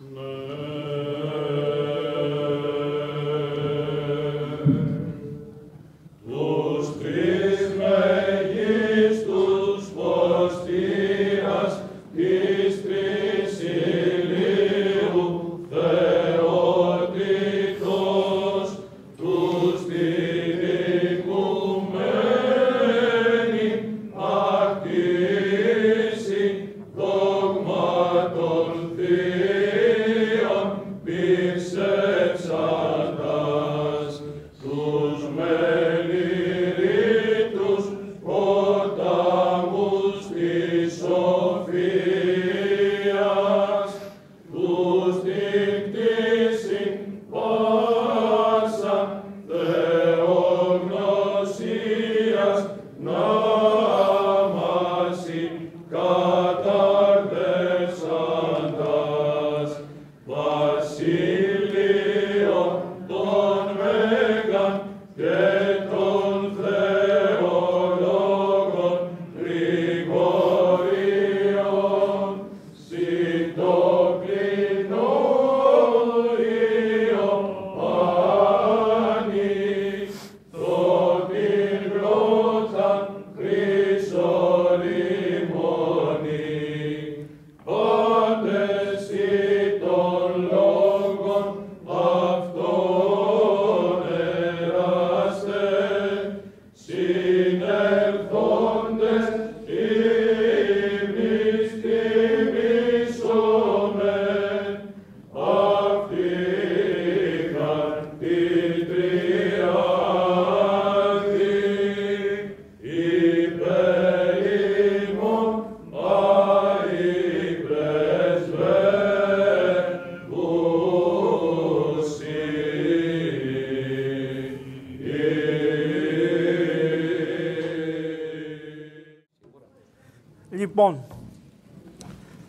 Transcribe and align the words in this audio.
Λοιπόν, 0.00 0.75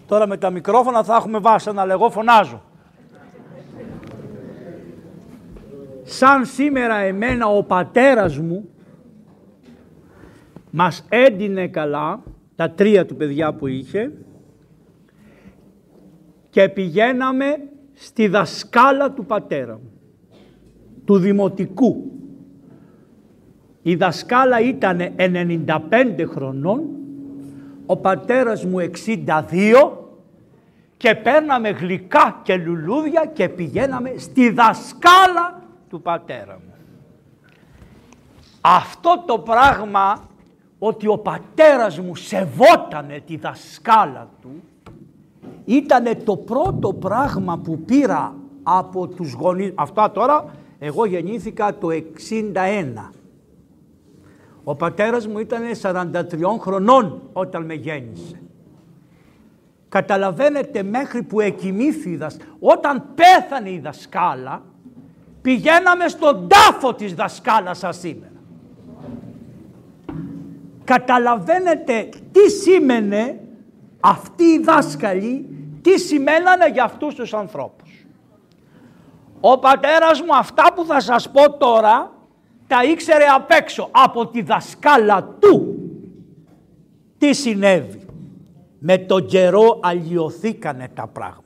τώρα 0.08 0.28
με 0.28 0.38
τα 0.38 0.50
μικρόφωνα 0.50 1.04
θα 1.04 1.16
έχουμε 1.16 1.40
βάση 1.40 1.72
να 1.72 1.86
λέγω 1.86 2.10
φωνάζω. 2.10 2.62
Σαν 6.04 6.46
σήμερα 6.46 6.96
εμένα 6.96 7.48
ο 7.48 7.64
πατέρας 7.64 8.38
μου 8.38 8.70
μας 10.72 11.06
έντυνε 11.10 11.68
καλά, 11.68 12.24
τα 12.56 12.72
τρία 12.72 13.06
του 13.06 13.16
παιδιά 13.16 13.54
που 13.54 13.68
είχε 13.68 14.12
και 16.50 16.70
πηγαίναμε 16.70 17.46
στη 17.94 18.28
δασκάλα 18.28 19.12
του 19.12 19.26
πατέρα 19.26 19.74
μου, 19.74 19.92
του 21.06 21.18
δημοτικού. 21.18 22.12
Η 23.82 23.96
δασκάλα 23.96 24.60
ήταν 24.60 25.00
95 25.18 26.26
χρονών 26.28 26.97
ο 27.90 27.98
πατέρας 27.98 28.66
μου 28.66 28.78
62 28.80 29.92
και 30.98 31.16
παίρναμε 31.16 31.70
γλυκά 31.70 32.40
και 32.44 32.56
λουλούδια 32.56 33.26
και 33.26 33.50
πηγαίναμε 33.50 34.14
στη 34.18 34.50
δασκάλα 34.50 35.62
του 35.90 36.02
πατέρα 36.02 36.60
μου. 36.66 36.74
Αυτό 38.62 39.24
το 39.26 39.40
πράγμα 39.40 40.22
ότι 40.80 41.08
ο 41.08 41.18
πατέρας 41.18 42.00
μου 42.00 42.16
σεβότανε 42.16 43.20
τη 43.26 43.38
δασκάλα 43.38 44.30
του 44.42 44.64
ήταν 45.66 46.24
το 46.24 46.38
πρώτο 46.38 46.94
πράγμα 46.94 47.58
που 47.58 47.80
πήρα 47.80 48.36
από 48.64 49.08
τους 49.08 49.34
γονείς. 49.34 49.72
Αυτά 49.76 50.12
τώρα 50.12 50.46
εγώ 50.80 51.06
γεννήθηκα 51.06 51.78
το 51.78 51.88
61. 51.92 53.12
Ο 54.70 54.76
πατέρας 54.76 55.28
μου 55.28 55.40
ήταν 55.40 55.62
43 55.82 56.60
χρονών 56.60 57.22
όταν 57.34 57.66
με 57.66 57.74
γέννησε. 57.74 58.42
Καταλαβαίνετε 59.90 60.84
μέχρι 60.84 61.24
που 61.24 61.40
εκοιμήθη 61.40 62.10
η 62.10 62.16
δασκάλα. 62.16 62.52
Όταν 62.60 63.04
πέθανε 63.16 63.70
η 63.72 63.80
δασκάλα, 63.80 64.62
πηγαίναμε 65.42 66.08
στον 66.08 66.48
τάφο 66.48 66.94
της 66.94 67.14
δασκάλας 67.14 67.78
σας 67.78 67.98
σήμερα. 67.98 68.32
Καταλαβαίνετε 70.84 72.10
τι 72.32 72.50
σήμαινε 72.50 73.40
αυτοί 74.00 74.44
οι 74.44 74.60
δάσκαλοι, 74.60 75.46
τι 75.82 76.00
σημαίνανε 76.00 76.70
για 76.70 76.84
αυτούς 76.84 77.16
τους 77.16 77.34
ανθρώπους. 77.34 78.06
Ο 79.40 79.60
πατέρας 79.60 80.22
μου 80.22 80.36
αυτά 80.36 80.74
που 80.76 80.86
θα 80.86 81.00
σας 81.00 81.32
πω 81.32 81.52
τώρα 81.52 82.12
τα 82.68 82.84
ήξερε 82.84 83.26
απ' 83.26 83.52
έξω 83.52 83.90
από 83.92 84.28
τη 84.28 84.42
δασκάλα 84.42 85.24
του. 85.40 85.76
Τι 87.18 87.34
συνέβη; 87.34 88.02
Με 88.80 88.98
τον 88.98 89.26
καιρό 89.26 89.80
αλλοιωθήκανε 89.82 90.90
τα 90.94 91.08
πράγματα. 91.08 91.42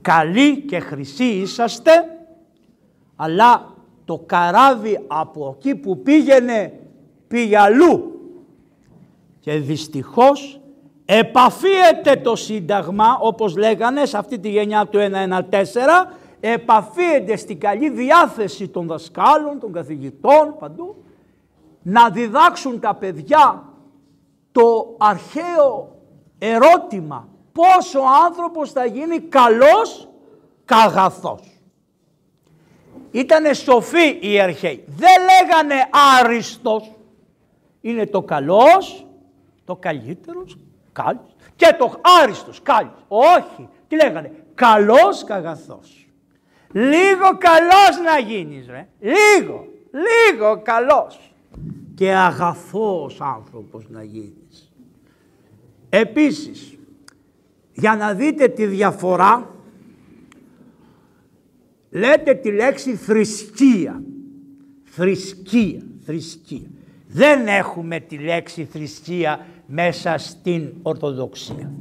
Καλοί 0.00 0.60
και 0.60 0.78
χρυσοί 0.78 1.24
είσαστε, 1.24 1.90
αλλά 3.16 3.74
το 4.04 4.22
καράβι 4.26 5.04
από 5.06 5.56
εκεί 5.58 5.74
που 5.74 6.02
πήγαινε 6.02 6.72
πήγε 7.28 7.58
αλλού. 7.58 8.20
Και 9.40 9.52
δυστυχώς 9.52 10.60
επαφίεται 11.04 12.20
το 12.22 12.36
Σύνταγμα, 12.36 13.18
όπως 13.20 13.56
λέγανε 13.56 14.04
σε 14.04 14.18
αυτή 14.18 14.38
τη 14.38 14.48
γενιά 14.48 14.86
του 14.86 14.98
114, 14.98 15.02
επαφίεται 16.44 17.36
στην 17.36 17.60
καλή 17.60 17.90
διάθεση 17.90 18.68
των 18.68 18.86
δασκάλων, 18.86 19.58
των 19.60 19.72
καθηγητών, 19.72 20.56
παντού, 20.58 21.04
να 21.82 22.10
διδάξουν 22.10 22.80
τα 22.80 22.94
παιδιά 22.94 23.64
το 24.52 24.96
αρχαίο 24.98 25.96
ερώτημα 26.38 27.28
πώς 27.52 27.94
ο 27.94 28.02
άνθρωπος 28.26 28.72
θα 28.72 28.84
γίνει 28.84 29.20
καλός 29.20 30.08
καγαθός. 30.64 31.60
Ήτανε 33.10 33.52
σοφοί 33.52 34.18
οι 34.20 34.40
αρχαίοι. 34.40 34.84
Δεν 34.86 35.20
λέγανε 35.22 35.74
άριστος. 36.20 36.92
Είναι 37.80 38.06
το 38.06 38.22
καλός, 38.22 39.06
το 39.64 39.76
καλύτερος, 39.76 40.58
κάλιος 40.92 41.36
και 41.56 41.76
το 41.78 42.00
άριστος, 42.22 42.62
κάλιος. 42.62 43.04
Όχι. 43.08 43.68
Τι 43.88 43.96
λέγανε; 43.96 44.32
Καλός 44.54 45.24
καγαθός. 45.24 46.01
Λίγο 46.72 47.38
καλός 47.38 48.00
να 48.04 48.18
γίνεις, 48.18 48.66
ρε. 48.66 48.88
Λίγο, 49.00 49.66
λίγο 49.90 50.62
καλός. 50.62 51.32
Και 51.94 52.12
αγαθός 52.12 53.20
άνθρωπος 53.20 53.84
να 53.88 54.02
γίνεις. 54.02 54.72
Επίσης, 55.88 56.78
για 57.72 57.96
να 57.96 58.14
δείτε 58.14 58.48
τη 58.48 58.66
διαφορά, 58.66 59.50
λέτε 61.90 62.34
τη 62.34 62.52
λέξη 62.52 62.94
θρησκεία. 62.96 64.02
Θρησκεία, 64.84 65.82
θρησκεία. 66.04 66.70
Δεν 67.06 67.46
έχουμε 67.46 68.00
τη 68.00 68.18
λέξη 68.18 68.64
θρησκεία 68.64 69.46
μέσα 69.66 70.18
στην 70.18 70.72
Ορθοδοξία. 70.82 71.72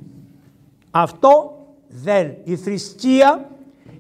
Αυτό 0.92 1.56
Δεν. 1.88 2.36
Η 2.44 2.56
θρησκεία 2.56 3.50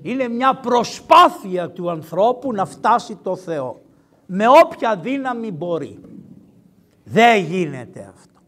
είναι 0.01 0.27
μια 0.27 0.55
προσπάθεια 0.55 1.69
του 1.69 1.89
ανθρώπου 1.89 2.53
να 2.53 2.65
φτάσει 2.65 3.17
το 3.23 3.35
Θεό. 3.35 3.81
Με 4.25 4.45
όποια 4.47 4.95
δύναμη 4.95 5.51
μπορεί. 5.51 5.99
Δεν 7.03 7.43
γίνεται 7.43 7.99
αυτό. 8.15 8.39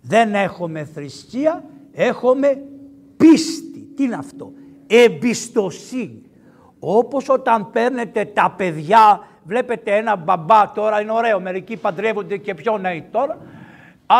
Δεν 0.00 0.34
έχουμε 0.34 0.84
θρησκεία, 0.84 1.64
έχουμε 1.92 2.62
πίστη. 3.16 3.88
Τι 3.96 4.04
είναι 4.04 4.14
αυτό; 4.14 4.52
Εμπιστοσύνη. 4.86 6.22
Όπως 6.78 7.28
όταν 7.28 7.70
παίρνετε 7.70 8.24
τα 8.24 8.54
παιδιά, 8.56 9.20
βλέπετε 9.44 9.96
ένα 9.96 10.16
μπαμπά 10.16 10.72
τώρα, 10.72 11.00
είναι 11.00 11.12
ωραίο, 11.12 11.40
μερικοί 11.40 11.76
παντρεύονται 11.76 12.36
και 12.36 12.54
πιο 12.54 12.78
νέοι 12.78 13.08
τώρα, 13.10 13.38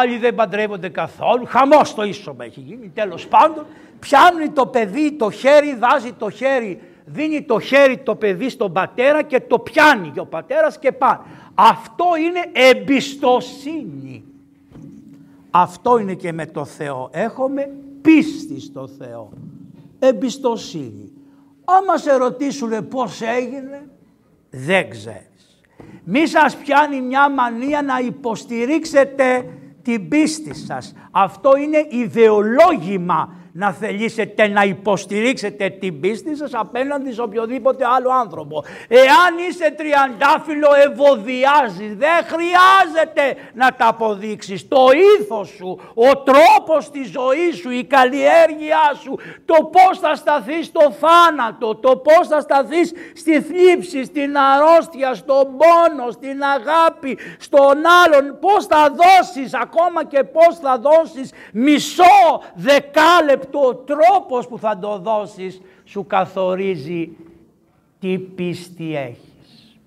άλλοι 0.01 0.19
δεν 0.19 0.35
παντρεύονται 0.35 0.89
καθόλου, 0.89 1.45
χαμός 1.47 1.95
το 1.95 2.03
ίσομα 2.03 2.45
έχει 2.45 2.61
γίνει, 2.61 2.91
τέλος 2.95 3.27
πάντων, 3.27 3.67
πιάνει 3.99 4.49
το 4.49 4.67
παιδί 4.67 5.13
το 5.13 5.31
χέρι, 5.31 5.77
βάζει 5.79 6.13
το 6.13 6.31
χέρι, 6.31 6.81
δίνει 7.05 7.43
το 7.43 7.61
χέρι 7.61 7.99
το 7.99 8.15
παιδί 8.15 8.49
στον 8.49 8.73
πατέρα 8.73 9.23
και 9.23 9.41
το 9.41 9.59
πιάνει 9.59 10.11
και 10.11 10.21
ο 10.21 10.27
πατέρας 10.27 10.79
και 10.79 10.93
πάει. 10.93 11.19
Αυτό 11.55 12.05
είναι 12.19 12.69
εμπιστοσύνη. 12.69 14.25
Αυτό 15.51 15.99
είναι 15.99 16.15
και 16.15 16.33
με 16.33 16.47
το 16.47 16.65
Θεό. 16.65 17.09
Έχουμε 17.13 17.71
πίστη 18.03 18.61
στο 18.61 18.89
Θεό. 18.89 19.33
Εμπιστοσύνη. 19.99 21.13
Άμα 21.65 21.97
σε 21.97 22.17
ρωτήσουν 22.17 22.89
πώς 22.89 23.21
έγινε, 23.21 23.89
δεν 24.51 24.91
ξέρεις. 24.91 25.63
Μη 26.05 26.27
σας 26.27 26.57
πιάνει 26.57 27.01
μια 27.01 27.31
μανία 27.31 27.83
να 27.83 27.99
υποστηρίξετε 27.99 29.45
την 29.85 30.09
πίστη 30.09 30.55
σας. 30.55 30.95
Αυτό 31.11 31.57
είναι 31.57 31.87
ιδεολόγημα 31.91 33.35
να 33.57 33.73
θελήσετε 33.73 34.49
να 34.49 34.63
υποστηρίξετε 34.63 35.69
την 35.69 36.01
πίστη 36.01 36.37
σας 36.37 36.51
απέναντι 36.55 37.13
σε 37.13 37.23
οποιοδήποτε 37.23 37.85
άλλο 37.97 38.11
άνθρωπο. 38.11 38.65
Εάν 38.89 39.33
είσαι 39.49 39.71
τριαντάφυλλο 39.71 40.69
ευωδιάζει, 40.87 41.95
δεν 41.95 42.19
χρειάζεται 42.33 43.41
να 43.55 43.75
τα 43.75 43.87
αποδείξεις. 43.87 44.69
Το 44.69 44.87
ήθος 45.21 45.49
σου, 45.49 45.81
ο 45.95 46.23
τρόπος 46.23 46.91
της 46.91 47.11
ζωής 47.11 47.57
σου, 47.57 47.71
η 47.71 47.85
καλλιέργειά 47.85 48.93
σου, 49.03 49.19
το 49.45 49.55
πώς 49.65 49.99
θα 49.99 50.15
σταθείς 50.15 50.67
στο 50.67 50.93
θάνατο, 51.01 51.75
το 51.75 51.97
πώς 51.97 52.29
θα 52.29 52.41
σταθείς 52.41 52.93
στη 53.15 53.41
θλίψη, 53.41 54.05
στην 54.05 54.37
αρρώστια, 54.39 55.15
στον 55.15 55.45
πόνο, 55.57 56.11
στην 56.11 56.43
αγάπη, 56.43 57.19
στον 57.39 57.77
άλλον, 58.05 58.39
πώς 58.41 58.67
θα 58.67 58.95
δώσεις, 59.01 59.55
ακόμα 59.55 60.05
και 60.05 60.25
πώς 60.25 60.59
θα 60.63 60.79
δώσεις 60.79 61.33
μισό 61.53 62.43
δεκάλεπτο 62.55 63.43
το 63.45 63.75
τρόπος 63.75 64.49
που 64.49 64.59
θα 64.59 64.79
το 64.79 64.99
δώσεις 64.99 65.61
σου 65.85 66.07
καθορίζει 66.07 67.17
τι 68.01 68.19
πίστη 68.19 68.97
έχεις. 68.97 69.79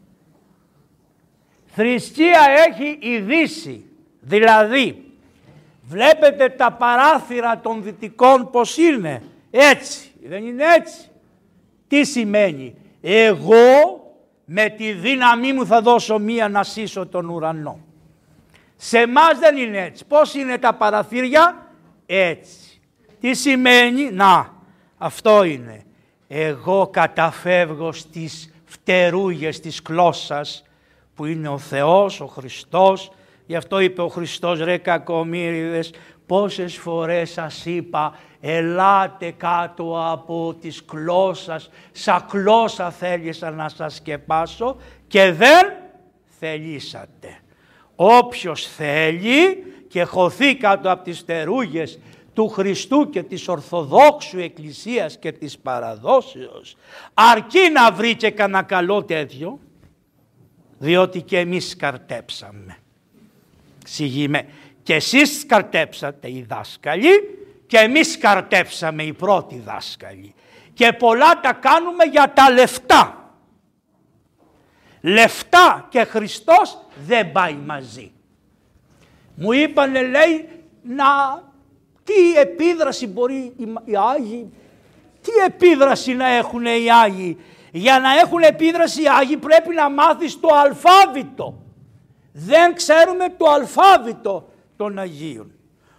Θρησκεία 1.66 2.42
έχει 2.68 2.98
η 3.02 3.20
Δύση, 3.20 3.86
δηλαδή 4.20 5.12
βλέπετε 5.84 6.50
τα 6.50 6.72
παράθυρα 6.72 7.60
των 7.60 7.84
δυτικών 7.84 8.50
πως 8.52 8.78
είναι, 8.78 9.24
έτσι, 9.52 10.12
δεν 10.24 10.46
είναι 10.46 10.64
έτσι. 10.78 11.10
Τι 11.88 12.06
σημαίνει, 12.06 12.76
εγώ 13.02 14.02
με 14.46 14.70
τη 14.70 14.92
δύναμή 14.92 15.54
μου 15.54 15.66
θα 15.66 15.82
δώσω 15.82 16.20
μία 16.20 16.50
να 16.50 16.64
σύσω 16.64 17.06
τον 17.06 17.30
ουρανό. 17.30 17.80
Σε 18.76 19.00
εμάς 19.00 19.40
δεν 19.40 19.58
είναι 19.58 19.82
έτσι. 19.82 20.06
Πώς 20.06 20.34
είναι 20.34 20.58
τα 20.58 20.74
παραθύρια, 20.74 21.68
έτσι. 22.06 22.67
Τι 23.20 23.34
σημαίνει, 23.34 24.12
να, 24.12 24.54
αυτό 24.98 25.44
είναι. 25.44 25.84
Εγώ 26.28 26.88
καταφεύγω 26.88 27.92
στις 27.92 28.54
φτερούγες 28.66 29.60
της 29.60 29.82
κλώσσας 29.82 30.64
που 31.16 31.26
είναι 31.26 31.48
ο 31.48 31.58
Θεός, 31.58 32.22
ο 32.22 32.26
Χριστός. 32.26 33.12
Γι' 33.46 33.56
αυτό 33.56 33.80
είπε 33.80 34.02
ο 34.02 34.08
Χριστός 34.08 34.60
ρε 34.60 34.78
κακομύριδες 34.78 35.92
πόσες 36.26 36.78
φορές 36.78 37.32
σας 37.32 37.66
είπα 37.66 38.18
ελάτε 38.42 39.34
κάτω 39.38 40.12
από 40.12 40.56
τις 40.62 40.86
κλώσσας, 40.86 41.70
σαν 41.92 42.26
κλώσσα 42.30 42.92
θέλησα 42.92 43.52
να 43.52 43.70
σας 43.70 43.96
σκεπάσω 43.96 44.78
και 45.08 45.32
δεν 45.32 45.74
θελήσατε. 46.40 47.40
Όποιος 47.96 48.68
θέλει 48.68 49.64
και 49.88 50.04
χωθεί 50.04 50.56
κάτω 50.56 50.92
από 50.92 51.04
τις 51.04 51.20
φτερούγες 51.20 52.00
του 52.38 52.48
Χριστού 52.48 53.10
και 53.10 53.24
της 53.24 53.48
Ορθοδόξου 53.48 54.40
Εκκλησίας 54.40 55.18
και 55.18 55.32
της 55.32 55.58
παραδόσεως 55.58 56.76
αρκεί 57.14 57.70
να 57.74 57.92
βρει 57.92 58.16
και 58.16 58.32
κανένα 58.32 58.64
καλό 58.64 59.04
τέτοιο 59.04 59.60
διότι 60.78 61.22
και 61.22 61.40
εμείς 61.40 61.70
σκαρτέψαμε. 61.70 62.78
Ξηγήμε 63.84 64.48
και 64.84 64.94
εσείς 64.94 65.40
σκαρτέψατε 65.40 66.32
οι 66.32 66.46
δάσκαλοι 66.50 67.10
και 67.68 67.78
εμείς 67.78 68.12
σκαρτέψαμε 68.12 69.04
οι 69.04 69.14
πρώτοι 69.14 69.60
δάσκαλοι 69.60 70.34
και 70.74 70.94
πολλά 70.94 71.40
τα 71.40 71.54
κάνουμε 71.54 72.04
για 72.04 72.34
τα 72.34 72.52
λεφτά. 72.52 73.32
Λεφτά 75.02 75.88
και 75.90 76.04
Χριστός 76.04 76.78
δεν 77.06 77.32
πάει 77.32 77.54
μαζί. 77.54 78.12
Μου 79.36 79.52
είπανε 79.52 80.02
λέει 80.02 80.50
να 80.82 81.46
τι 82.08 82.40
επίδραση 82.40 83.08
μπορεί 83.08 83.54
οι 83.86 83.96
Άγιοι, 84.16 84.54
τι 85.22 85.32
επίδραση 85.46 86.14
να 86.14 86.28
έχουν 86.28 86.66
οι 86.66 86.92
Άγιοι; 87.04 87.38
Για 87.72 88.00
να 88.00 88.20
έχουν 88.20 88.42
επίδραση 88.42 89.02
οι 89.02 89.08
Άγιοι 89.20 89.38
πρέπει 89.38 89.74
να 89.76 89.90
μάθεις 89.90 90.40
το 90.40 90.48
αλφάβητο. 90.54 91.62
Δεν 92.32 92.76
ξέρουμε 92.76 93.26
το 93.38 93.50
αλφάβητο 93.50 94.50
των 94.78 95.00
Αγίων. 95.00 95.52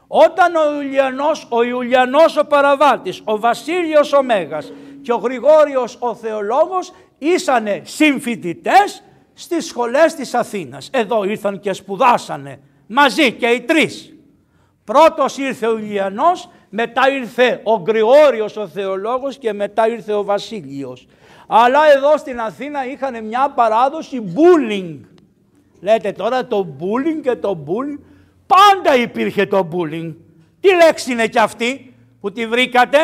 Όταν 0.06 0.54
ο 0.54 0.82
Ιουλιανός, 0.82 1.46
ο 1.50 1.62
Ιουλιανός 1.62 2.36
ο 2.36 2.44
Παραβάτης, 2.44 3.20
ο 3.24 3.38
Βασίλειος 3.38 4.12
ο 4.12 4.22
Μέγας 4.22 4.72
και 5.02 5.12
ο 5.12 5.16
Γρηγόριος 5.16 5.96
ο 6.00 6.14
Θεολόγος 6.14 6.92
ήσανε 7.18 7.82
συμφοιτητές 7.84 9.02
στις 9.34 9.66
σχολές 9.66 10.14
της 10.14 10.34
Αθήνας. 10.34 10.88
Εδώ 10.92 11.24
ήρθαν 11.24 11.60
και 11.60 11.72
σπουδάσανε 11.72 12.60
μαζί 12.86 13.32
και 13.32 13.46
οι 13.46 13.60
τρεις. 13.60 14.17
Πρώτος 14.92 15.36
ήρθε 15.36 15.66
ο 15.66 15.78
Ηλιανός, 15.78 16.48
μετά 16.68 17.10
ήρθε 17.10 17.60
ο 17.62 17.74
Γρηγόριος 17.74 18.56
ο 18.56 18.68
θεολόγος 18.68 19.38
και 19.38 19.52
μετά 19.52 19.88
ήρθε 19.88 20.12
ο 20.12 20.24
Βασίλειος. 20.24 21.06
Αλλά 21.46 21.92
εδώ 21.96 22.16
στην 22.16 22.40
Αθήνα 22.40 22.86
είχαν 22.86 23.24
μια 23.24 23.52
παράδοση 23.54 24.22
bullying. 24.34 24.96
Λέτε 25.80 26.12
τώρα 26.12 26.46
το 26.46 26.76
bullying 26.80 27.20
και 27.22 27.36
το 27.36 27.64
bullying. 27.66 28.00
Πάντα 28.46 28.96
υπήρχε 28.96 29.46
το 29.46 29.68
bullying. 29.72 30.14
Τι 30.60 30.74
λέξη 30.84 31.12
είναι 31.12 31.26
κι 31.26 31.38
αυτή 31.38 31.94
που 32.20 32.32
τη 32.32 32.46
βρήκατε; 32.46 32.98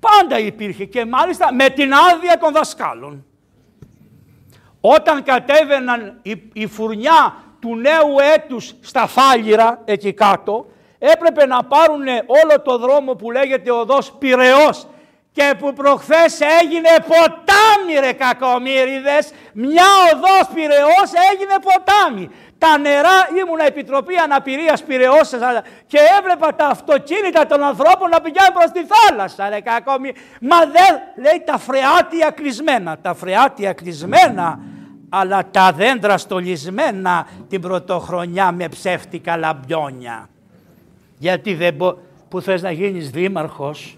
Πάντα 0.00 0.38
υπήρχε 0.38 0.84
και 0.84 1.04
μάλιστα 1.04 1.54
με 1.54 1.68
την 1.68 1.92
άδεια 1.92 2.38
των 2.38 2.52
δασκάλων. 2.52 3.24
Όταν 4.80 5.22
κατέβαιναν 5.22 6.18
η, 6.22 6.42
η 6.52 6.66
φουρνιά 6.66 7.36
του 7.60 7.76
νέου 7.76 8.18
έτους 8.34 8.74
στα 8.80 9.06
Φάλιρα 9.06 9.82
εκεί 9.84 10.12
κάτω 10.12 10.66
έπρεπε 10.98 11.46
να 11.46 11.64
πάρουν 11.64 12.06
όλο 12.26 12.60
το 12.64 12.78
δρόμο 12.78 13.14
που 13.14 13.30
λέγεται 13.30 13.70
οδός 13.70 14.12
Πυραιός 14.18 14.86
και 15.32 15.54
που 15.58 15.72
προχθές 15.72 16.40
έγινε 16.62 16.88
ποτάμι 17.06 17.98
ρε 18.00 18.12
κακομύριδες, 18.12 19.32
μια 19.52 19.84
οδός 20.12 20.48
Πυραιός 20.54 21.10
έγινε 21.32 21.54
ποτάμι. 21.62 22.30
Τα 22.58 22.78
νερά 22.78 23.28
ήμουν 23.40 23.58
επιτροπή 23.58 24.16
αναπηρίας 24.16 24.82
Πυραιός 24.82 25.30
και 25.86 25.98
έβλεπα 26.18 26.54
τα 26.54 26.66
αυτοκίνητα 26.66 27.46
των 27.46 27.62
ανθρώπων 27.62 28.08
να 28.08 28.20
πηγαίνουν 28.20 28.52
προς 28.52 28.70
τη 28.70 28.80
θάλασσα 28.92 29.48
ρε 29.48 29.60
κακόμοι. 29.60 30.12
Μα 30.40 30.58
δεν 30.58 31.00
λέει 31.16 31.42
τα 31.44 31.58
φρεάτια 31.58 32.30
κλεισμένα, 32.30 32.98
τα 32.98 33.14
φρεάτια 33.14 33.72
κλεισμένα 33.72 34.58
αλλά 35.08 35.50
τα 35.50 35.72
δέντρα 35.72 36.18
στολισμένα 36.18 37.26
την 37.48 37.60
πρωτοχρονιά 37.60 38.52
με 38.52 38.68
ψεύτικα 38.68 39.36
λαμπιόνια. 39.36 40.28
Γιατί 41.18 41.54
δεν 41.54 41.74
μπο... 41.74 41.98
που 42.28 42.40
θες 42.40 42.62
να 42.62 42.70
γίνεις 42.70 43.10
δήμαρχος. 43.10 43.96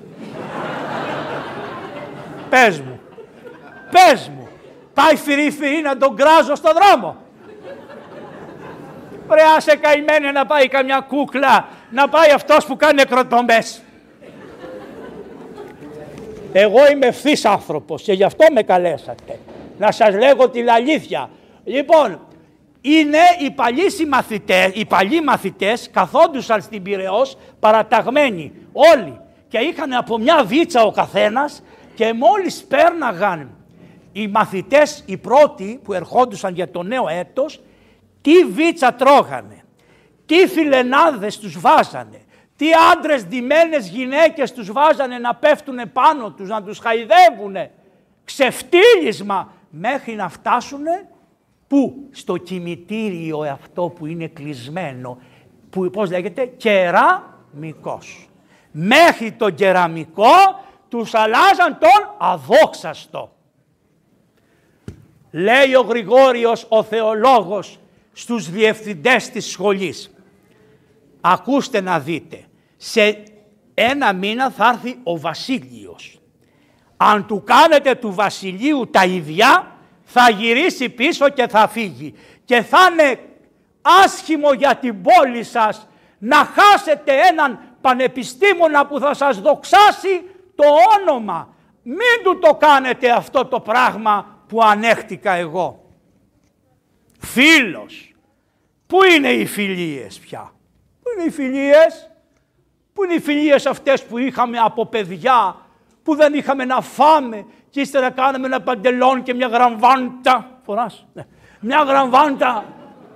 Πες 2.50 2.80
μου. 2.80 3.00
Πες 3.90 4.28
μου. 4.28 4.48
Πάει 4.94 5.16
φυρί 5.16 5.80
να 5.82 5.96
τον 5.96 6.16
κράζω 6.16 6.54
στο 6.54 6.70
δρόμο. 6.72 7.16
Ρε 9.30 9.42
άσε 9.56 9.76
καημένε 9.76 10.30
να 10.30 10.46
πάει 10.46 10.68
καμιά 10.68 11.06
κούκλα, 11.08 11.68
να 11.90 12.08
πάει 12.08 12.30
αυτός 12.30 12.66
που 12.66 12.76
κάνει 12.76 12.94
νεκροτομπές. 12.94 13.82
Εγώ 16.52 16.90
είμαι 16.92 17.06
ευθύς 17.06 17.44
άνθρωπος 17.44 18.02
και 18.02 18.12
γι' 18.12 18.24
αυτό 18.24 18.46
με 18.52 18.62
καλέσατε. 18.62 19.38
Να 19.78 19.92
σας 19.92 20.14
λέγω 20.14 20.48
την 20.48 20.70
αλήθεια. 20.70 21.30
Λοιπόν, 21.64 22.20
είναι 22.80 23.18
οι 23.40 23.50
παλιοί 23.50 24.06
μαθητές, 24.08 24.70
οι 24.74 24.84
παλιοί 24.84 25.20
μαθητές 25.24 25.90
καθόντουσαν 25.92 26.62
στην 26.62 26.82
Πυραιός 26.82 27.36
παραταγμένοι 27.60 28.52
όλοι 28.72 29.20
και 29.48 29.58
είχαν 29.58 29.92
από 29.92 30.18
μια 30.18 30.44
βίτσα 30.44 30.82
ο 30.82 30.90
καθένας 30.90 31.62
και 31.94 32.12
μόλις 32.12 32.64
πέρναγαν 32.64 33.50
οι 34.12 34.28
μαθητές 34.28 35.02
οι 35.06 35.16
πρώτοι 35.16 35.80
που 35.84 35.92
ερχόντουσαν 35.92 36.54
για 36.54 36.70
το 36.70 36.82
νέο 36.82 37.08
έτος, 37.08 37.60
τι 38.20 38.44
βίτσα 38.44 38.94
τρώγανε, 38.94 39.64
τι 40.26 40.46
φιλενάδες 40.46 41.38
τους 41.38 41.60
βάζανε, 41.60 42.20
τι 42.56 42.66
άντρες 42.92 43.26
ντυμένες 43.26 43.88
γυναίκες 43.88 44.52
τους 44.52 44.72
βάζανε 44.72 45.18
να 45.18 45.34
πέφτουν 45.34 45.92
πάνω 45.92 46.30
τους, 46.30 46.48
να 46.48 46.62
τους 46.62 46.78
χαϊδεύουνε. 46.78 47.70
Ξεφτύλισμα 48.24 49.52
μέχρι 49.70 50.14
να 50.14 50.28
φτάσουνε 50.28 51.08
που 51.70 52.08
στο 52.10 52.36
κημητήριο 52.36 53.38
αυτό 53.38 53.88
που 53.88 54.06
είναι 54.06 54.26
κλεισμένο, 54.26 55.18
που 55.70 55.90
πώς 55.90 56.10
λέγεται 56.10 56.46
κεραμικός. 56.46 58.28
Μέχρι 58.70 59.32
το 59.32 59.50
κεραμικό 59.50 60.64
τους 60.88 61.14
αλλάζαν 61.14 61.78
τον 61.78 62.14
αδόξαστο. 62.18 63.32
Λέει 65.30 65.74
ο 65.74 65.80
Γρηγόριος 65.80 66.66
ο 66.68 66.82
θεολόγος 66.82 67.78
στους 68.12 68.50
διευθυντές 68.50 69.30
της 69.30 69.50
σχολής. 69.50 70.14
Ακούστε 71.20 71.80
να 71.80 72.00
δείτε. 72.00 72.44
Σε 72.76 73.22
ένα 73.74 74.12
μήνα 74.12 74.50
θα 74.50 74.68
έρθει 74.68 74.98
ο 75.02 75.18
Βασίλειος. 75.18 76.20
Αν 76.96 77.26
του 77.26 77.42
κάνετε 77.44 77.94
του 77.94 78.14
Βασιλείου 78.14 78.88
τα 78.90 79.04
ίδια 79.04 79.69
θα 80.12 80.30
γυρίσει 80.30 80.88
πίσω 80.88 81.28
και 81.28 81.48
θα 81.48 81.68
φύγει. 81.68 82.14
Και 82.44 82.62
θα 82.62 82.78
είναι 82.90 83.18
άσχημο 83.82 84.52
για 84.52 84.74
την 84.74 85.02
πόλη 85.02 85.44
σας 85.44 85.88
να 86.18 86.36
χάσετε 86.36 87.12
έναν 87.30 87.58
πανεπιστήμονα 87.80 88.86
που 88.86 88.98
θα 88.98 89.14
σας 89.14 89.40
δοξάσει 89.40 90.22
το 90.54 90.64
όνομα. 91.00 91.54
Μην 91.82 92.24
του 92.24 92.38
το 92.38 92.54
κάνετε 92.54 93.10
αυτό 93.10 93.46
το 93.46 93.60
πράγμα 93.60 94.44
που 94.48 94.62
ανέχτηκα 94.62 95.32
εγώ. 95.32 95.84
Φίλος. 97.18 98.14
Πού 98.86 99.04
είναι 99.04 99.28
οι 99.32 99.46
φιλίες 99.46 100.18
πια; 100.18 100.52
Πού 101.02 101.10
είναι 101.16 101.28
οι 101.28 101.30
φιλίες; 101.30 102.10
Πού 102.92 103.04
είναι 103.04 103.14
οι 103.14 103.20
φιλίες 103.20 103.66
αυτές 103.66 104.04
που 104.04 104.18
είχαμε 104.18 104.58
από 104.58 104.86
παιδιά 104.86 105.56
που 106.02 106.16
δεν 106.16 106.34
είχαμε 106.34 106.64
να 106.64 106.80
φάμε 106.80 107.46
και 107.70 107.80
ύστερα 107.80 108.10
κάναμε 108.10 108.46
ένα 108.46 108.60
παντελόν 108.60 109.22
και 109.22 109.34
μια 109.34 109.46
γραμβάντα. 109.46 110.60
Φοράς. 110.64 111.06
Ναι. 111.12 111.26
Μια 111.60 111.82
γραμβάντα. 111.82 112.64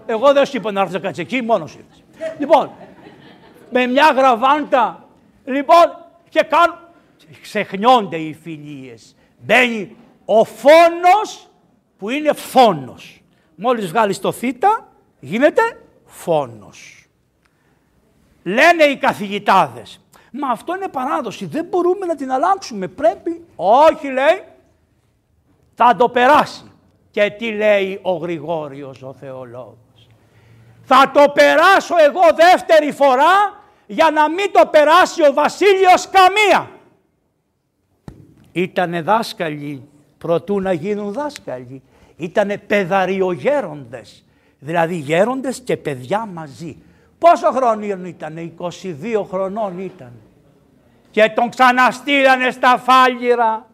Εγώ 0.06 0.32
δεν 0.32 0.46
σου 0.46 0.56
είπα 0.56 0.72
να 0.72 0.80
έρθεις 0.80 0.94
να 0.94 1.00
κάτσεις 1.00 1.24
εκεί, 1.24 1.42
μόνος 1.42 1.74
ήρθες. 1.74 2.04
λοιπόν, 2.38 2.70
με 3.70 3.86
μια 3.86 4.12
γραβάντα. 4.16 5.04
Λοιπόν, 5.44 5.84
και 6.28 6.46
κάνουν. 6.48 6.78
Ξεχνιόνται 7.42 8.16
οι 8.16 8.34
φιλίες. 8.42 9.16
Μπαίνει 9.38 9.96
ο 10.24 10.44
φόνος 10.44 11.48
που 11.98 12.10
είναι 12.10 12.32
φόνος. 12.32 13.22
Μόλις 13.54 13.86
βγάλεις 13.86 14.20
το 14.20 14.32
θήτα 14.32 14.88
γίνεται 15.20 15.62
φόνος. 16.04 17.08
Λένε 18.42 18.84
οι 18.84 18.96
καθηγητάδες. 18.96 20.03
Μα 20.40 20.48
αυτό 20.48 20.74
είναι 20.74 20.88
παράδοση. 20.88 21.46
Δεν 21.46 21.64
μπορούμε 21.64 22.06
να 22.06 22.14
την 22.14 22.32
αλλάξουμε. 22.32 22.88
Πρέπει. 22.88 23.44
Όχι 23.56 24.06
λέει. 24.06 24.42
Θα 25.74 25.96
το 25.96 26.08
περάσει. 26.08 26.70
Και 27.10 27.34
τι 27.38 27.52
λέει 27.52 27.98
ο 28.02 28.12
Γρηγόριος 28.12 29.02
ο 29.02 29.12
θεολόγος. 29.12 30.08
Θα 30.82 31.10
το 31.14 31.30
περάσω 31.32 31.94
εγώ 32.08 32.20
δεύτερη 32.34 32.92
φορά 32.92 33.62
για 33.86 34.10
να 34.10 34.28
μην 34.28 34.52
το 34.52 34.66
περάσει 34.70 35.22
ο 35.22 35.32
Βασίλειος 35.32 36.08
καμία. 36.10 36.70
Ήτανε 38.52 39.02
δάσκαλοι 39.02 39.88
προτού 40.18 40.60
να 40.60 40.72
γίνουν 40.72 41.12
δάσκαλοι. 41.12 41.82
Ήτανε 42.16 42.58
παιδαριογέροντες, 42.58 44.24
δηλαδή 44.58 44.96
γέροντες 44.96 45.60
και 45.60 45.76
παιδιά 45.76 46.26
μαζί. 46.26 46.76
Πόσο 47.30 47.50
χρόνο 47.50 48.06
ήτανε, 48.06 48.52
22 48.58 49.24
χρονών 49.30 49.78
ήταν. 49.78 50.12
Και 51.10 51.32
τον 51.34 51.48
ξαναστήρανε 51.48 52.50
στα 52.50 52.78
φάλιρα 52.78 53.66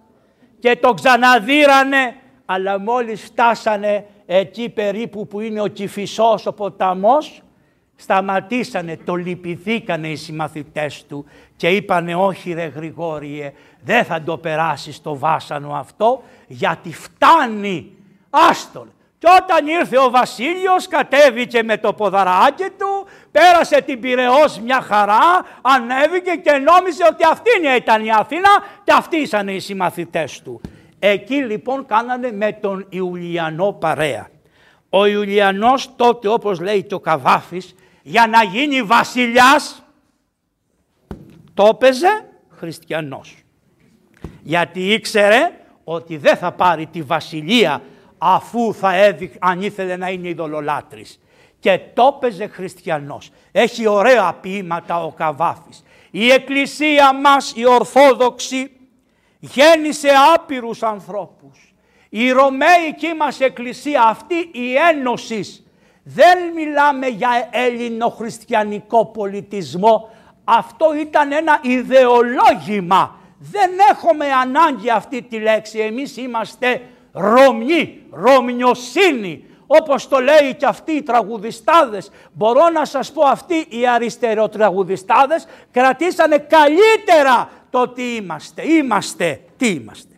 και 0.59 0.77
τον 0.77 0.95
ξαναδύρανε, 0.95 2.15
αλλά 2.45 2.79
μόλις 2.79 3.23
φτάσανε 3.23 4.07
εκεί 4.27 4.69
περίπου 4.69 5.27
που 5.27 5.41
είναι 5.41 5.61
ο 5.61 5.67
Κηφισός 5.67 6.47
ο 6.47 6.53
ποταμός, 6.53 7.43
σταματήσανε, 7.97 8.97
το 9.05 9.15
λυπηθήκανε 9.15 10.09
οι 10.09 10.17
συμμαθητές 10.17 11.05
του 11.09 11.25
και 11.57 11.69
είπανε 11.69 12.15
όχι 12.15 12.53
ρε 12.53 12.67
Γρηγόριε 12.67 13.53
δεν 13.81 14.05
θα 14.05 14.23
το 14.23 14.39
περάσεις 14.39 15.03
το 15.03 15.19
βάσανο 15.19 15.75
αυτό 15.75 16.23
γιατί 16.47 16.93
φτάνει. 16.93 17.93
Άστον. 18.31 18.93
Και 19.21 19.27
όταν 19.43 19.67
ήρθε 19.67 19.99
ο 19.99 20.11
Βασίλειος 20.11 20.89
κατέβηκε 20.89 21.63
με 21.63 21.79
το 21.79 21.93
ποδαράκι 21.93 22.69
του, 22.79 23.07
πέρασε 23.31 23.81
την 23.81 24.01
Πυραιός 24.01 24.61
μια 24.61 24.81
χαρά, 24.81 25.45
ανέβηκε 25.63 26.31
και 26.31 26.51
νόμιζε 26.51 27.03
ότι 27.11 27.25
αυτή 27.31 27.51
ήταν 27.77 28.05
η 28.05 28.11
Αθήνα 28.11 28.49
και 28.85 28.93
αυτοί 28.93 29.17
ήσαν 29.17 29.49
οι 29.49 29.59
συμμαθητές 29.59 30.43
του. 30.43 30.61
Εκεί 30.99 31.35
λοιπόν 31.35 31.87
κάνανε 31.87 32.33
με 32.33 32.53
τον 32.53 32.87
Ιουλιανό 32.89 33.73
παρέα. 33.73 34.29
Ο 34.89 35.07
Ιουλιανός 35.07 35.97
τότε 35.97 36.29
όπως 36.29 36.61
λέει 36.61 36.83
και 36.83 36.95
ο 36.95 37.01
Καβάφης 37.01 37.75
για 38.03 38.27
να 38.27 38.43
γίνει 38.43 38.83
βασιλιάς 38.83 39.83
το 41.55 41.67
έπαιζε 41.71 42.29
χριστιανός. 42.49 43.37
Γιατί 44.43 44.93
ήξερε 44.93 45.51
ότι 45.85 46.17
δεν 46.17 46.37
θα 46.37 46.53
πάρει 46.53 46.87
τη 46.87 47.03
βασιλεία 47.03 47.83
αφού 48.23 48.75
θα 48.75 48.95
έδει, 48.95 49.33
αν 49.39 49.63
ήθελε 49.63 49.97
να 49.97 50.09
είναι 50.09 50.29
ειδωλολάτρης. 50.29 51.21
Και 51.59 51.81
το 51.95 52.15
έπαιζε 52.17 52.47
χριστιανός. 52.47 53.31
Έχει 53.53 53.87
ωραία 53.87 54.33
ποίηματα 54.33 55.05
ο 55.05 55.11
Καβάφης. 55.11 55.83
Η 56.11 56.31
εκκλησία 56.31 57.15
μας 57.15 57.53
η 57.57 57.67
Ορθόδοξη 57.67 58.71
γέννησε 59.41 60.09
άπειρους 60.35 60.83
ανθρώπους. 60.83 61.75
Η 62.09 62.31
Ρωμαϊκή 62.31 63.15
μας 63.19 63.41
εκκλησία 63.41 64.03
αυτή 64.03 64.35
η 64.53 64.75
ένωσης 64.75 65.65
δεν 66.03 66.39
μιλάμε 66.55 67.07
για 67.07 67.49
ελληνοχριστιανικό 67.51 69.07
πολιτισμό. 69.07 70.11
Αυτό 70.45 70.95
ήταν 70.95 71.33
ένα 71.33 71.59
ιδεολόγημα. 71.63 73.19
Δεν 73.39 73.71
έχουμε 73.91 74.27
ανάγκη 74.33 74.91
αυτή 74.91 75.23
τη 75.23 75.39
λέξη. 75.39 75.79
Εμείς 75.79 76.17
είμαστε 76.17 76.83
Ρωμιοί, 77.13 78.07
Ρωμιοσύνη. 78.11 79.45
Όπως 79.67 80.09
το 80.09 80.19
λέει 80.19 80.55
και 80.57 80.67
αυτοί 80.67 80.93
οι 80.93 81.03
τραγουδιστάδες. 81.03 82.11
Μπορώ 82.33 82.69
να 82.69 82.85
σας 82.85 83.13
πω 83.13 83.23
αυτοί 83.27 83.67
οι 83.69 83.89
αριστεροτραγουδιστάδες 83.89 85.47
κρατήσανε 85.71 86.39
καλύτερα 86.39 87.51
το 87.71 87.89
τι 87.89 88.15
είμαστε. 88.15 88.63
Είμαστε, 88.67 89.41
τι 89.57 89.69
είμαστε. 89.69 90.15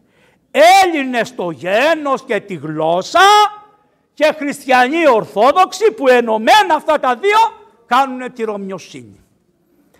Έλληνες 0.84 1.28
στο 1.28 1.50
γένος 1.50 2.24
και 2.24 2.40
τη 2.40 2.54
γλώσσα 2.54 3.20
και 4.14 4.34
χριστιανοί 4.38 5.08
ορθόδοξοι 5.08 5.92
που 5.92 6.08
ενωμένα 6.08 6.74
αυτά 6.74 7.00
τα 7.00 7.14
δύο 7.14 7.38
κάνουν 7.86 8.32
τη 8.32 8.44
Ρωμιοσύνη. 8.44 9.20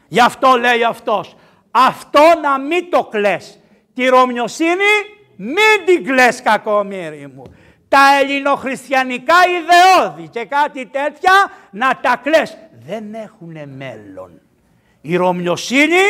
Γι' 0.09 0.21
αυτό 0.21 0.57
λέει 0.57 0.85
αυτός, 0.85 1.37
αυτό 1.71 2.21
να 2.43 2.59
μην 2.59 2.91
το 2.91 3.05
κλαις. 3.05 3.61
Τη 3.95 4.07
Ρωμιοσύνη 4.07 4.93
μην 5.37 5.85
την 5.87 6.05
κλαις 6.05 6.43
κακομύρι 6.43 7.33
μου. 7.35 7.43
Τα 7.89 8.19
ελληνοχριστιανικά 8.23 9.35
ιδεώδη 9.49 10.29
και 10.29 10.45
κάτι 10.45 10.87
τέτοια 10.87 11.33
να 11.71 11.99
τα 12.03 12.21
κλαις. 12.23 12.57
Δεν 12.87 13.15
έχουν 13.15 13.69
μέλλον. 13.77 14.41
Η 15.01 15.17
Ρωμιοσύνη 15.17 16.01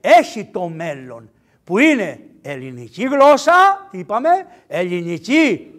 έχει 0.00 0.44
το 0.44 0.68
μέλλον 0.68 1.30
που 1.64 1.78
είναι 1.78 2.20
ελληνική 2.42 3.04
γλώσσα, 3.04 3.88
είπαμε, 3.90 4.46
ελληνική 4.66 5.72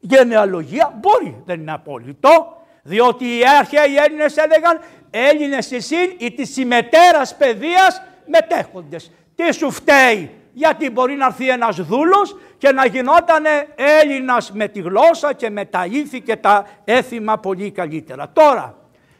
γενεαλογία 0.00 0.98
μπορεί, 1.00 1.42
δεν 1.44 1.60
είναι 1.60 1.72
απόλυτο, 1.72 2.56
διότι 2.82 3.24
οι 3.24 3.42
αρχαίοι 3.58 3.96
Έλληνες 3.96 4.36
έλεγαν 4.36 4.80
Έλληνες 5.10 5.72
εσύν 5.72 6.14
ή 6.18 6.32
της 6.32 6.52
συμμετέρας 6.52 7.36
παιδείας 7.36 8.02
μετέχοντες. 8.26 9.10
Τι 9.34 9.54
σου 9.54 9.70
φταίει, 9.70 10.30
γιατί 10.58 10.90
μπορεί 10.90 11.14
να 11.14 11.26
έρθει 11.26 11.48
ένας 11.48 11.80
δούλος 11.80 12.36
και 12.58 12.72
να 12.72 12.86
γινόταν 12.86 13.44
Έλληνας 14.00 14.52
με 14.52 14.68
τη 14.68 14.80
γλώσσα 14.80 15.32
και 15.32 15.50
με 15.50 15.64
τα 15.64 15.86
ήθη 15.90 16.20
και 16.20 16.36
τα 16.36 16.66
έθιμα 16.84 17.38
πολύ 17.38 17.70
καλύτερα. 17.70 18.30
Τώρα, 18.32 18.76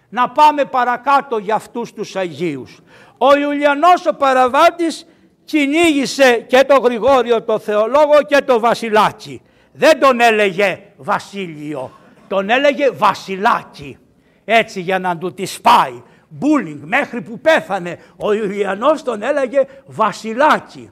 να 0.09 0.30
πάμε 0.30 0.64
παρακάτω 0.64 1.38
για 1.38 1.54
αυτούς 1.54 1.92
τους 1.92 2.16
Αγίους. 2.16 2.80
Ο 3.18 3.37
Ιουλιανός 3.37 4.07
ο 4.07 4.14
Παραβάτης 4.14 5.07
κυνήγησε 5.45 6.33
και 6.33 6.64
το 6.68 6.80
Γρηγόριο 6.80 7.42
το 7.42 7.59
Θεολόγο 7.59 8.23
και 8.26 8.40
το 8.40 8.61
Βασιλάκι 8.61 9.42
δεν 9.73 10.00
τον 10.00 10.21
έλεγε 10.21 10.80
Βασίλειο, 10.97 11.90
τον 12.28 12.50
έλεγε 12.50 12.90
Βασιλάκι. 12.90 13.99
Έτσι 14.45 14.80
για 14.80 14.99
να 14.99 15.18
του 15.18 15.35
τη 15.35 15.47
σπάει. 15.47 16.02
Μπούλινγκ 16.28 16.83
μέχρι 16.83 17.23
που 17.23 17.40
πέθανε. 17.40 17.99
Ο 18.16 18.33
Ιουλιανός 18.33 19.02
τον 19.02 19.23
έλεγε 19.23 19.64
βασιλάκι. 19.87 20.90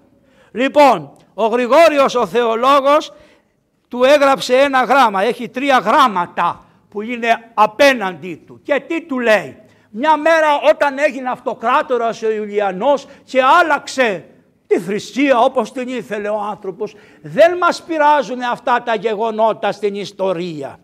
Λοιπόν, 0.57 1.11
ο 1.35 1.47
Γρηγόριος 1.47 2.15
ο 2.15 2.27
θεολόγος 2.27 3.13
του 3.89 4.05
έγραψε 4.05 4.57
ένα 4.57 4.85
γράμμα, 4.85 5.23
έχει 5.23 5.49
τρία 5.49 5.79
γράμματα 5.79 6.65
που 6.91 7.03
είναι 7.03 7.51
απέναντί 7.55 8.43
του. 8.47 8.61
Και 8.63 8.83
τι 8.87 9.03
του 9.03 9.19
λέει; 9.19 9.57
Μια 9.91 10.17
μέρα 10.17 10.61
όταν 10.71 10.99
έγινε 10.99 11.31
αυτοκράτορας 11.31 12.23
ο 12.23 12.31
Ιουλιανός 12.31 13.07
και 13.25 13.43
άλλαξε 13.43 14.25
τη 14.67 14.79
θρησκεία 14.79 15.39
όπως 15.39 15.73
την 15.73 15.89
ήθελε 15.89 16.29
ο 16.29 16.41
άνθρωπος, 16.41 16.95
δεν 17.23 17.57
μας 17.57 17.83
πειράζουν 17.83 18.43
αυτά 18.43 18.83
τα 18.83 18.95
γεγονότα 18.95 19.73
στην 19.73 19.95
ιστορία. 19.95 20.79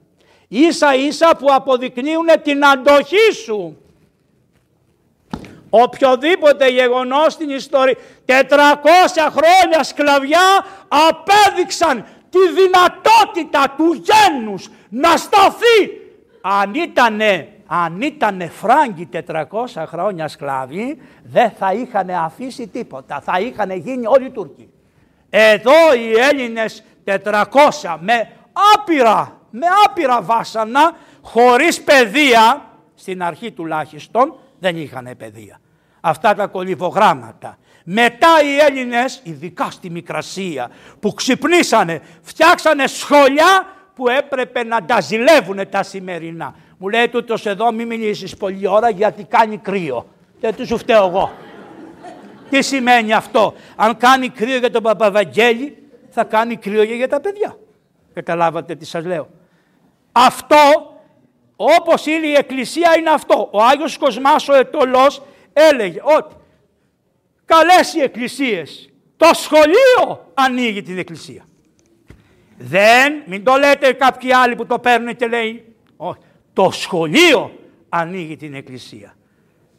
Ίσα 0.49 0.95
ίσα 0.95 1.37
που 1.38 1.47
αποδεικνύουν 1.50 2.26
την 2.43 2.64
αντοχή 2.64 3.33
σου. 3.45 3.76
Οποιοδήποτε 5.75 6.69
γεγονός 6.69 7.33
στην 7.33 7.50
ιστορία, 7.50 7.97
400 8.41 9.29
χρόνια 9.31 9.83
σκλαβιά 9.83 10.65
απέδειξαν 10.89 12.05
τη 12.31 12.39
δυνατότητα 12.62 13.75
του 13.77 13.93
γένους 13.93 14.71
να 14.89 15.17
σταθεί. 15.17 16.01
Αν 16.41 16.75
ήτανε, 16.75 17.49
αν 17.67 18.01
ήτανε 18.01 18.47
Φράγκοι 18.47 19.09
400 19.12 19.85
χρόνια 19.87 20.29
σκλάβοι, 20.29 21.03
δεν 21.23 21.51
θα 21.59 21.73
είχαν 21.73 22.11
αφήσει 22.11 22.67
τίποτα. 22.67 23.21
Θα 23.21 23.41
είχαν 23.41 23.71
γίνει 23.71 24.07
όλοι 24.07 24.25
οι 24.25 24.31
Τούρκοι. 24.31 24.71
Εδώ 25.31 25.95
οι 25.95 26.12
Έλληνες 26.12 26.85
400 27.05 27.97
με 28.01 28.29
άπειρα, 28.75 29.41
με 29.51 29.67
άπειρα 29.87 30.23
βάσανα, 30.23 30.93
χωρίς 31.23 31.83
παιδεία, 31.83 32.62
στην 32.95 33.23
αρχή 33.23 33.53
τουλάχιστον, 33.53 34.37
δεν 34.59 34.77
είχαν 34.77 35.15
παιδεία. 35.19 35.61
Αυτά 36.01 36.35
τα 36.35 36.47
κολυβογράμματα. 36.47 37.59
Μετά 37.85 38.29
οι 38.45 38.59
Έλληνες, 38.59 39.21
ειδικά 39.23 39.71
στη 39.71 39.91
Μικρασία, 39.91 40.71
που 41.01 41.15
ξυπνήσανε, 41.15 42.01
φτιάξανε 42.23 42.87
σχολιά 42.87 43.67
που 43.95 44.09
έπρεπε 44.09 44.65
να 44.65 44.85
τα 44.85 45.01
ζηλεύουν 45.01 45.69
τα 45.71 45.83
σημερινά. 45.83 46.55
Μου 46.79 46.89
λέει 46.89 47.09
τούτος 47.09 47.47
εδώ 47.47 47.73
μην 47.73 47.87
μιλήσεις 47.87 48.37
πολλή 48.37 48.67
ώρα 48.67 48.91
γιατί 48.91 49.25
κάνει 49.25 49.57
κρύο. 49.57 50.07
Δεν 50.41 50.55
του 50.55 50.67
σου 50.67 50.79
φταίω 50.79 51.07
εγώ. 51.07 51.33
Τι 52.51 52.62
σημαίνει 52.62 53.12
αυτό; 53.12 53.55
Αν 53.77 53.97
κάνει 53.97 54.29
κρύο 54.29 54.57
για 54.57 54.71
τον 54.71 54.83
Παπαβαγγέλη 54.83 55.77
θα 56.11 56.25
κάνει 56.25 56.57
κρύο 56.57 56.83
για 56.83 57.09
τα 57.09 57.21
παιδιά. 57.21 57.57
Καταλάβατε 58.15 58.75
τι 58.75 58.85
σας 58.85 59.05
λέω. 59.05 59.29
Αυτό 60.12 60.57
όπως 61.57 62.07
είναι 62.07 62.27
η 62.27 62.33
Εκκλησία 62.33 62.95
είναι 62.99 63.11
αυτό. 63.11 63.49
Ο 63.53 63.62
Άγιος 63.62 63.99
Κοσμάς 63.99 64.49
ο 64.49 64.55
Ετωλός 64.55 65.23
έλεγε 65.53 66.01
ότι 66.03 66.35
καλές 67.56 67.94
οι 67.94 68.00
εκκλησίες. 68.00 68.90
Το 69.16 69.30
σχολείο 69.32 70.30
ανοίγει 70.35 70.82
την 70.82 70.99
εκκλησία. 70.99 71.44
Δεν, 72.59 73.23
μην 73.26 73.44
το 73.44 73.56
λέτε 73.56 73.92
κάποιοι 73.92 74.32
άλλοι 74.32 74.56
που 74.56 74.66
το 74.66 74.78
παίρνουν 74.78 75.16
και 75.16 75.26
λέει, 75.26 75.75
όχι, 75.97 76.18
το 76.52 76.71
σχολείο 76.71 77.59
ανοίγει 77.88 78.37
την 78.37 78.54
εκκλησία. 78.54 79.14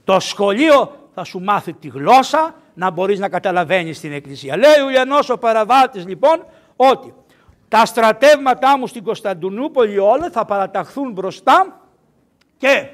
Το 0.04 0.20
σχολείο 0.20 1.10
θα 1.14 1.24
σου 1.24 1.40
μάθει 1.40 1.74
τη 1.74 1.88
γλώσσα 1.88 2.56
να 2.74 2.90
μπορείς 2.90 3.20
να 3.20 3.30
καταλαβαίνεις 3.30 4.00
την 4.00 4.12
εκκλησία. 4.12 4.58
Λέει 4.58 4.80
ο 4.86 4.90
Ιαννός 4.90 5.30
ο 5.30 5.38
Παραβάτης 5.38 6.08
λοιπόν 6.08 6.46
ότι 6.76 7.14
τα 7.68 7.86
στρατεύματά 7.86 8.78
μου 8.78 8.88
στην 8.88 9.04
Κωνσταντινούπολη 9.04 9.98
όλα 9.98 10.30
θα 10.32 10.46
παραταχθούν 10.46 11.12
μπροστά 11.12 11.82
και 12.58 12.88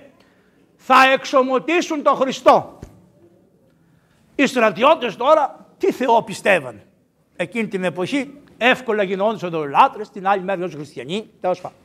θα 0.76 1.12
εξομωτήσουν 1.14 2.04
τον 2.04 2.16
Χριστό. 2.16 2.79
Οι 4.40 4.46
στρατιώτες 4.46 5.16
τώρα 5.16 5.66
τι 5.78 5.92
Θεό 5.92 6.24
πιστεύαν; 6.24 6.82
Εκείνη 7.36 7.68
την 7.68 7.84
εποχή 7.84 8.34
εύκολα 8.58 9.04
γινόντουσαν 9.04 9.50
δολάτρες, 9.50 10.10
την 10.10 10.28
άλλη 10.28 10.44
μέρα 10.44 10.70
χριστιανοί, 10.70 11.30
τέλος 11.42 11.62
πάντων. 11.62 11.78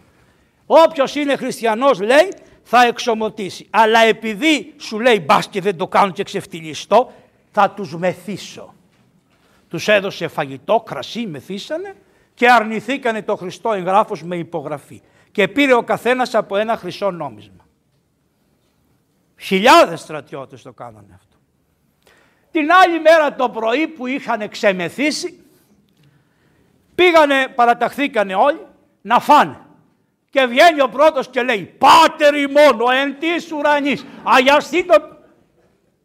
Όποιος 0.67 1.15
είναι 1.15 1.37
χριστιανός 1.37 2.01
λέει 2.01 2.29
θα 2.63 2.87
εξομωτήσει. 2.87 3.67
Αλλά 3.71 3.99
επειδή 4.01 4.75
σου 4.79 5.01
λέει 5.01 5.23
μπας 5.27 5.49
και 5.49 5.61
δεν 5.61 5.77
το 5.77 5.89
κάνουν 5.89 6.13
και 6.13 6.23
ξεφτυλιστό, 6.23 7.13
θα 7.51 7.71
τους 7.71 7.97
μεθύσω. 7.97 8.75
Τους 9.69 9.89
έδωσε 9.89 10.29
φαγητό, 10.29 10.81
κρασί, 10.87 11.27
μεθύσανε 11.27 11.95
και 12.35 12.51
αρνηθήκανε 12.51 13.23
το 13.23 13.37
Χριστό 13.37 13.73
εγγράφος 13.73 14.23
με 14.23 14.37
υπογραφή. 14.37 15.03
Και 15.31 15.49
πήρε 15.49 15.75
ο 15.75 15.83
καθένας 15.83 16.35
από 16.35 16.57
ένα 16.57 16.77
χρυσό 16.77 17.11
νόμισμα. 17.11 17.67
Χιλιάδες 19.37 20.01
στρατιώτες 20.01 20.63
το 20.63 20.73
κάνανε 20.73 21.15
αυτό. 21.15 21.34
Την 22.55 22.73
άλλη 22.73 23.01
μέρα 23.01 23.35
το 23.35 23.49
πρωί 23.49 23.89
που 23.89 24.07
είχαν 24.07 24.49
ξεμεθύσει, 24.49 25.45
πήγανε, 26.95 27.49
παραταχθήκανε 27.55 28.35
όλοι 28.35 28.67
να 29.01 29.21
φάνε. 29.21 29.61
Και 30.31 30.45
βγαίνει 30.45 30.81
ο 30.81 30.89
πρώτος 30.89 31.29
και 31.29 31.43
λέει 31.43 31.75
«Πάτερ 31.79 32.35
ημών, 32.35 32.81
ο 32.81 32.91
εν 32.91 33.17
της 33.19 33.53
ουρανής, 33.53 34.07
αγιαστεί 34.23 34.85
το...» 34.85 34.95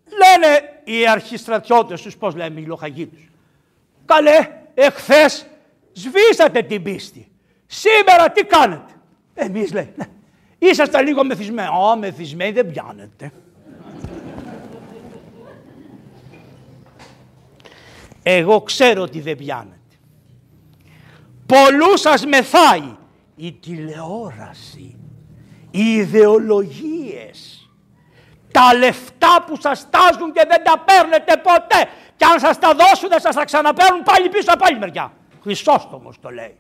Λένε 0.05 0.81
οι 0.83 1.07
αρχιστρατιώτες 1.07 2.01
τους, 2.01 2.17
πώς 2.17 2.35
λέμε 2.35 2.59
οι 2.59 2.65
λοχαγοί 2.65 3.05
τους. 3.05 3.29
«Καλέ, 4.05 4.47
εχθές 4.73 5.45
σβήσατε 5.93 6.61
την 6.61 6.83
πίστη. 6.83 7.31
Σήμερα 7.65 8.29
τι 8.29 8.43
κάνετε» 8.43 8.93
Εμείς 9.33 9.73
λέει, 9.73 9.93
ναι. 9.95 10.05
Είσαστε 10.59 11.01
λίγο 11.01 11.23
μεθυσμένοι. 11.23 11.67
Ω, 11.67 11.97
μεθυσμένοι 11.97 12.51
δεν 12.51 12.71
πιάνετε. 12.71 13.31
Εγώ 18.23 18.61
ξέρω 18.61 19.01
ότι 19.01 19.19
δεν 19.19 19.37
πιάνετε. 19.37 19.75
Πολλού 21.45 21.97
σας 21.97 22.25
μεθάει 22.25 22.95
η 23.35 23.51
τηλεόραση, 23.51 24.97
οι 25.71 25.93
ιδεολογίες, 25.93 27.69
τα 28.51 28.73
λεφτά 28.73 29.43
που 29.47 29.61
σας 29.61 29.89
τάζουν 29.89 30.31
και 30.31 30.45
δεν 30.47 30.63
τα 30.63 30.83
παίρνετε 30.85 31.41
ποτέ. 31.43 31.89
Και 32.15 32.25
αν 32.25 32.39
σας 32.39 32.59
τα 32.59 32.73
δώσουν 32.73 33.09
σας 33.19 33.35
τα 33.35 33.45
ξαναπαίρνουν 33.45 34.03
πάλι 34.03 34.29
πίσω 34.29 34.51
από 34.51 34.63
άλλη 34.67 34.79
μεριά. 34.79 35.13
Χρυσόστομος 35.41 36.19
το 36.19 36.29
λέει. 36.29 36.57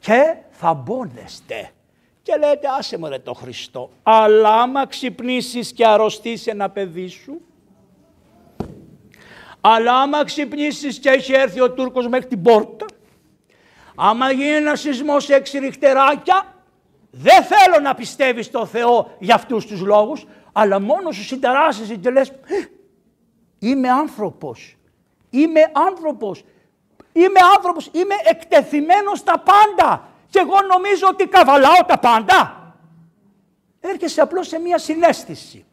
Και 0.00 0.36
θα 0.50 0.74
μπώνεστε. 0.74 1.70
Και 2.22 2.36
λέτε 2.36 2.68
άσε 2.78 2.98
μωρέ 2.98 3.18
το 3.18 3.32
Χριστό. 3.32 3.90
Αλλά 4.02 4.60
άμα 4.60 4.86
ξυπνήσεις 4.86 5.72
και 5.72 5.86
αρρωστήσει 5.86 6.50
ένα 6.50 6.70
παιδί 6.70 7.08
σου 7.08 7.40
αλλά 9.64 10.00
άμα 10.00 10.24
ξυπνήσεις 10.24 10.98
και 10.98 11.10
έχει 11.10 11.32
έρθει 11.32 11.60
ο 11.60 11.70
Τούρκος 11.70 12.08
μέχρι 12.08 12.26
την 12.26 12.42
πόρτα, 12.42 12.86
άμα 13.94 14.30
γίνει 14.30 14.50
ένα 14.50 14.76
σεισμός 14.76 15.24
σε 15.24 15.34
έξι 15.34 15.58
ριχτεράκια, 15.58 16.54
δεν 17.10 17.42
θέλω 17.42 17.80
να 17.82 17.94
πιστεύεις 17.94 18.46
στο 18.46 18.66
Θεό 18.66 19.16
για 19.18 19.34
αυτούς 19.34 19.66
τους 19.66 19.80
λόγους, 19.80 20.26
αλλά 20.52 20.80
μόνο 20.80 21.10
σου 21.10 21.22
συνταράσσεσαι 21.22 21.96
και 21.96 22.10
λες, 22.10 22.28
«Ε, 22.28 22.34
είμαι 23.58 23.88
άνθρωπος, 23.88 24.76
είμαι 25.30 25.60
άνθρωπος, 25.72 26.44
είμαι 27.12 27.40
άνθρωπος, 27.56 27.88
είμαι 27.92 28.14
εκτεθειμένος 28.24 29.18
στα 29.18 29.38
πάντα 29.38 30.08
και 30.28 30.38
εγώ 30.38 30.60
νομίζω 30.68 31.08
ότι 31.08 31.26
καβαλάω 31.26 31.84
τα 31.86 31.98
πάντα. 31.98 32.56
Έρχεσαι 33.80 34.20
απλώς 34.20 34.48
σε 34.48 34.58
μια 34.58 34.78
συνέστηση. 34.78 35.64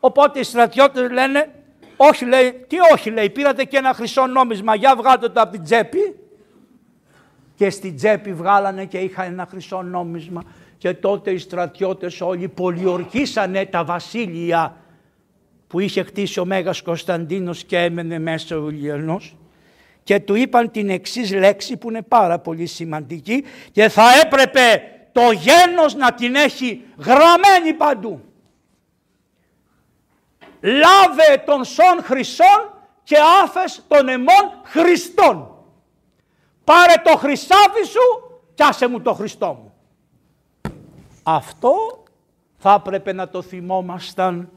Οπότε 0.00 0.38
οι 0.38 0.42
στρατιώτες 0.42 1.10
λένε, 1.10 1.59
όχι 2.02 2.24
λέει, 2.24 2.64
τι 2.66 2.76
όχι 2.92 3.10
λέει, 3.10 3.30
πήρατε 3.30 3.64
και 3.64 3.76
ένα 3.76 3.92
χρυσό 3.92 4.26
νόμισμα, 4.26 4.74
για 4.74 4.94
βγάλτε 4.96 5.28
το 5.28 5.40
από 5.40 5.52
την 5.52 5.64
τσέπη. 5.64 6.14
Και 7.54 7.70
στην 7.70 7.96
τσέπη 7.96 8.32
βγάλανε 8.32 8.84
και 8.84 8.98
είχα 8.98 9.24
ένα 9.24 9.46
χρυσό 9.50 9.82
νόμισμα. 9.82 10.42
Και 10.78 10.94
τότε 10.94 11.30
οι 11.30 11.38
στρατιώτες 11.38 12.20
όλοι 12.20 12.48
πολιορκήσανε 12.48 13.66
τα 13.66 13.84
βασίλεια 13.84 14.76
που 15.66 15.80
είχε 15.80 16.02
χτίσει 16.02 16.40
ο 16.40 16.44
Μέγας 16.44 16.82
Κωνσταντίνος 16.82 17.64
και 17.64 17.78
έμενε 17.78 18.18
μέσα 18.18 18.58
ο 18.58 18.70
Ιλιανός 18.70 19.36
και 20.02 20.20
του 20.20 20.34
είπαν 20.34 20.70
την 20.70 20.88
εξής 20.88 21.34
λέξη 21.34 21.76
που 21.76 21.88
είναι 21.88 22.02
πάρα 22.02 22.38
πολύ 22.38 22.66
σημαντική 22.66 23.44
και 23.72 23.88
θα 23.88 24.04
έπρεπε 24.24 24.82
το 25.12 25.22
γένος 25.30 25.94
να 25.94 26.14
την 26.14 26.34
έχει 26.34 26.82
γραμμένη 26.98 27.72
παντού 27.76 28.29
λάβε 30.60 31.42
τον 31.46 31.64
σον 31.64 32.02
χρυσών 32.02 32.74
και 33.02 33.16
άφες 33.42 33.82
των 33.88 34.08
εμών 34.08 34.50
Χριστών. 34.62 35.54
Πάρε 36.64 36.94
το 37.04 37.16
χρυσάφι 37.16 37.84
σου 37.84 38.38
και 38.54 38.64
άσε 38.64 38.88
μου 38.88 39.00
το 39.00 39.14
Χριστό 39.14 39.46
μου. 39.46 39.72
Αυτό 41.22 41.72
θα 42.56 42.74
έπρεπε 42.74 43.12
να 43.12 43.28
το 43.28 43.42
θυμόμασταν 43.42 44.50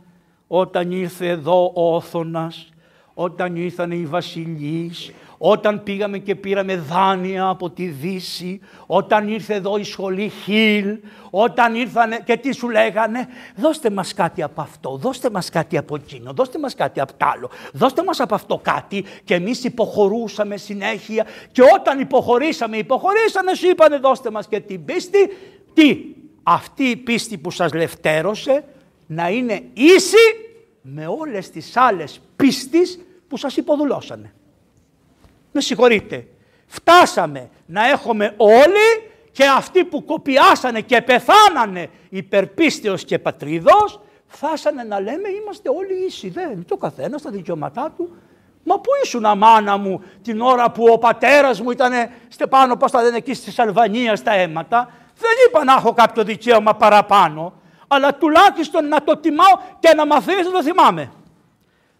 όταν 0.47 0.91
ήρθε 0.91 1.27
εδώ 1.27 1.71
ο 1.75 1.95
Όθωνας, 1.95 2.69
όταν 3.13 3.55
ήρθαν 3.55 3.91
οι 3.91 4.05
βασιλείς, 4.05 5.11
όταν 5.45 5.83
πήγαμε 5.83 6.17
και 6.17 6.35
πήραμε 6.35 6.75
δάνεια 6.75 7.47
από 7.47 7.69
τη 7.69 7.85
Δύση, 7.85 8.59
όταν 8.85 9.27
ήρθε 9.27 9.53
εδώ 9.53 9.77
η 9.77 9.83
σχολή 9.83 10.29
Χιλ, 10.43 10.97
όταν 11.29 11.75
ήρθανε 11.75 12.19
και 12.25 12.37
τι 12.37 12.53
σου 12.53 12.69
λέγανε, 12.69 13.27
δώστε 13.55 13.89
μας 13.89 14.13
κάτι 14.13 14.43
από 14.43 14.61
αυτό, 14.61 14.97
δώστε 14.97 15.29
μας 15.29 15.49
κάτι 15.49 15.77
από 15.77 15.95
εκείνο, 15.95 16.33
δώστε 16.33 16.59
μας 16.59 16.75
κάτι 16.75 16.99
από 16.99 17.13
τ' 17.13 17.23
άλλο, 17.23 17.49
δώστε 17.73 18.03
μας 18.03 18.19
από 18.19 18.35
αυτό 18.35 18.59
κάτι 18.63 19.05
και 19.23 19.33
εμείς 19.33 19.63
υποχωρούσαμε 19.63 20.57
συνέχεια 20.57 21.25
και 21.51 21.61
όταν 21.73 21.99
υποχωρήσαμε, 21.99 22.77
υποχωρήσανε, 22.77 23.53
σου 23.53 23.69
είπανε 23.69 23.97
δώστε 23.97 24.31
μας 24.31 24.47
και 24.47 24.59
την 24.59 24.85
πίστη, 24.85 25.29
τι, 25.73 25.97
αυτή 26.43 26.83
η 26.83 26.95
πίστη 26.95 27.37
που 27.37 27.51
σας 27.51 27.73
λευτέρωσε 27.73 28.63
να 29.07 29.29
είναι 29.29 29.63
ίση 29.73 30.35
με 30.81 31.07
όλες 31.07 31.49
τις 31.49 31.77
άλλες 31.77 32.21
πίστης 32.35 32.99
που 33.27 33.37
σας 33.37 33.57
υποδουλώσανε. 33.57 34.33
Με 35.53 35.61
συγχωρείτε. 35.61 36.27
Φτάσαμε 36.67 37.49
να 37.65 37.89
έχουμε 37.89 38.33
όλοι 38.37 39.11
και 39.31 39.45
αυτοί 39.45 39.83
που 39.83 40.05
κοπιάσανε 40.05 40.81
και 40.81 41.01
πεθάνανε 41.01 41.89
υπερπίστεως 42.09 43.05
και 43.05 43.19
πατρίδος, 43.19 44.01
φτάσανε 44.27 44.83
να 44.83 44.99
λέμε 44.99 45.29
είμαστε 45.29 45.69
όλοι 45.69 46.05
ίσοι. 46.05 46.29
Δεν, 46.29 46.65
το 46.67 46.77
καθένας 46.77 47.19
στα 47.21 47.29
δικαιώματά 47.29 47.93
του. 47.97 48.15
Μα 48.63 48.75
πού 48.75 48.89
ήσουν 49.03 49.25
αμάνα 49.25 49.77
μου 49.77 50.03
την 50.21 50.41
ώρα 50.41 50.71
που 50.71 50.87
ο 50.91 50.97
πατέρας 50.97 51.61
μου 51.61 51.71
ήταν 51.71 51.91
πάνω, 52.49 52.75
πώς 52.75 52.91
θα 52.91 53.01
λένε 53.03 53.17
εκεί 53.17 53.33
στη 53.33 53.51
Σαλβανία 53.51 54.15
στα 54.15 54.31
αίματα. 54.31 54.91
Δεν 55.17 55.31
είπα 55.47 55.63
να 55.63 55.73
έχω 55.73 55.93
κάποιο 55.93 56.23
δικαίωμα 56.23 56.75
παραπάνω, 56.75 57.53
αλλά 57.87 58.15
τουλάχιστον 58.15 58.87
να 58.87 59.03
το 59.03 59.17
τιμάω 59.17 59.57
και 59.79 59.93
να 59.95 60.05
μαθαίνεις 60.05 60.45
να 60.45 60.51
το 60.51 60.63
θυμάμαι. 60.63 61.11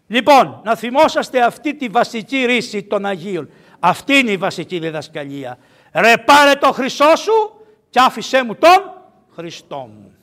Λοιπόν, 0.06 0.60
να 0.64 0.76
θυμόσαστε 0.76 1.42
αυτή 1.42 1.74
τη 1.74 1.88
βασική 1.88 2.44
ρίση 2.44 2.82
των 2.82 3.06
Αγίων. 3.06 3.48
Αυτή 3.80 4.14
είναι 4.14 4.30
η 4.30 4.36
βασική 4.36 4.78
διδασκαλία. 4.78 5.58
Ρε 5.92 6.16
πάρε 6.16 6.54
το 6.54 6.72
χρυσό 6.72 7.16
σου 7.16 7.64
και 7.90 8.00
άφησέ 8.00 8.44
μου 8.44 8.54
τον 8.54 9.02
Χριστό 9.34 9.76
μου. 9.76 10.14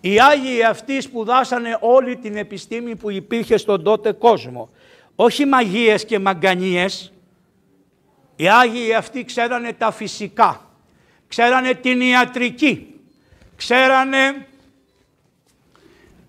Οι 0.00 0.20
Άγιοι 0.20 0.64
αυτοί 0.64 1.00
σπουδάσανε 1.00 1.78
όλη 1.80 2.16
την 2.16 2.36
επιστήμη 2.36 2.96
που 2.96 3.10
υπήρχε 3.10 3.56
στον 3.56 3.82
τότε 3.82 4.12
κόσμο. 4.12 4.68
Όχι 5.14 5.44
μαγείες 5.44 6.04
και 6.04 6.18
μαγκανίες. 6.18 7.12
Οι 8.36 8.48
Άγιοι 8.48 8.94
αυτοί 8.94 9.24
ξέρανε 9.24 9.72
τα 9.72 9.90
φυσικά. 9.90 10.70
Ξέρανε 11.28 11.74
την 11.74 12.00
ιατρική. 12.00 13.00
Ξέρανε 13.56 14.46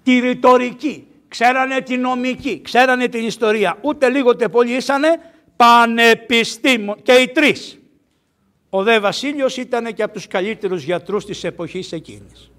τη 0.04 0.20
ρητορική 0.20 1.08
ξέρανε 1.34 1.82
την 1.82 2.02
νομική, 2.02 2.62
ξέρανε 2.62 3.08
την 3.08 3.26
ιστορία. 3.26 3.78
Ούτε 3.82 4.10
λίγο 4.10 4.30
ούτε 4.30 4.50
πολύ 4.50 4.76
ήσανε 4.76 5.20
πανεπιστήμο 5.56 6.96
και 6.96 7.12
οι 7.12 7.28
τρεις. 7.28 7.80
Ο 8.70 8.84
δε 8.84 9.00
Βασίλειος 9.00 9.58
ήταν 9.58 9.94
και 9.94 10.04
από 10.04 10.14
τους 10.14 10.28
καλύτερους 10.28 10.84
γιατρούς 10.84 11.26
της 11.26 11.44
εποχής 11.44 11.92
εκείνης. 11.92 12.52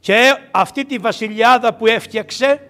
Και 0.00 0.36
αυτή 0.50 0.84
τη 0.84 0.98
βασιλιάδα 0.98 1.74
που 1.74 1.86
έφτιαξε, 1.86 2.60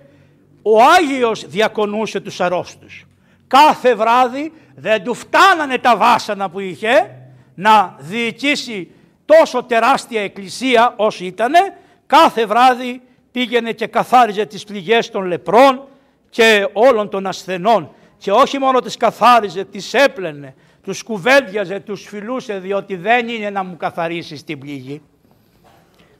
ο 0.63 0.83
Άγιος 0.83 1.49
διακονούσε 1.49 2.21
τους 2.21 2.41
αρρώστους. 2.41 3.07
Κάθε 3.47 3.95
βράδυ 3.95 4.53
δεν 4.75 5.03
του 5.05 5.15
φτάνανε 5.15 5.79
τα 5.79 5.97
βάσανα 5.97 6.51
που 6.51 6.61
είχε 6.61 7.11
να 7.55 7.97
διοικήσει 7.99 8.91
τόσο 9.25 9.63
τεράστια 9.63 10.23
εκκλησία 10.23 10.95
όσο 10.97 11.25
ήτανε, 11.25 11.59
κάθε 12.07 12.47
βράδυ 12.47 13.03
πήγαινε 13.39 13.73
και 13.73 13.87
καθάριζε 13.87 14.47
τις 14.47 14.65
πληγές 14.65 15.11
των 15.11 15.25
λεπρών 15.25 15.89
και 16.31 16.69
όλων 16.73 17.09
των 17.09 17.27
ασθενών 17.27 17.91
και 18.17 18.31
όχι 18.31 18.59
μόνο 18.59 18.81
τις 18.81 18.97
καθάριζε, 18.97 19.65
τις 19.65 19.95
έπλαινε, 19.95 20.55
τους 20.83 21.03
κουβέντιαζε, 21.03 21.81
τους 21.81 22.07
φιλούσε 22.07 22.59
διότι 22.59 22.97
δεν 22.97 23.29
είναι 23.29 23.51
να 23.51 23.65
μου 23.65 23.77
καθαρίσεις 23.77 24.45
την 24.45 24.59
πληγή. 24.59 25.03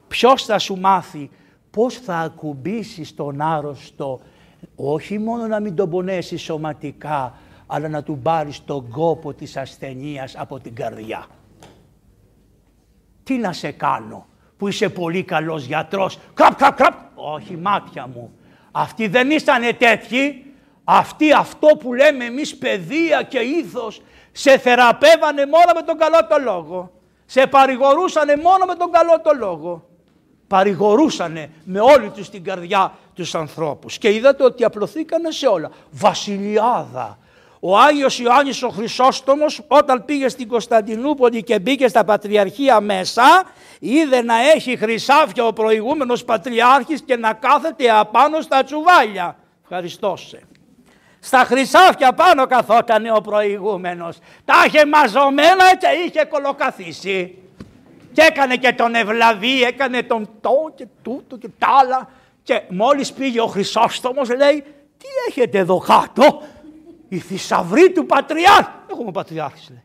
Ποιος 0.07 0.45
θα 0.45 0.59
σου 0.59 0.75
μάθει 0.75 1.29
πώς 1.71 1.95
θα 1.95 2.17
ακουμπήσεις 2.17 3.15
τον 3.15 3.41
άρρωστο 3.41 4.19
όχι 4.75 5.17
μόνο 5.17 5.47
να 5.47 5.59
μην 5.59 5.75
τον 5.75 5.89
πονέσεις 5.89 6.41
σωματικά 6.41 7.33
αλλά 7.67 7.87
να 7.87 8.03
του 8.03 8.19
πάρεις 8.23 8.65
τον 8.65 8.89
κόπο 8.89 9.33
της 9.33 9.57
ασθενείας 9.57 10.35
από 10.35 10.59
την 10.59 10.75
καρδιά. 10.75 11.25
Τι 13.23 13.37
να 13.37 13.53
σε 13.53 13.71
κάνω; 13.71 14.28
Που 14.59 14.67
είσαι 14.67 14.89
πολύ 14.89 15.23
καλός 15.23 15.65
γιατρός. 15.65 16.19
Κραπ, 16.33 16.55
κραπ, 16.55 16.75
κραπ. 16.75 16.93
Όχι 17.15 17.57
μάτια 17.57 18.07
μου. 18.13 18.31
Αυτοί 18.71 19.07
δεν 19.07 19.31
ήσανε 19.31 19.73
τέτοιοι. 19.73 20.45
Αυτοί 20.83 21.31
αυτό 21.31 21.67
που 21.67 21.93
λέμε 21.93 22.25
εμείς 22.25 22.57
παιδεία 22.57 23.21
και 23.23 23.39
ήθος 23.39 24.01
σε 24.31 24.57
θεραπεύανε 24.57 25.45
μόνο 25.45 25.71
με 25.75 25.81
τον 25.81 25.97
καλό 25.97 26.27
το 26.29 26.35
λόγο. 26.43 26.91
Σε 27.25 27.47
παρηγορούσανε 27.47 28.35
μόνο 28.35 28.65
με 28.65 28.75
τον 28.75 28.91
καλό 28.91 29.21
το 29.23 29.31
λόγο. 29.39 29.89
Παρηγορούσανε 30.47 31.49
με 31.63 31.79
όλη 31.79 32.09
τους 32.09 32.29
την 32.29 32.43
καρδιά 32.43 32.93
τους 33.13 33.35
ανθρώπους. 33.35 33.97
Και 33.97 34.13
είδατε 34.13 34.43
ότι 34.43 34.63
απλωθήκανε 34.63 35.31
σε 35.31 35.47
όλα. 35.47 35.71
Βασιλιάδα, 35.91 37.17
ο 37.59 37.77
Άγιος 37.77 38.19
Ιωάννης 38.19 38.63
ο 38.63 38.69
Χρυσόστομος 38.69 39.61
όταν 39.67 40.05
πήγε 40.05 40.29
στην 40.29 40.47
Κωνσταντινούπολη 40.47 41.43
και 41.43 41.59
μπήκε 41.59 41.87
στα 41.87 42.03
Πατριαρχία 42.03 42.81
μέσα 42.81 43.43
είδε 43.79 44.21
να 44.21 44.51
έχει 44.55 44.77
χρυσάφια 44.77 45.45
ο 45.45 45.53
προηγούμενος 45.53 46.23
Πατριάρχης 46.25 47.01
και 47.01 47.15
να 47.15 47.33
κάθεται 47.33 47.89
απάνω 47.89 48.41
στα 48.41 48.63
τσουβάλια. 48.63 49.35
Ευχαριστώ 49.61 50.15
σε. 50.15 50.39
Στα 51.19 51.37
χρυσάφια 51.37 52.13
πάνω 52.13 52.47
καθότανε 52.47 53.11
ο 53.11 53.21
προηγούμενος. 53.21 54.17
Τα 54.45 54.53
είχε 54.67 54.85
μαζωμένα 54.85 55.75
και 55.75 55.87
είχε 56.05 56.25
κολοκαθίσει. 56.25 57.37
Και 58.13 58.21
έκανε 58.21 58.55
και 58.55 58.73
τον 58.73 58.95
Ευλαβή, 58.95 59.63
έκανε 59.63 60.03
τον 60.03 60.29
το 60.41 60.71
και 60.75 60.87
τούτο 61.01 61.37
και 61.37 61.47
τ' 61.57 61.63
άλλα. 61.63 62.09
Και 62.43 62.61
μόλις 62.69 63.13
πήγε 63.13 63.41
ο 63.41 63.47
Χρυσόστομος 63.47 64.29
λέει 64.29 64.63
τι 64.97 65.07
έχετε 65.27 65.57
εδώ 65.57 65.77
κάτω 65.77 66.41
η 67.09 67.19
θησαυρή 67.19 67.91
του 67.91 68.05
Πατριάρχη. 68.05 68.69
Έχουμε 68.91 69.11
Πατριάρχης 69.11 69.69
λέει. 69.69 69.83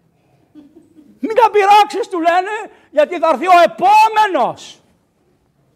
Μην 1.21 1.35
τα 1.37 1.51
πειράξεις 1.51 2.09
του 2.09 2.21
λένε 2.21 2.73
γιατί 2.91 3.19
θα 3.19 3.29
έρθει 3.33 3.47
ο 3.47 3.61
επόμενος. 3.65 4.81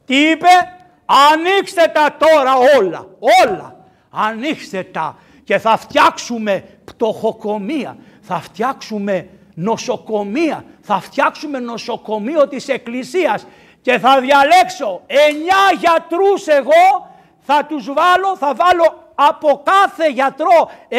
Τι 0.05 0.31
είπε, 0.31 0.49
ανοίξτε 1.33 1.91
τα 1.95 2.17
τώρα 2.19 2.55
όλα, 2.79 3.07
όλα. 3.45 3.77
Ανοίξτε 4.11 4.83
τα 4.83 5.17
και 5.45 5.59
θα 5.59 5.77
φτιάξουμε 5.77 6.65
πτωχοκομεία, 6.85 7.97
θα 8.21 8.41
φτιάξουμε 8.41 9.29
νοσοκομεία, 9.55 10.65
θα 10.81 11.01
φτιάξουμε 11.01 11.59
νοσοκομείο 11.59 12.49
της 12.49 12.69
Εκκλησίας 12.69 13.47
και 13.83 13.99
θα 13.99 14.21
διαλέξω 14.21 15.03
εννιά 15.07 15.73
γιατρούς 15.79 16.47
εγώ, 16.47 17.17
θα 17.41 17.65
τους 17.65 17.93
βάλω, 17.93 18.37
θα 18.37 18.55
βάλω 18.55 19.08
από 19.21 19.63
κάθε 19.65 20.11
γιατρό 20.11 20.71
7 20.89 20.95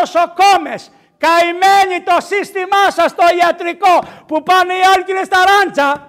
νοσοκόμες. 0.00 0.90
Καημένοι 1.18 2.02
το 2.04 2.16
σύστημά 2.18 2.90
σας 2.90 3.14
το 3.14 3.22
ιατρικό 3.40 4.04
που 4.26 4.42
πάνε 4.42 4.72
οι 4.72 4.82
άλκυνες 4.96 5.26
στα 5.26 5.38
ράντσα. 5.50 6.08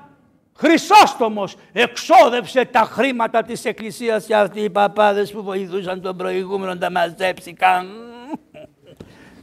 Χρυσόστομος 0.57 1.55
εξόδεψε 1.73 2.65
τα 2.65 2.79
χρήματα 2.79 3.43
της 3.43 3.65
εκκλησίας 3.65 4.25
και 4.25 4.35
αυτοί 4.35 4.59
οι 4.59 4.69
παπάδες 4.69 5.31
που 5.31 5.43
βοηθούσαν 5.43 6.01
τον 6.01 6.17
προηγούμενο 6.17 6.77
τα 6.77 6.91
μαζέψηκαν. 6.91 7.87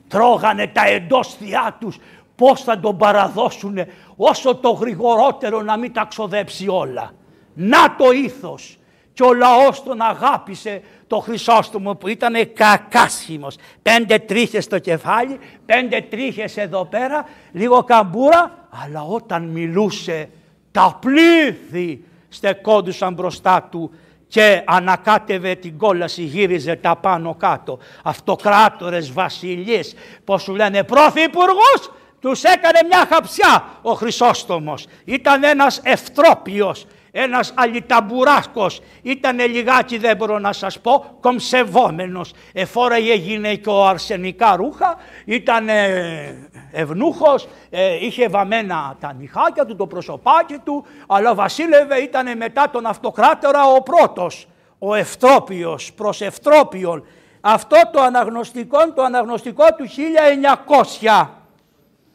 Τρώγανε 0.08 0.66
τα 0.66 0.86
εντόστια 0.86 1.76
τους 1.80 1.98
πώς 2.36 2.62
θα 2.62 2.80
τον 2.80 2.96
παραδώσουνε 2.96 3.88
όσο 4.16 4.54
το 4.54 4.70
γρηγορότερο 4.70 5.62
να 5.62 5.76
μην 5.76 5.92
τα 5.92 6.04
ξοδέψει 6.04 6.68
όλα. 6.68 7.10
Να 7.54 7.96
το 7.96 8.10
ήθος 8.10 8.78
και 9.14 9.22
ο 9.22 9.34
λαός 9.34 9.82
τον 9.82 10.00
αγάπησε 10.00 10.82
το 11.06 11.18
Χρυσόστομο 11.18 11.94
που 11.94 12.08
ήταν 12.08 12.52
κακάσχημος. 12.52 13.56
Πέντε 13.82 14.18
τρίχες 14.18 14.64
στο 14.64 14.78
κεφάλι, 14.78 15.38
πέντε 15.66 16.00
τρίχες 16.00 16.56
εδώ 16.56 16.84
πέρα, 16.84 17.24
λίγο 17.52 17.84
καμπούρα, 17.84 18.68
αλλά 18.84 19.02
όταν 19.02 19.42
μιλούσε 19.42 20.28
τα 20.70 20.98
πλήθη 21.00 22.04
στεκόντουσαν 22.28 23.14
μπροστά 23.14 23.68
του 23.70 23.90
και 24.28 24.62
ανακάτευε 24.64 25.54
την 25.54 25.78
κόλαση, 25.78 26.22
γύριζε 26.22 26.76
τα 26.76 26.96
πάνω 26.96 27.34
κάτω. 27.34 27.78
Αυτοκράτορες, 28.02 29.12
βασιλείς, 29.12 29.94
πώς 30.24 30.42
σου 30.42 30.54
λένε, 30.54 30.84
πρωθυπουργούς, 30.84 31.90
τους 32.20 32.42
έκανε 32.42 32.78
μια 32.88 33.06
χαψιά 33.10 33.64
ο 33.82 33.92
Χρυσόστομος. 33.92 34.86
Ήταν 35.04 35.44
ένας 35.44 35.80
ευτρόπιος, 35.82 36.86
ένας 37.16 37.52
αλιταμπουράσκος, 37.56 38.80
ήταν 39.02 39.38
λιγάκι 39.38 39.98
δεν 39.98 40.16
μπορώ 40.16 40.38
να 40.38 40.52
σας 40.52 40.80
πω, 40.80 41.16
κομσεβόμενος. 41.20 42.32
Εφόραγε 42.52 43.14
γυναικό 43.14 43.84
αρσενικά 43.84 44.56
ρούχα, 44.56 44.96
ήταν 45.24 45.68
ευνούχος, 46.72 47.48
ε, 47.70 48.04
είχε 48.04 48.28
βαμμένα 48.28 48.96
τα 49.00 49.12
νυχάκια 49.12 49.64
του, 49.64 49.76
το 49.76 49.86
προσωπάκι 49.86 50.58
του, 50.64 50.86
αλλά 51.06 51.34
βασίλευε 51.34 51.96
ήταν 51.96 52.36
μετά 52.36 52.70
τον 52.70 52.86
αυτοκράτορα 52.86 53.64
ο 53.66 53.82
πρώτος, 53.82 54.48
ο 54.78 54.94
Ευτρόπιος, 54.94 55.92
προς 55.92 56.20
Ευτρόπιον. 56.20 57.06
Αυτό 57.40 57.76
το 57.92 58.00
αναγνωστικό, 58.00 58.92
το 58.92 59.02
αναγνωστικό 59.02 59.64
του 59.76 59.84
1900. 59.88 61.30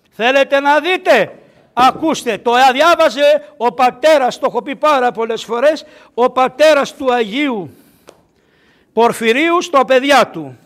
Θέλετε 0.09 0.59
να 0.59 0.79
δείτε; 0.79 1.33
Ακούστε, 1.81 2.37
το 2.37 2.51
διάβαζε 2.73 3.53
ο 3.57 3.73
πατέρας, 3.73 4.39
το 4.39 4.45
έχω 4.49 4.61
πει 4.61 4.75
πάρα 4.75 5.11
πολλές 5.11 5.43
φορές, 5.43 5.85
ο 6.13 6.29
πατέρας 6.29 6.95
του 6.95 7.13
Αγίου 7.13 7.69
Πορφυρίου 8.93 9.61
στο 9.61 9.85
παιδιά 9.85 10.27
του. 10.27 10.57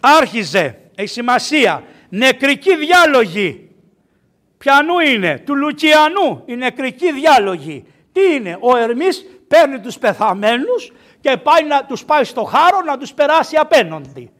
Άρχιζε, 0.00 0.78
έχει 0.94 1.08
σημασία, 1.08 1.82
νεκρική 2.08 2.76
διάλογη. 2.76 3.70
Πιανού 4.58 4.98
είναι, 4.98 5.42
του 5.46 5.56
Λουκιανού, 5.56 6.42
η 6.46 6.56
νεκρική 6.56 7.12
διάλογη. 7.12 7.84
Τι 8.12 8.34
είναι, 8.34 8.56
ο 8.60 8.76
Ερμής 8.76 9.24
παίρνει 9.48 9.80
τους 9.80 9.98
πεθαμένους 9.98 10.92
και 11.20 11.36
πάει 11.36 11.64
να 11.64 11.84
τους 11.84 12.04
πάει 12.04 12.24
στο 12.24 12.44
χάρο 12.44 12.80
να 12.86 12.98
τους 12.98 13.12
περάσει 13.12 13.56
απέναντι. 13.56 14.30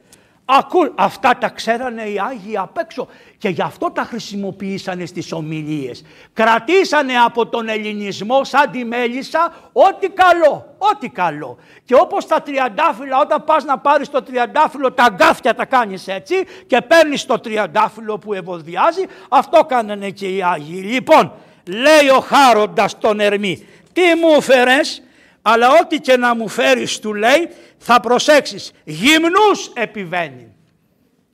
Ακού, 0.59 0.93
αυτά 0.95 1.37
τα 1.41 1.49
ξέρανε 1.49 2.03
οι 2.03 2.19
Άγιοι 2.19 2.57
απ' 2.57 2.79
έξω 2.79 3.09
και 3.39 3.49
γι' 3.49 3.63
αυτό 3.63 3.91
τα 3.91 4.03
χρησιμοποιήσανε 4.03 5.07
στις 5.07 5.33
ομιλίες. 5.33 6.05
Κρατήσανε 6.33 7.13
από 7.27 7.47
τον 7.47 7.69
ελληνισμό 7.69 8.45
σαν 8.45 8.71
τη 8.71 8.85
μέλισσα 8.85 9.53
ό,τι 9.73 10.09
καλό, 10.09 10.75
ό,τι 10.79 11.09
καλό. 11.09 11.59
Και 11.85 11.95
όπως 11.95 12.27
τα 12.27 12.43
τριαντάφυλλα 12.43 13.19
όταν 13.19 13.45
πας 13.45 13.65
να 13.65 13.79
πάρεις 13.79 14.11
το 14.11 14.23
τριαντάφυλλο 14.23 14.93
τα 14.93 15.09
γκάφια 15.11 15.55
τα 15.55 15.65
κάνεις 15.65 16.09
έτσι 16.09 16.35
και 16.67 16.81
παίρνεις 16.81 17.27
το 17.27 17.39
τριαντάφυλλο 17.39 18.19
που 18.19 18.35
ευωδιάζει, 18.35 19.07
αυτό 19.29 19.65
κάνανε 19.65 20.11
και 20.11 20.29
οι 20.29 20.43
Άγιοι. 20.43 20.83
Λοιπόν, 20.85 21.33
λέει 21.67 22.09
ο 22.17 22.21
χάροντας 22.21 22.99
τον 22.99 23.21
Ερμή, 23.21 23.67
τι 23.93 24.03
μου 24.21 24.41
φέρες, 24.41 25.03
αλλά 25.43 25.69
ό,τι 25.81 25.99
και 25.99 26.17
να 26.17 26.35
μου 26.35 26.49
φέρεις 26.49 26.99
του 26.99 27.15
λέει 27.15 27.49
θα 27.79 28.01
προσέξεις. 28.01 28.73
Γυμνούς 28.85 29.71
επιβαίνει. 29.75 30.55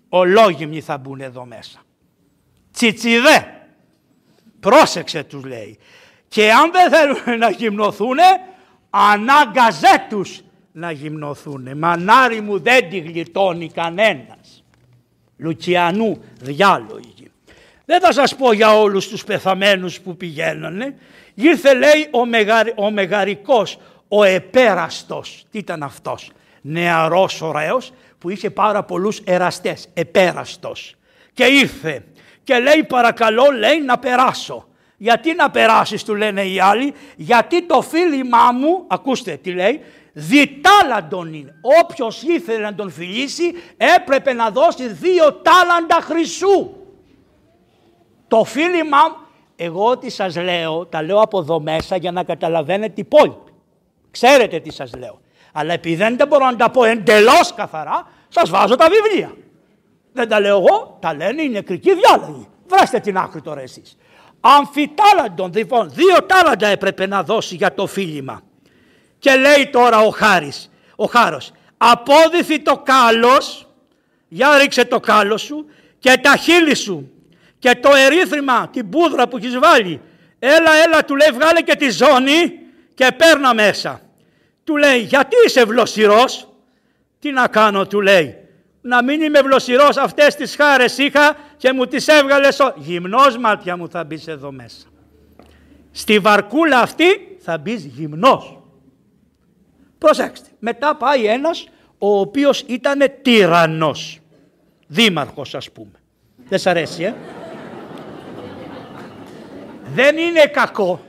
Ολόγυμνοι 0.08 0.80
θα 0.80 0.98
μπουν 0.98 1.20
εδώ 1.20 1.44
μέσα. 1.44 1.78
Τσιτσιδέ. 2.72 3.60
Πρόσεξε 4.60 5.22
τους 5.22 5.44
λέει. 5.44 5.78
Και 6.28 6.52
αν 6.52 6.72
δεν 6.72 6.90
θέλουν 6.90 7.38
να 7.42 7.50
γυμνοθούν 7.50 8.18
ανάγκαζέ 8.90 10.06
τους 10.08 10.40
να 10.72 10.90
γυμνοθούν 10.90 11.78
μανάρι 11.78 12.40
μου 12.40 12.60
δεν 12.60 12.88
τη 12.88 12.98
γλιτώνει 12.98 13.70
κανένας. 13.70 14.64
Λουκιανού 15.36 16.24
διάλογοι. 16.40 17.30
Δεν 17.84 18.00
θα 18.00 18.12
σας 18.12 18.36
πω 18.36 18.52
για 18.52 18.78
όλους 18.78 19.08
τους 19.08 19.24
πεθαμένους 19.24 20.00
που 20.00 20.16
πηγαίνανε. 20.16 20.96
Ήρθε 21.34 21.74
λέει 21.74 22.08
ο, 22.10 22.20
ο 22.84 22.90
μεγαρικός 22.90 23.78
ο 24.08 24.24
επέραστος. 24.24 25.44
Τι 25.50 25.58
ήταν 25.58 25.82
αυτός; 25.82 26.30
Νεαρός 26.60 27.42
ωραίος 27.42 27.92
που 28.18 28.30
είχε 28.30 28.50
πάρα 28.50 28.82
πολλούς 28.82 29.18
εραστές. 29.24 29.88
Επέραστος. 29.94 30.94
Και 31.32 31.44
ήρθε 31.44 32.04
και 32.46 32.58
λέει 32.58 32.84
παρακαλώ 32.84 33.44
λέει 33.58 33.80
να 33.80 33.98
περάσω. 33.98 34.66
Γιατί 34.96 35.34
να 35.34 35.50
περάσεις 35.50 36.04
του 36.04 36.14
λένε 36.14 36.42
οι 36.42 36.60
άλλοι. 36.60 36.94
Γιατί 37.16 37.62
το 37.62 37.82
φίλημά 37.82 38.52
μου, 38.52 38.84
ακούστε 38.86 39.36
τι 39.42 39.52
λέει, 39.52 39.80
διτάλαντον 40.12 41.34
είναι. 41.34 41.54
Όποιος 41.82 42.22
ήθελε 42.22 42.58
να 42.58 42.74
τον 42.74 42.90
φιλήσει 42.90 43.52
έπρεπε 43.96 44.32
να 44.32 44.50
δώσει 44.50 44.88
δύο 44.88 45.32
τάλαντα 45.32 46.00
χρυσού. 46.00 46.70
Το 48.28 48.44
φίλημά 48.44 48.98
μου, 49.08 49.16
εγώ 49.56 49.90
ό,τι 49.90 50.10
σας 50.10 50.36
λέω, 50.36 50.86
τα 50.86 51.02
λέω 51.02 51.20
από 51.20 51.38
εδώ 51.38 51.60
μέσα 51.60 51.96
για 51.96 52.12
να 52.12 52.24
καταλαβαίνετε 52.24 52.92
την 52.92 53.08
πόλη. 53.08 53.36
Ξέρετε 54.20 54.61
τι 54.61 54.72
σας 54.72 54.90
λέω. 54.98 55.20
Αλλά 55.52 55.72
επειδή 55.72 55.94
δεν 55.94 56.29
μπορώ 56.29 56.44
να 56.44 56.57
τα 56.57 56.70
πω 56.70 56.85
εντελώς 56.85 57.55
καθαρά, 57.55 58.09
σας 58.29 58.50
βάζω 58.50 58.76
τα 58.76 58.88
βιβλία. 58.88 59.37
Δεν 60.12 60.29
τα 60.29 60.40
λέω 60.40 60.57
εγώ, 60.57 60.98
τα 61.00 61.14
λένε 61.14 61.42
οι 61.42 61.48
νεκρικοί 61.48 61.90
διάλογοι. 61.94 62.48
Βράστε 62.66 63.00
την 63.00 63.16
άκρη 63.16 63.40
τώρα 63.40 63.61
εσείς. 63.61 63.96
Αμφιτάλαντον, 64.40 65.52
λοιπόν, 65.55 65.90
δύο 65.90 66.22
τάλαντα 66.26 66.66
έπρεπε 66.66 67.07
να 67.07 67.22
δώσει 67.22 67.55
για 67.55 67.74
το 67.74 67.87
φίλημα. 67.87 68.40
Και 69.18 69.35
λέει 69.35 69.68
τώρα 69.72 69.98
ο 69.98 70.11
Χάρης, 70.11 70.70
ο 70.96 71.05
Χάρος, 71.05 71.52
απόδειθη 71.76 72.61
το 72.61 72.79
κάλος, 72.85 73.66
για 74.29 74.59
ρίξε 74.59 74.85
το 74.85 75.00
κάλος 75.00 75.42
σου 75.42 75.66
και 75.98 76.18
τα 76.22 76.37
χείλη 76.37 76.74
σου 76.74 77.11
και 77.59 77.79
το 77.81 77.90
ερήθρημα, 77.94 78.68
την 78.68 78.88
πούδρα 78.88 79.29
που 79.29 79.37
έχεις 79.37 79.59
βάλει. 79.59 80.00
Έλα, 80.38 80.70
έλα, 80.87 81.05
του 81.05 81.16
λέει 81.16 81.29
βγάλε 81.33 81.61
και 81.61 81.76
τη 81.76 81.90
ζώνη 81.90 82.59
και 82.94 83.09
παίρνα 83.16 83.55
μέσα. 83.55 84.00
Του 84.66 84.76
λέει 84.76 84.98
γιατί 84.98 85.37
είσαι 85.46 85.64
βλοσιρός. 85.64 86.48
Τι 87.18 87.31
να 87.33 87.48
κάνω 87.48 87.87
του 87.87 88.00
λέει. 88.00 88.37
Να 88.81 89.02
μην 89.02 89.22
είμαι 89.22 89.40
βλοσιρός 89.40 89.96
αυτές 89.96 90.35
τις 90.35 90.57
χάρες 90.57 90.98
είχα 90.98 91.37
και 91.57 91.72
μου 91.72 91.87
τις 91.87 92.09
έβγαλες. 92.09 92.61
Ο... 92.61 92.74
Γυμνός 92.76 93.37
μάτια 93.38 93.76
μου 93.76 93.88
θα 93.88 94.05
μπεις 94.05 94.26
εδώ 94.26 94.52
μέσα. 94.52 94.87
Στη 95.90 96.18
βαρκούλα 96.18 96.81
αυτή 96.81 97.37
θα 97.40 97.59
μπεις 97.59 97.85
γυμνός. 97.85 98.62
Προσέξτε. 99.98 100.48
Μετά 100.59 100.96
πάει 100.96 101.26
ένας 101.26 101.68
ο 101.98 102.18
οποίος 102.18 102.61
ήταν 102.61 103.12
τύραννος. 103.22 104.20
Δήμαρχος 104.87 105.55
ας 105.55 105.70
πούμε. 105.70 106.00
Δεν 106.48 106.59
σ' 106.59 106.66
αρέσει 106.66 107.02
ε; 107.02 107.14
Δεν 109.94 110.16
είναι 110.16 110.46
κακό. 110.46 111.00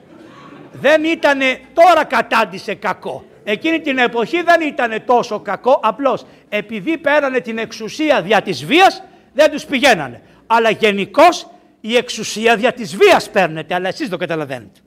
Δεν 0.72 1.04
ήτανε, 1.04 1.60
τώρα 1.74 2.04
κατάντησε 2.04 2.74
κακό. 2.76 3.27
Εκείνη 3.49 3.81
την 3.81 3.97
εποχή 3.97 4.41
δεν 4.41 4.62
ήταν 4.62 5.03
τόσο 5.05 5.39
κακό, 5.39 5.79
απλώς 5.83 6.25
επειδή 6.49 6.97
πέρανε 6.97 7.39
την 7.39 7.57
εξουσία 7.57 8.21
δια 8.21 8.41
της 8.41 8.65
βίας 8.65 9.03
δεν 9.33 9.51
τους 9.51 9.65
πηγαίνανε. 9.65 10.21
Αλλά 10.47 10.69
γενικώς 10.69 11.47
η 11.81 11.95
εξουσία 11.95 12.55
δια 12.55 12.73
της 12.73 12.95
βίας 12.95 13.29
παίρνετε, 13.29 13.73
αλλά 13.73 13.88
εσείς 13.88 14.10
το 14.10 14.17
καταλαβαίνετε. 14.17 14.79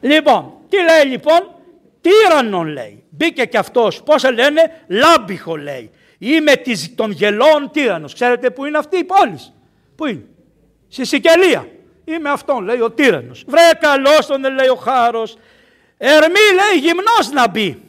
λοιπόν, 0.00 0.52
τι 0.68 0.76
λέει 0.76 1.12
λοιπόν, 1.12 1.54
τύραννον 2.00 2.66
λέει. 2.66 3.04
Μπήκε 3.10 3.44
και 3.44 3.58
αυτός, 3.58 4.02
πώς 4.02 4.30
λένε, 4.30 4.82
λάμπιχο 4.88 5.56
λέει. 5.56 5.90
Είμαι 6.18 6.52
των 6.94 7.10
γελών 7.10 7.70
τύρανος. 7.72 8.14
Ξέρετε 8.14 8.50
που 8.50 8.64
είναι 8.64 8.78
αυτή 8.78 8.98
η 8.98 9.04
πόλη; 9.04 9.38
Πού 9.96 10.06
είναι; 10.06 10.24
Στη 10.88 11.04
Σικελία. 11.04 11.68
Είμαι 12.04 12.30
αυτόν 12.30 12.64
λέει 12.64 12.80
ο 12.80 12.90
τύρανος. 12.90 13.44
Βρε 13.46 13.70
καλός 13.80 14.26
τον 14.26 14.40
λέει 14.40 14.68
ο 14.68 14.74
χάρος. 14.74 15.36
Ερμή 15.96 16.46
λέει 16.54 16.80
γυμνός 16.80 17.30
να 17.32 17.48
μπει. 17.48 17.82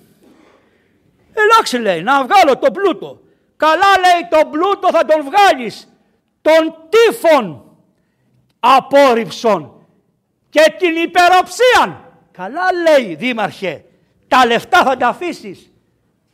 Εντάξει 1.34 1.78
λέει 1.78 2.02
να 2.02 2.24
βγάλω 2.24 2.58
τον 2.58 2.74
πλούτο. 2.74 3.22
Καλά 3.58 4.00
λέει 4.00 4.30
τον 4.30 4.52
πλούτο 4.52 4.90
θα 4.92 5.06
τον 5.06 5.24
βγάλεις. 5.24 5.90
Τον 6.42 6.76
τύφων 6.90 7.64
απόρριψον 8.60 9.88
και 10.50 10.76
την 10.78 10.96
υπεροψίαν. 10.96 12.14
Καλά 12.32 12.74
λέει 12.74 13.16
δήμαρχε. 13.16 13.86
Τα 14.28 14.46
λεφτά 14.46 14.84
θα 14.84 14.98
τα 14.98 15.08
αφήσεις. 15.08 15.72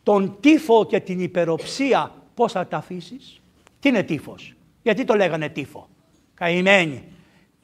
Τον 0.04 0.38
τύφο 0.40 0.86
και 0.86 1.00
την 1.00 1.20
υπεροψία 1.20 2.12
πώς 2.34 2.52
θα 2.52 2.68
τα 2.68 2.78
αφήσεις; 2.78 3.42
Τι 3.80 3.90
είναι 3.90 4.04
τύφος; 4.04 4.56
Γιατί 4.82 5.04
το 5.04 5.16
λέγανε 5.16 5.50
τύφο; 5.50 5.90
Καημένη. 6.34 7.11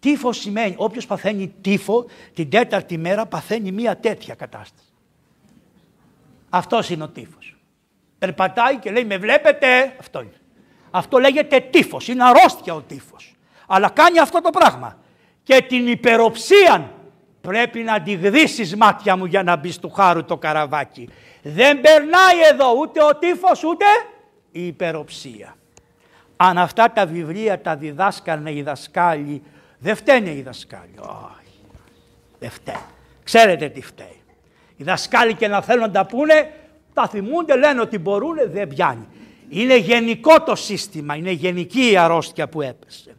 Τύφο 0.08 0.32
σημαίνει, 0.32 0.74
όποιος 0.78 1.06
παθαίνει 1.06 1.54
τύφο, 1.62 2.06
την 2.34 2.50
τέταρτη 2.50 2.98
μέρα 2.98 3.26
παθαίνει 3.26 3.72
μία 3.72 3.98
τέτοια 3.98 4.36
κατάσταση. 4.36 4.94
Αυτός 6.50 6.90
είναι 6.90 7.04
ο 7.04 7.08
τύφος. 7.08 7.58
Περπατάει 8.20 8.78
και 8.78 8.92
λέει 8.92 9.06
με 9.06 9.18
βλέπετε, 9.18 9.96
αυτό 10.00 10.22
είναι. 10.22 10.40
Αυτό 10.92 11.18
λέγεται 11.18 11.60
τύφος, 11.60 12.08
είναι 12.08 12.24
αρρώστια 12.24 12.74
ο 12.74 12.82
τύφος. 12.82 13.36
Αλλά 13.68 13.90
κάνει 13.90 14.20
αυτό 14.20 14.42
το 14.42 14.50
πράγμα. 14.50 14.98
Και 15.44 15.66
την 15.68 15.88
υπεροψία 15.88 16.92
πρέπει 17.42 17.80
να 17.80 18.02
τη 18.02 18.14
γδύσεις 18.14 18.76
μάτια 18.76 19.16
μου 19.18 19.26
για 19.26 19.44
να 19.44 19.56
μπει 19.56 19.80
του 19.80 19.90
χάρου 19.90 20.26
το 20.26 20.38
καραβάκι. 20.38 21.10
Δεν 21.42 21.82
περνάει 21.82 22.40
εδώ 22.52 22.74
ούτε 22.80 23.04
ο 23.04 23.16
τύφος 23.16 23.64
ούτε 23.64 23.86
η 24.52 24.68
υπεροψία. 24.68 25.56
Αν 26.36 26.58
αυτά 26.58 26.92
τα 26.92 27.06
βιβλία 27.06 27.62
τα 27.62 27.76
διδάσκανε 27.76 28.52
οι 28.52 28.62
δασκάλοι 28.62 29.44
δεν 29.80 29.96
φταίνε 29.96 30.30
οι 30.30 30.42
δασκάλοι. 30.42 30.94
Όχι. 30.98 31.60
Δεν 32.40 32.50
φταίνε. 32.50 32.86
Ξέρετε 33.24 33.70
τι 33.70 33.82
φταίει. 33.82 34.22
Οι 34.78 34.84
δασκάλοι 34.84 35.34
και 35.34 35.48
να 35.48 35.62
θέλουν 35.62 35.82
να 35.82 35.92
τα 35.92 36.06
πούνε, 36.06 36.54
τα 36.94 37.08
θυμούνται, 37.08 37.58
λένε 37.58 37.82
ότι 37.82 37.98
μπορούν, 37.98 38.36
δεν 38.46 38.68
πιάνει. 38.68 39.08
Είναι 39.50 39.78
γενικό 39.78 40.42
το 40.42 40.56
σύστημα, 40.56 41.16
είναι 41.16 41.32
γενική 41.32 41.92
η 41.92 41.98
αρρώστια 41.98 42.50
που 42.50 42.62
έπεσε. 42.62 43.16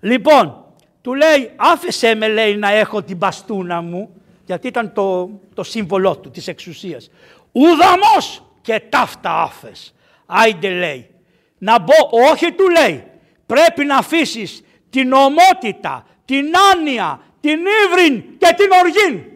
Λοιπόν, 0.00 0.64
του 1.02 1.14
λέει, 1.14 1.52
άφησε 1.56 2.14
με 2.14 2.28
λέει 2.28 2.56
να 2.56 2.70
έχω 2.70 3.02
την 3.02 3.16
μπαστούνα 3.16 3.80
μου, 3.80 4.14
γιατί 4.44 4.66
ήταν 4.66 4.92
το, 4.92 5.30
το 5.54 5.62
σύμβολό 5.62 6.16
του, 6.16 6.30
της 6.30 6.48
εξουσίας. 6.48 7.10
Ουδαμός 7.52 8.44
και 8.60 8.82
ταύτα 8.88 9.42
άφες. 9.42 9.94
Άιντε 10.26 10.68
λέει. 10.68 11.10
Να 11.58 11.78
μπω, 11.78 11.94
όχι 12.30 12.52
του 12.52 12.68
λέει, 12.68 13.04
πρέπει 13.46 13.84
να 13.84 13.96
αφήσεις 13.96 14.63
την 14.94 15.12
ομότητα, 15.12 16.06
την 16.24 16.44
άνοια, 16.72 17.20
την 17.40 17.58
ύβριν 17.58 18.22
και 18.38 18.54
την 18.56 18.68
οργήν. 18.82 19.30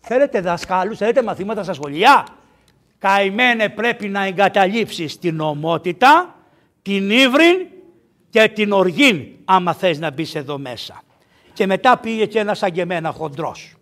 Θέλετε 0.00 0.40
δασκάλους, 0.40 0.98
θέλετε 0.98 1.22
μαθήματα 1.22 1.62
στα 1.62 1.72
σχολεία; 1.72 2.26
Καημένε 2.98 3.68
πρέπει 3.68 4.08
να 4.08 4.24
εγκαταλείψεις 4.24 5.18
την 5.18 5.40
ομότητα, 5.40 6.34
την 6.82 7.10
ύβριν 7.10 7.66
και 8.30 8.48
την 8.48 8.72
οργήν 8.72 9.26
άμα 9.44 9.72
θες 9.72 9.98
να 9.98 10.10
μπεις 10.10 10.34
εδώ 10.34 10.58
μέσα. 10.58 11.02
Και 11.52 11.66
μετά 11.66 11.98
πήγε 11.98 12.26
και 12.26 12.38
ένας 12.38 12.58
σαν 12.58 12.72
και 12.72 12.80
εμένα 12.80 13.12
χοντρός. 13.12 13.74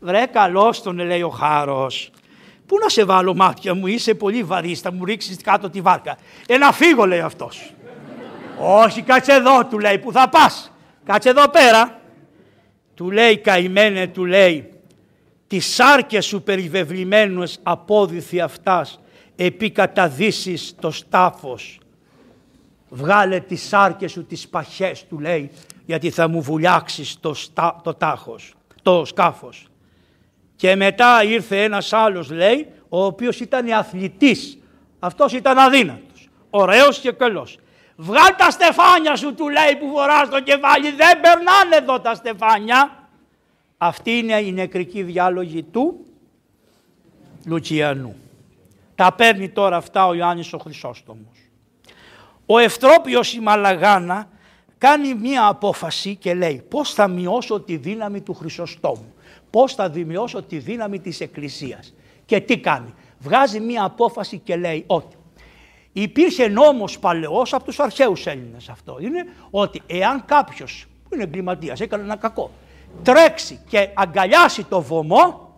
Βρε 0.00 0.26
καλώς 0.26 0.82
τον 0.82 0.98
λέει 0.98 1.22
ο 1.22 1.28
Χάρος. 1.28 2.10
Πού 2.66 2.76
να 2.82 2.88
σε 2.88 3.04
βάλω 3.04 3.34
μάτια 3.34 3.74
μου, 3.74 3.86
είσαι 3.86 4.14
πολύ 4.14 4.42
βαρύς, 4.42 4.80
θα 4.80 4.92
μου 4.92 5.04
ρίξεις 5.04 5.36
κάτω 5.36 5.70
τη 5.70 5.80
βάρκα. 5.80 6.16
Ε, 6.46 6.56
να 6.56 6.72
φύγω 6.72 7.06
λέει 7.06 7.20
αυτός. 7.20 7.75
Όχι, 8.58 9.02
κάτσε 9.02 9.32
εδώ, 9.32 9.64
του 9.66 9.78
λέει, 9.78 9.98
που 9.98 10.12
θα 10.12 10.28
πας. 10.28 10.72
Κάτσε 11.04 11.28
εδώ 11.28 11.48
πέρα. 11.48 12.00
Του 12.94 13.10
λέει, 13.10 13.38
καημένε, 13.38 14.06
του 14.06 14.24
λέει, 14.24 14.72
τις 15.46 15.74
σάρκες 15.74 16.26
σου 16.26 16.42
περιβεβλημένους 16.42 17.56
απόδειθη 17.62 18.40
αυτάς, 18.40 19.00
επί 19.36 19.70
καταδύσεις 19.70 20.74
το 20.80 20.90
στάφος. 20.90 21.80
Βγάλε 22.88 23.40
τις 23.40 23.62
σάρκες 23.62 24.12
σου, 24.12 24.26
τις 24.26 24.48
παχές, 24.48 25.06
του 25.06 25.18
λέει, 25.18 25.50
γιατί 25.86 26.10
θα 26.10 26.28
μου 26.28 26.42
βουλιάξεις 26.42 27.16
το, 27.20 27.34
στα, 27.34 27.80
το 27.84 27.94
τάχος, 27.94 28.54
το 28.82 29.04
σκάφος. 29.04 29.66
Και 30.56 30.74
μετά 30.74 31.22
ήρθε 31.24 31.62
ένας 31.62 31.92
άλλος 31.92 32.30
λέει, 32.30 32.66
ο 32.88 33.04
οποίος 33.04 33.40
ήταν 33.40 33.72
αθλητής. 33.72 34.58
Αυτός 34.98 35.32
ήταν 35.32 35.58
αδύνατος, 35.58 36.28
ωραίος 36.50 36.98
και 36.98 37.12
καλός. 37.12 37.58
Βγάλ 37.96 38.34
τα 38.36 38.50
στεφάνια 38.50 39.16
σου 39.16 39.34
του 39.34 39.48
λέει 39.48 39.76
που 39.78 39.90
φοράς 39.90 40.26
στο 40.26 40.40
κεφάλι, 40.40 40.90
δεν 40.90 41.20
περνάνε 41.20 41.76
εδώ 41.76 42.00
τα 42.00 42.14
στεφάνια. 42.14 43.08
Αυτή 43.78 44.18
είναι 44.18 44.40
η 44.40 44.52
νεκρική 44.52 45.02
διάλογη 45.02 45.62
του 45.62 46.06
Λουτσιανού. 47.46 48.16
Τα 48.94 49.12
παίρνει 49.12 49.48
τώρα 49.48 49.76
αυτά 49.76 50.06
ο 50.06 50.14
Ιωάννης 50.14 50.52
ο 50.52 50.58
Χρυσόστομος. 50.58 51.48
Ο 52.46 52.58
Ευτρόπιος 52.58 53.34
η 53.34 53.40
Μαλαγάνα 53.40 54.28
κάνει 54.78 55.14
μία 55.14 55.46
απόφαση 55.46 56.16
και 56.16 56.34
λέει 56.34 56.64
πώς 56.68 56.92
θα 56.92 57.08
μειώσω 57.08 57.60
τη 57.60 57.76
δύναμη 57.76 58.20
του 58.20 58.34
Χρυσοστόμου 58.34 59.14
πώς 59.56 59.74
θα 59.74 59.90
δημιώσω 59.90 60.42
τη 60.42 60.58
δύναμη 60.58 61.00
της 61.00 61.20
Εκκλησίας. 61.20 61.94
Και 62.26 62.40
τι 62.40 62.58
κάνει. 62.58 62.94
Βγάζει 63.18 63.60
μία 63.60 63.84
απόφαση 63.84 64.38
και 64.38 64.56
λέει 64.56 64.84
ότι 64.86 65.16
υπήρχε 66.02 66.48
νόμος 66.48 66.98
παλαιός 66.98 67.52
από 67.52 67.64
τους 67.64 67.80
αρχαίους 67.80 68.26
Έλληνες 68.26 68.68
αυτό. 68.68 68.96
Είναι 69.00 69.26
ότι 69.50 69.82
εάν 69.86 70.24
κάποιος 70.24 70.86
που 71.02 71.14
είναι 71.14 71.22
εγκληματίας, 71.22 71.80
έκανε 71.80 72.02
ένα 72.02 72.16
κακό, 72.16 72.50
τρέξει 73.02 73.60
και 73.68 73.88
αγκαλιάσει 73.94 74.64
το 74.64 74.82
βωμό, 74.82 75.54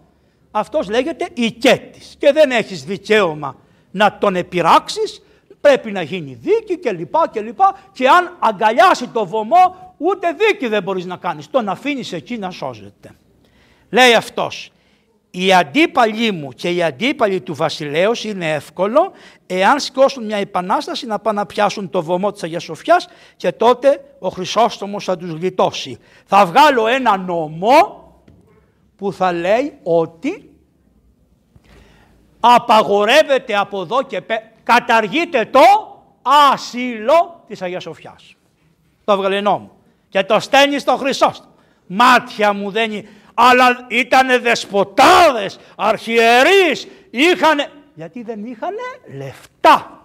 αυτός 0.50 0.88
λέγεται 0.88 1.28
οικέτης 1.34 2.16
και 2.18 2.32
δεν 2.32 2.50
έχεις 2.50 2.84
δικαίωμα 2.84 3.56
να 3.90 4.18
τον 4.18 4.36
επιράξεις, 4.36 5.22
πρέπει 5.60 5.92
να 5.92 6.02
γίνει 6.02 6.38
δίκη 6.40 6.78
και 6.78 6.92
λοιπά 6.92 7.28
και 7.32 7.40
λοιπά 7.40 7.78
και 7.92 8.08
αν 8.08 8.36
αγκαλιάσει 8.38 9.08
το 9.08 9.26
βωμό 9.26 9.94
ούτε 9.96 10.32
δίκη 10.32 10.68
δεν 10.68 10.82
μπορείς 10.82 11.04
να 11.04 11.16
κάνεις, 11.16 11.50
τον 11.50 11.68
αφήνεις 11.68 12.12
εκεί 12.12 12.38
να 12.38 12.50
σώζεται. 12.50 13.10
Λέει 13.90 14.14
αυτός, 14.14 14.72
οι 15.44 15.52
αντίπαλοι 15.52 16.32
μου 16.32 16.52
και 16.52 16.70
οι 16.70 16.82
αντίπαλοι 16.82 17.40
του 17.40 17.54
βασιλέως 17.54 18.24
είναι 18.24 18.52
εύκολο 18.52 19.12
εάν 19.46 19.80
σηκώσουν 19.80 20.24
μια 20.24 20.36
επανάσταση 20.36 21.06
να 21.06 21.18
πάνε 21.18 21.38
να 21.38 21.46
πιάσουν 21.46 21.90
το 21.90 22.02
βωμό 22.02 22.32
της 22.32 22.42
Αγίας 22.42 22.62
Σοφιάς 22.62 23.08
και 23.36 23.52
τότε 23.52 24.04
ο 24.18 24.28
Χρυσόστομος 24.28 25.04
θα 25.04 25.16
τους 25.16 25.30
γλιτώσει. 25.30 25.98
Θα 26.26 26.46
βγάλω 26.46 26.86
ένα 26.86 27.16
νόμο 27.16 27.72
που 28.96 29.12
θα 29.12 29.32
λέει 29.32 29.78
ότι 29.82 30.50
απαγορεύεται 32.40 33.56
από 33.56 33.80
εδώ 33.80 34.02
και 34.02 34.20
πέρα, 34.20 34.42
καταργείται 34.62 35.44
το 35.44 35.60
άσυλο 36.52 37.44
της 37.46 37.62
Αγίας 37.62 37.82
Σοφιάς. 37.82 38.34
Το 39.04 39.12
έβγαλε 39.12 39.40
νόμο 39.40 39.70
και 40.08 40.22
το 40.24 40.40
στέλνει 40.40 40.78
στο 40.78 40.96
Χρυσόστομο. 40.96 41.52
Μάτια 41.86 42.52
μου 42.52 42.70
δεν 42.70 42.92
είναι 42.92 43.08
αλλά 43.40 43.86
ήτανε 43.88 44.38
δεσποτάδες, 44.38 45.58
αρχιερείς, 45.76 46.88
είχανε... 47.10 47.70
Γιατί 47.94 48.22
δεν 48.22 48.44
είχανε 48.44 48.82
λεφτά. 49.16 50.02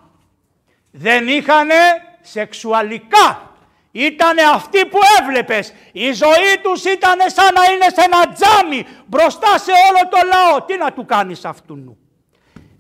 Δεν 0.91 1.27
είχανε 1.27 1.75
σεξουαλικά. 2.21 3.51
Ήτανε 3.91 4.41
αυτοί 4.53 4.85
που 4.85 4.97
έβλεπες. 5.21 5.73
Η 5.91 6.11
ζωή 6.11 6.57
τους 6.61 6.83
ήταν 6.83 7.17
σαν 7.25 7.53
να 7.53 7.73
είναι 7.73 7.87
σε 7.95 8.01
ένα 8.05 8.33
τζάμι 8.33 8.85
μπροστά 9.05 9.57
σε 9.57 9.71
όλο 9.71 10.09
το 10.09 10.17
λαό. 10.27 10.61
Τι 10.61 10.77
να 10.77 10.93
του 10.93 11.05
κάνεις 11.05 11.45
αυτού. 11.45 11.97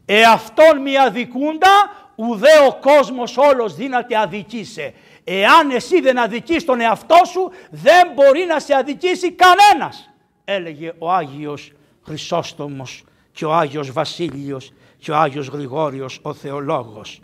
Εαυτόν 0.05 0.81
μια 0.81 1.09
δικούντα 1.09 1.91
ουδέ 2.15 2.57
ο 2.67 2.73
κόσμος 2.81 3.37
όλος 3.37 3.75
δύναται 3.75 4.17
αδικήσε. 4.17 4.93
Εάν 5.23 5.71
εσύ 5.71 6.01
δεν 6.01 6.17
αδικείς 6.17 6.65
τον 6.65 6.81
εαυτό 6.81 7.19
σου 7.25 7.51
δεν 7.69 8.11
μπορεί 8.15 8.45
να 8.45 8.59
σε 8.59 8.75
αδικήσει 8.75 9.31
κανένας 9.31 10.12
έλεγε 10.45 10.93
ο 10.97 11.11
Άγιος 11.11 11.71
Χρυσόστομος 12.05 13.03
και 13.31 13.45
ο 13.45 13.53
Άγιος 13.53 13.91
Βασίλειος 13.91 14.71
και 14.97 15.11
ο 15.11 15.15
Άγιος 15.15 15.47
Γρηγόριος 15.47 16.19
ο 16.21 16.33
Θεολόγος. 16.33 17.21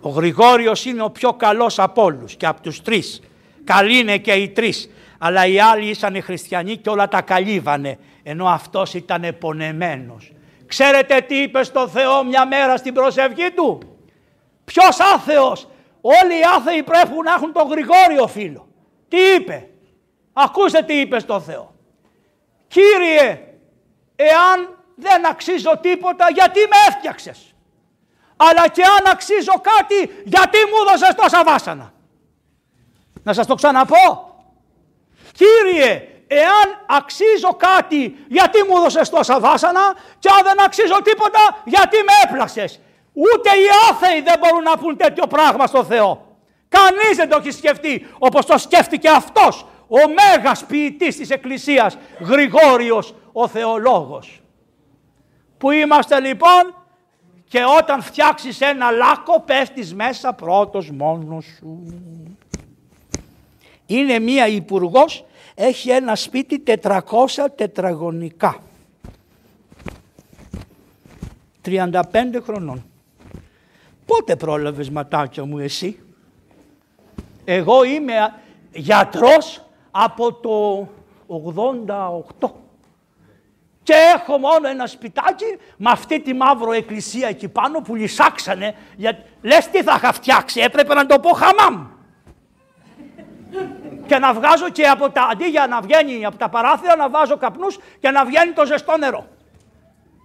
Ο 0.00 0.08
Γρηγόριος 0.08 0.84
είναι 0.84 1.02
ο 1.02 1.10
πιο 1.10 1.32
καλός 1.32 1.78
από 1.78 2.02
όλους 2.02 2.34
και 2.34 2.46
από 2.46 2.62
τους 2.62 2.82
τρεις. 2.82 3.20
Καλοί 3.64 3.98
είναι 3.98 4.18
και 4.18 4.32
οι 4.32 4.48
τρεις. 4.48 4.90
Αλλά 5.18 5.46
οι 5.46 5.60
άλλοι 5.60 5.88
ήσαν 5.88 6.22
χριστιανοί 6.22 6.76
και 6.76 6.90
όλα 6.90 7.08
τα 7.08 7.20
καλύβανε. 7.20 7.98
Ενώ 8.22 8.46
αυτός 8.46 8.94
ήταν 8.94 9.36
πονεμένος. 9.40 10.32
Ξέρετε 10.66 11.20
τι 11.20 11.42
είπε 11.42 11.62
στο 11.62 11.88
Θεό 11.88 12.24
μια 12.24 12.46
μέρα 12.46 12.76
στην 12.76 12.94
προσευχή 12.94 13.50
του; 13.54 13.78
Ποιος 14.64 15.00
άθεος; 15.14 15.68
Όλοι 16.00 16.32
οι 16.32 16.42
άθεοι 16.56 16.82
πρέπει 16.82 17.10
να 17.24 17.32
έχουν 17.32 17.52
τον 17.52 17.68
Γρηγόριο 17.68 18.26
φίλο. 18.26 18.68
Τι 19.08 19.16
είπε; 19.36 19.68
Ακούστε 20.32 20.82
τι 20.82 20.94
είπε 20.94 21.18
στο 21.18 21.40
Θεό. 21.40 21.74
Κύριε, 22.70 23.44
εάν 24.16 24.78
δεν 24.94 25.26
αξίζω 25.26 25.78
τίποτα, 25.80 26.26
γιατί 26.34 26.60
με 26.60 26.76
έφτιαξες; 26.88 27.54
Αλλά 28.36 28.68
και 28.68 28.82
αν 28.82 29.12
αξίζω 29.12 29.52
κάτι, 29.62 30.22
γιατί 30.24 30.58
μου 30.58 30.86
έδωσες 30.86 31.14
τόσα 31.14 31.44
βάσανα; 31.44 31.92
Να 33.22 33.32
σας 33.32 33.46
το 33.46 33.54
ξαναπώ. 33.54 34.34
Κύριε, 35.32 36.08
εάν 36.26 36.84
αξίζω 36.86 37.54
κάτι, 37.54 38.24
γιατί 38.28 38.62
μου 38.62 38.76
έδωσες 38.76 39.08
τόσα 39.08 39.40
βάσανα; 39.40 39.94
Και 40.18 40.28
αν 40.28 40.42
δεν 40.42 40.64
αξίζω 40.64 41.02
τίποτα, 41.02 41.62
γιατί 41.64 41.96
με 41.96 42.12
έπλασες; 42.24 42.80
Ούτε 43.12 43.50
οι 43.50 43.66
άθεοι 43.90 44.20
δεν 44.20 44.38
μπορούν 44.38 44.62
να 44.62 44.78
πούν 44.78 44.96
τέτοιο 44.96 45.26
πράγμα 45.26 45.66
στο 45.66 45.84
Θεό. 45.84 46.36
Κανείς 46.68 47.16
δεν 47.16 47.28
το 47.28 47.36
έχει 47.36 47.50
σκεφτεί 47.50 48.06
όπως 48.18 48.46
το 48.46 48.58
σκέφτηκε 48.58 49.08
αυτός 49.08 49.66
ο 49.92 49.98
μέγας 50.08 50.64
ποιητής 50.64 51.16
της 51.16 51.30
Εκκλησίας, 51.30 51.96
Γρηγόριος 52.20 53.14
ο 53.32 53.48
Θεολόγος. 53.48 54.40
Που 55.58 55.70
είμαστε 55.70 56.20
λοιπόν 56.20 56.74
και 57.48 57.60
όταν 57.78 58.02
φτιάξεις 58.02 58.60
ένα 58.60 58.90
λάκκο 58.90 59.40
πέφτεις 59.40 59.94
μέσα 59.94 60.32
πρώτος 60.32 60.90
μόνος 60.90 61.44
σου. 61.58 61.84
Είναι 63.86 64.18
μία 64.18 64.46
υπουργός, 64.46 65.24
έχει 65.54 65.90
ένα 65.90 66.14
σπίτι 66.14 66.62
400 66.82 67.00
τετραγωνικά. 67.54 68.62
35 71.64 72.00
χρονών. 72.42 72.84
Πότε 74.06 74.36
πρόλαβες 74.36 74.90
ματάκια 74.90 75.44
μου 75.44 75.58
εσύ; 75.58 75.98
Εγώ 77.44 77.84
είμαι 77.84 78.14
γιατρός 78.72 79.69
από 79.90 80.32
το 80.32 80.88
88. 82.40 82.50
Και 83.82 83.92
έχω 84.14 84.38
μόνο 84.38 84.68
ένα 84.68 84.86
σπιτάκι 84.86 85.44
με 85.76 85.90
αυτή 85.90 86.20
τη 86.20 86.34
μαύρο 86.34 86.72
εκκλησία 86.72 87.28
εκεί 87.28 87.48
πάνω 87.48 87.80
που 87.80 87.94
λυσάξανε. 87.94 88.74
Για... 88.96 89.24
Λες 89.42 89.68
τι 89.68 89.82
θα 89.82 89.94
είχα 89.96 90.12
φτιάξει, 90.12 90.60
έπρεπε 90.60 90.94
να 90.94 91.06
το 91.06 91.18
πω 91.20 91.30
χαμάμ. 91.30 91.86
και 94.06 94.18
να 94.18 94.32
βγάζω 94.32 94.68
και 94.68 94.86
από 94.86 95.10
τα, 95.10 95.22
αντί 95.22 95.44
για 95.44 95.66
να 95.66 95.80
βγαίνει 95.80 96.24
από 96.24 96.36
τα 96.36 96.48
παράθυρα 96.48 96.96
να 96.96 97.08
βάζω 97.08 97.36
καπνούς 97.36 97.78
και 98.00 98.10
να 98.10 98.24
βγαίνει 98.24 98.52
το 98.52 98.66
ζεστό 98.66 98.96
νερό. 98.96 99.26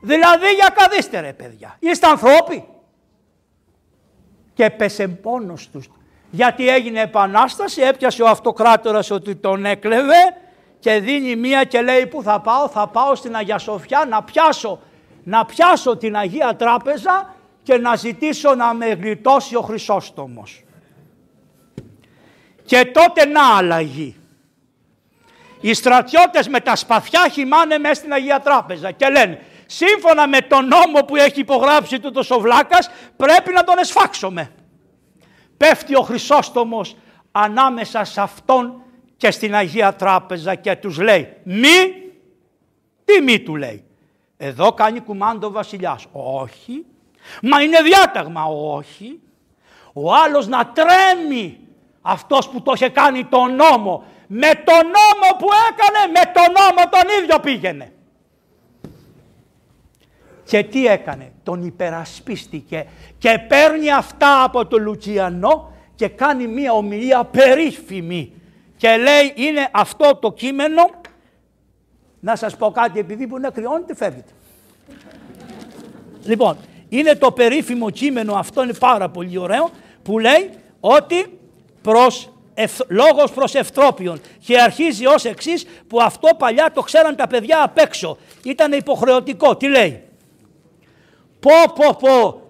Δηλαδή 0.02 0.48
για 0.54 0.70
καθίστε 0.76 1.20
ρε 1.20 1.34
παιδιά. 1.34 1.76
Είστε 1.80 2.08
ανθρώποι. 2.08 2.66
Και 4.54 4.70
πέσε 4.70 5.08
πόνος 5.08 5.70
τους 5.70 5.90
γιατί 6.36 6.70
έγινε 6.70 7.02
επανάσταση, 7.02 7.82
έπιασε 7.82 8.24
ο 8.24 8.28
αυτοκράτορας 8.28 9.12
ότι 9.12 9.36
τον 9.36 9.66
έκλεβε 9.66 10.36
και 10.80 11.00
δίνει 11.00 11.36
μία 11.36 11.64
και 11.64 11.82
λέει 11.82 12.06
που 12.06 12.24
θα 12.24 12.42
πάω, 12.42 12.68
θα 12.68 12.88
πάω 12.88 13.16
στην 13.16 13.36
Αγία 13.36 13.58
Σοφιά 13.58 14.06
να 14.10 14.24
πιάσω, 14.24 14.80
να 15.24 15.46
πιάσω 15.46 15.98
την 15.98 16.16
Αγία 16.16 16.56
Τράπεζα 16.56 17.36
και 17.64 17.78
να 17.78 17.96
ζητήσω 17.96 18.56
να 18.56 18.74
με 18.74 18.86
γλιτώσει 18.86 19.56
ο 19.56 19.62
Χρυσόστομος. 19.62 20.64
Και 22.66 22.86
τότε 22.86 23.26
να 23.26 23.56
αλλαγή. 23.58 24.16
Οι 25.62 25.74
στρατιώτες 25.74 26.48
με 26.48 26.60
τα 26.60 26.76
σπαθιά 26.76 27.28
χυμάνε 27.32 27.78
μέσα 27.78 27.94
στην 27.94 28.14
Αγία 28.14 28.40
Τράπεζα 28.40 28.92
και 28.92 29.10
λένε 29.10 29.42
σύμφωνα 29.66 30.28
με 30.28 30.42
τον 30.42 30.68
νόμο 30.68 31.06
που 31.08 31.16
έχει 31.16 31.40
υπογράψει 31.40 32.00
τούτος 32.00 32.32
ο 32.32 32.40
Βλάκας 32.40 32.90
πρέπει 33.16 33.52
να 33.54 33.64
τον 33.64 33.78
εσφάξουμε. 33.78 34.52
Πέφτει 35.58 35.96
ο 35.96 36.02
Χρυσόστομος 36.02 36.96
ανάμεσα 37.32 38.04
σε 38.04 38.22
αυτόν 38.22 38.82
και 39.18 39.32
στην 39.32 39.56
Αγία 39.56 39.94
Τράπεζα 39.94 40.56
και 40.56 40.76
τους 40.76 41.00
λέει 41.00 41.38
μη, 41.44 42.04
τι 43.06 43.22
μη 43.22 43.40
του 43.40 43.56
λέει. 43.56 43.84
Εδώ 44.38 44.72
κάνει 44.72 45.00
κουμάντο 45.00 45.48
ο 45.48 45.52
βασιλιάς. 45.52 46.06
Όχι. 46.12 46.86
Μα 47.42 47.62
είναι 47.62 47.82
διάταγμα. 47.82 48.44
Όχι. 48.46 49.20
Ο 49.94 50.14
άλλος 50.14 50.48
να 50.48 50.68
τρέμει 50.68 51.60
αυτός 52.02 52.50
που 52.50 52.62
το 52.62 52.72
είχε 52.76 52.90
κάνει 52.90 53.26
τον 53.26 53.56
νόμο. 53.56 54.04
Με 54.28 54.50
τον 54.66 54.84
νόμο 54.84 55.38
που 55.40 55.48
έκανε, 55.70 56.12
με 56.12 56.32
τον 56.34 56.44
νόμο 56.44 56.90
τον 56.90 57.24
ίδιο 57.24 57.40
πήγαινε. 57.40 57.94
Και 60.46 60.64
τι 60.64 60.88
έκανε, 60.88 61.32
τον 61.44 61.66
υπερασπίστηκε 61.66 62.86
και 63.18 63.46
παίρνει 63.48 63.92
αυτά 63.92 64.44
από 64.44 64.66
τον 64.66 64.82
Λουτσιανό 64.84 65.72
και 65.96 66.08
κάνει 66.08 66.48
μία 66.48 66.74
ομιλία 66.74 67.24
περίφημη 67.24 68.32
και 68.78 68.98
λέει 68.98 69.34
είναι 69.36 69.70
αυτό 69.72 70.16
το 70.16 70.32
κείμενο 70.32 70.90
να 72.20 72.36
σας 72.36 72.56
πω 72.56 72.72
κάτι 72.72 73.00
επειδή 73.00 73.28
που 73.28 73.40
να 73.40 73.50
κρυώνετε 73.50 73.96
φεύγετε. 73.96 74.32
λοιπόν, 76.24 76.58
είναι 76.90 77.16
το 77.16 77.32
περίφημο 77.32 77.90
κείμενο 77.90 78.34
αυτό 78.34 78.64
είναι 78.64 78.74
πάρα 78.74 79.10
πολύ 79.10 79.38
ωραίο 79.38 79.70
που 80.04 80.20
λέει 80.20 80.50
ότι 80.80 81.40
προς 81.82 82.30
λόγος 82.88 83.32
προς 83.32 83.56
ευθρόπιον 83.56 84.22
και 84.40 84.62
αρχίζει 84.62 85.06
ως 85.06 85.26
εξής 85.26 85.66
που 85.88 86.02
αυτό 86.02 86.30
παλιά 86.38 86.72
το 86.72 86.82
ξέραν 86.82 87.16
τα 87.16 87.28
παιδιά 87.28 87.64
απ' 87.64 87.78
έξω. 87.78 88.18
Ήταν 88.44 88.72
υποχρεωτικό. 88.72 89.56
Τι 89.56 89.68
λέει; 89.68 90.04
Πω 91.46 91.74
πω 91.76 91.96
πω 92.00 92.42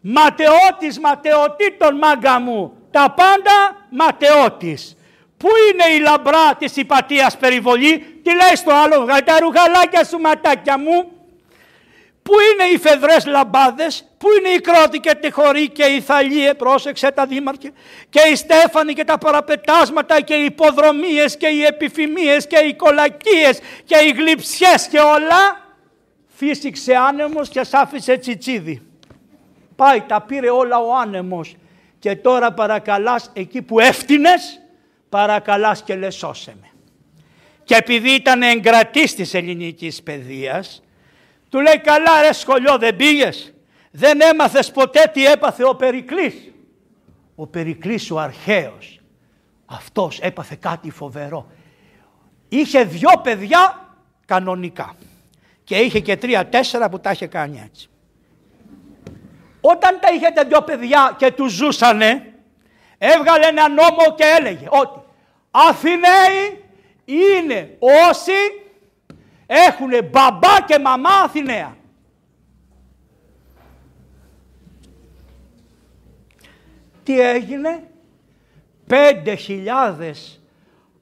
ματαιώτης 0.00 0.98
ματαιωτήτων 0.98 1.96
μάγκα 1.96 2.40
μου 2.40 2.72
τα 2.90 3.14
πάντα 3.16 3.86
ματαιώτης. 3.90 4.96
Πού 5.36 5.48
είναι 5.48 5.94
η 5.94 5.98
λαμπρά 5.98 6.54
της 6.58 6.76
υπατίας 6.76 7.36
περιβολή, 7.36 7.98
τι 7.98 8.30
λέει 8.34 8.54
στο 8.54 8.72
άλλο, 8.72 9.06
τα 9.24 9.38
ρουχαλάκια 9.38 10.04
σου 10.04 10.18
ματάκια 10.18 10.78
μου. 10.78 11.10
Πού 12.22 12.32
είναι 12.52 12.74
οι 12.74 12.78
φεδρές 12.78 13.26
λαμπάδες, 13.26 14.08
πού 14.18 14.28
είναι 14.38 14.48
η 14.48 14.60
Κρότη 14.60 14.98
και 14.98 15.14
τη 15.14 15.30
Χωρή 15.30 15.68
και 15.68 15.84
η 15.84 16.00
Θαλίε, 16.00 16.54
πρόσεξε 16.54 17.10
τα 17.10 17.26
δήμαρχε, 17.26 17.72
και 18.08 18.20
η 18.32 18.34
Στέφανη 18.34 18.92
και 18.92 19.04
τα 19.04 19.18
παραπετάσματα 19.18 20.20
και 20.20 20.34
οι 20.34 20.44
υποδρομίες 20.44 21.36
και 21.36 21.46
οι 21.46 21.64
επιφημίες 21.64 22.46
και 22.46 22.58
οι 22.58 22.74
κολακίες 22.74 23.58
και 23.84 23.96
οι 23.96 24.10
γλυψιές 24.10 24.88
και 24.88 24.98
όλα. 24.98 25.61
Φύσηξε 26.44 26.94
άνεμος 26.94 27.48
και 27.48 27.64
σ' 27.64 27.74
άφησε 27.74 28.16
τσιτσίδι. 28.16 28.82
Πάει, 29.76 30.00
τα 30.00 30.20
πήρε 30.20 30.50
όλα 30.50 30.78
ο 30.78 30.96
άνεμος 30.96 31.56
και 31.98 32.16
τώρα 32.16 32.52
παρακαλάς 32.52 33.30
εκεί 33.32 33.62
που 33.62 33.80
έφτινες, 33.80 34.60
παρακαλάς 35.08 35.82
και 35.82 35.94
λες 35.94 36.14
σώσε 36.14 36.56
με. 36.60 36.70
Και 37.64 37.74
επειδή 37.74 38.10
ήταν 38.10 38.42
εγκρατής 38.42 39.14
της 39.14 39.34
ελληνικής 39.34 40.02
παιδείας, 40.02 40.82
του 41.48 41.60
λέει 41.60 41.78
καλά 41.78 42.22
ρε 42.22 42.32
σχολείο 42.32 42.78
δεν 42.78 42.96
πήγες. 42.96 43.54
Δεν 43.90 44.20
έμαθες 44.20 44.70
ποτέ 44.70 45.10
τι 45.12 45.26
έπαθε 45.26 45.64
ο 45.64 45.74
Περικλής. 45.74 46.52
Ο 47.34 47.46
Περικλής 47.46 48.10
ο 48.10 48.18
αρχαίος. 48.18 49.00
Αυτός 49.66 50.18
έπαθε 50.20 50.56
κάτι 50.60 50.90
φοβερό. 50.90 51.50
Είχε 52.48 52.84
δυο 52.84 53.10
παιδιά 53.22 53.94
κανονικά. 54.26 54.96
Και 55.72 55.78
είχε 55.78 56.00
και 56.00 56.16
τρία-τέσσερα 56.16 56.88
που 56.88 57.00
τα 57.00 57.10
είχε 57.10 57.26
κάνει 57.26 57.62
έτσι. 57.64 57.88
Όταν 59.60 59.98
τα 60.00 60.12
είχε 60.12 60.30
τα 60.34 60.44
δυο 60.44 60.62
παιδιά 60.62 61.14
και 61.18 61.32
τους 61.32 61.52
ζούσανε, 61.52 62.34
έβγαλε 62.98 63.46
ένα 63.46 63.68
νόμο 63.68 64.14
και 64.16 64.24
έλεγε 64.38 64.66
ότι 64.70 65.00
Αθηναίοι 65.50 66.64
είναι 67.04 67.76
όσοι 68.08 68.32
έχουν 69.46 69.88
μπαμπά 70.10 70.60
και 70.66 70.78
μαμά 70.78 71.10
Αθηναία. 71.24 71.76
Τι 77.02 77.20
έγινε, 77.20 77.90
πέντε 78.86 79.34
χιλιάδες 79.34 80.40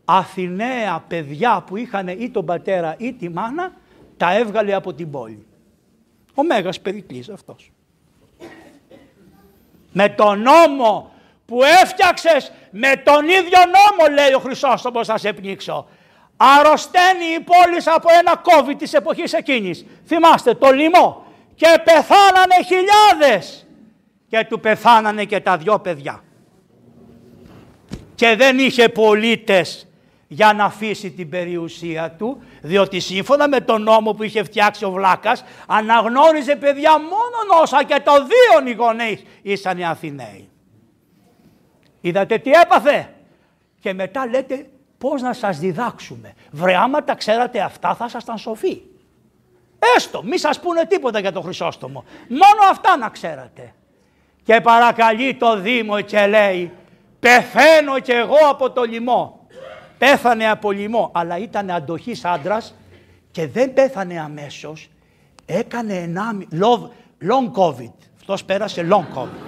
Αθηναία 0.05 1.05
παιδιά 1.09 1.63
που 1.67 1.77
είχαν 1.77 2.09
ή 2.09 2.31
τον 2.31 2.45
πατέρα 2.45 2.95
ή 2.99 3.13
τη 3.13 3.29
μάνα, 3.29 3.80
τα 4.21 4.37
έβγαλε 4.37 4.75
από 4.75 4.95
την 4.95 5.11
πόλη. 5.11 5.47
Ο 6.35 6.43
Μέγας 6.43 6.81
Περικλής 6.81 7.29
αυτός. 7.29 7.73
Με 9.93 10.09
τον 10.09 10.43
νόμο 10.43 11.13
που 11.47 11.63
έφτιαξες, 11.83 12.53
με 12.71 12.97
τον 13.05 13.25
ίδιο 13.25 13.59
νόμο 13.59 14.15
λέει 14.15 14.33
ο 14.33 14.39
Χρυσόστομος 14.39 15.07
θα 15.07 15.19
σε 15.19 15.33
πνίξω. 15.33 15.87
Αρρωσταίνει 16.37 17.25
η 17.37 17.41
πόλη 17.41 17.83
από 17.85 18.09
ένα 18.21 18.37
κόβι 18.37 18.77
της 18.77 18.93
εποχής 18.93 19.33
εκείνης. 19.33 19.85
Θυμάστε 20.07 20.55
το 20.55 20.71
λοιμό. 20.71 21.25
Και 21.55 21.81
πεθάνανε 21.85 22.55
χιλιάδες. 22.67 23.67
Και 24.29 24.47
του 24.49 24.61
πεθάνανε 24.61 25.25
και 25.25 25.41
τα 25.41 25.57
δυο 25.57 25.79
παιδιά. 25.79 26.25
Και 28.15 28.37
δεν 28.37 28.59
είχε 28.59 28.89
πολίτες 28.89 29.87
για 30.33 30.53
να 30.53 30.65
αφήσει 30.65 31.11
την 31.11 31.29
περιουσία 31.29 32.11
του, 32.11 32.43
διότι 32.61 33.01
σύμφωνα 33.01 33.49
με 33.49 33.61
τον 33.61 33.83
νόμο 33.83 34.13
που 34.13 34.23
είχε 34.23 34.43
φτιάξει 34.43 34.85
ο 34.85 34.91
Βλάκας, 34.91 35.45
αναγνώριζε 35.67 36.57
παιδιά 36.57 36.99
μόνο 36.99 37.63
όσα 37.63 37.83
και 37.85 38.01
το 38.05 38.13
δύο 38.13 38.69
οι 38.69 38.73
γονείς 38.73 39.23
ήσαν 39.43 39.79
οι 39.79 39.85
Αθηναίοι. 39.87 40.49
Είδατε 42.01 42.39
τι 42.39 42.51
έπαθε; 42.51 43.15
Και 43.81 43.93
μετά 43.93 44.27
λέτε 44.27 44.67
πώς 44.99 45.23
να 45.23 45.33
σας 45.33 45.59
διδάξουμε; 45.59 46.33
Βρε 46.51 46.77
άμα 46.77 47.05
τα 47.05 47.15
ξέρατε 47.15 47.61
αυτά 47.61 47.95
θα 47.95 48.05
ήσασταν 48.05 48.39
σοφοί. 48.39 48.83
Έστω, 49.97 50.23
μη 50.23 50.39
σας 50.39 50.61
πούνε 50.61 50.85
τίποτα 50.85 51.19
για 51.19 51.33
το 51.33 51.41
Χρυσόστομο. 51.41 52.05
Μόνο 52.29 52.71
αυτά 52.71 52.97
να 52.97 53.09
ξέρατε. 53.09 53.75
Και 54.43 54.61
παρακαλεί 54.61 55.35
το 55.35 55.61
Δήμο 55.61 56.01
και 56.01 56.27
λέει 56.27 56.73
πεθαίνω 57.21 57.99
κι 57.99 58.13
εγώ 58.13 58.37
από 58.51 58.71
το 58.71 58.83
λοιμό. 58.83 59.40
Πέθανε 60.01 60.51
από 60.51 60.71
λοιμό, 60.71 61.11
αλλά 61.15 61.39
ήταν 61.39 61.71
αντοχής 61.71 62.25
άντρας 62.25 62.75
και 63.31 63.47
δεν 63.47 63.73
πέθανε 63.73 64.21
αμέσως. 64.21 64.91
Έκανε 65.47 65.95
ένα 65.95 66.33
long 67.23 67.61
covid. 67.61 67.93
Αυτός 68.17 68.45
πέρασε 68.45 68.87
long 68.91 69.19
covid. 69.19 69.41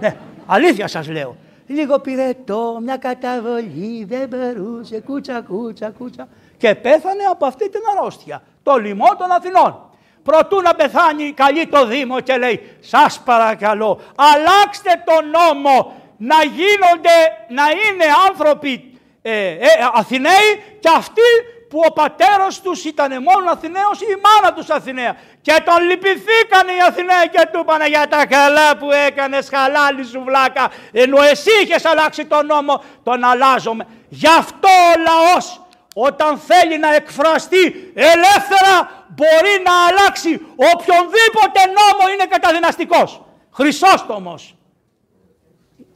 Ναι, 0.00 0.16
αλήθεια 0.46 0.88
σας 0.88 1.08
λέω 1.08 1.36
λίγο 1.66 1.98
πυρετό, 1.98 2.78
μια 2.82 2.96
καταβολή, 2.96 4.04
δεν 4.08 4.28
περούσε, 4.28 5.00
κούτσα, 5.00 5.40
κούτσα, 5.40 5.90
κούτσα. 5.98 6.28
Και 6.56 6.74
πέθανε 6.74 7.22
από 7.30 7.46
αυτή 7.46 7.70
την 7.70 7.80
αρρώστια, 7.96 8.42
το 8.62 8.76
λοιμό 8.76 9.08
των 9.18 9.30
Αθηνών. 9.30 9.90
Προτού 10.22 10.60
να 10.60 10.74
πεθάνει 10.74 11.32
καλεί 11.32 11.66
το 11.66 11.86
Δήμο 11.86 12.20
και 12.20 12.36
λέει 12.36 12.60
σας 12.80 13.20
παρακαλώ 13.24 14.00
αλλάξτε 14.16 14.90
τον 15.04 15.30
νόμο 15.30 15.92
να 16.16 16.36
γίνονται, 16.44 17.16
να 17.48 17.62
είναι 17.62 18.04
άνθρωποι 18.28 18.97
ε, 19.22 19.50
ε, 19.50 19.66
Αθηναίοι 19.94 20.76
και 20.80 20.88
αυτοί 20.96 21.30
που 21.68 21.80
ο 21.86 21.92
πατέρας 21.92 22.60
τους 22.60 22.84
ήταν 22.84 23.10
μόνος 23.22 23.52
Αθηναίος 23.52 24.00
ή 24.00 24.06
η 24.08 24.20
μάνα 24.24 24.54
τους 24.54 24.70
Αθηναία. 24.70 25.16
Και 25.40 25.62
τον 25.64 25.86
λυπηθήκαν 25.88 26.68
οι 26.68 26.80
Αθηναίοι 26.88 27.28
και 27.32 27.48
του 27.52 27.58
είπαν 27.58 27.86
για 27.86 28.08
τα 28.08 28.26
καλά 28.26 28.76
που 28.76 28.92
έκανες 29.06 29.48
χαλάλη 29.48 30.04
σου 30.04 30.22
βλάκα. 30.24 30.70
Ενώ 30.92 31.22
εσύ 31.22 31.50
είχες 31.62 31.84
αλλάξει 31.84 32.24
τον 32.26 32.46
νόμο, 32.46 32.82
τον 33.02 33.24
αλλάζομαι. 33.24 33.86
Γι' 34.08 34.28
αυτό 34.28 34.68
ο 34.68 35.00
λαός 35.00 35.60
όταν 35.94 36.38
θέλει 36.38 36.78
να 36.78 36.94
εκφραστεί 36.94 37.92
ελεύθερα 37.94 39.06
μπορεί 39.08 39.54
να 39.64 39.86
αλλάξει 39.86 40.34
οποιονδήποτε 40.74 41.60
νόμο 41.66 42.12
είναι 42.12 42.26
καταδυναστικός. 42.28 43.22
Χρυσόστομος. 43.52 44.56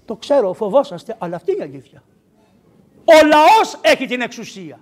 Το 0.05 0.17
ξέρω, 0.17 0.53
φοβόσαστε, 0.53 1.17
αλλά 1.19 1.37
αυτή 1.37 1.53
είναι 1.53 1.65
η 1.65 1.69
αλήθεια. 1.69 2.03
Ο 3.05 3.27
λαός 3.27 3.79
έχει 3.81 4.07
την 4.07 4.21
εξουσία 4.21 4.81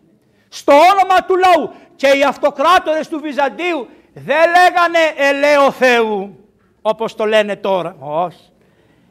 στο 0.49 0.73
όνομα 0.73 1.25
του 1.27 1.37
λαού. 1.37 1.73
Και 1.97 2.09
οι 2.09 2.23
αυτοκράτορες 2.23 3.09
του 3.09 3.21
Βυζαντίου 3.21 3.89
δεν 4.13 4.51
λέγανε 4.51 4.99
ελαίο 5.17 5.71
Θεού, 5.71 6.45
όπως 6.83 7.15
το 7.15 7.25
λένε 7.25 7.57
τώρα. 7.57 7.97
Όχι. 7.99 8.53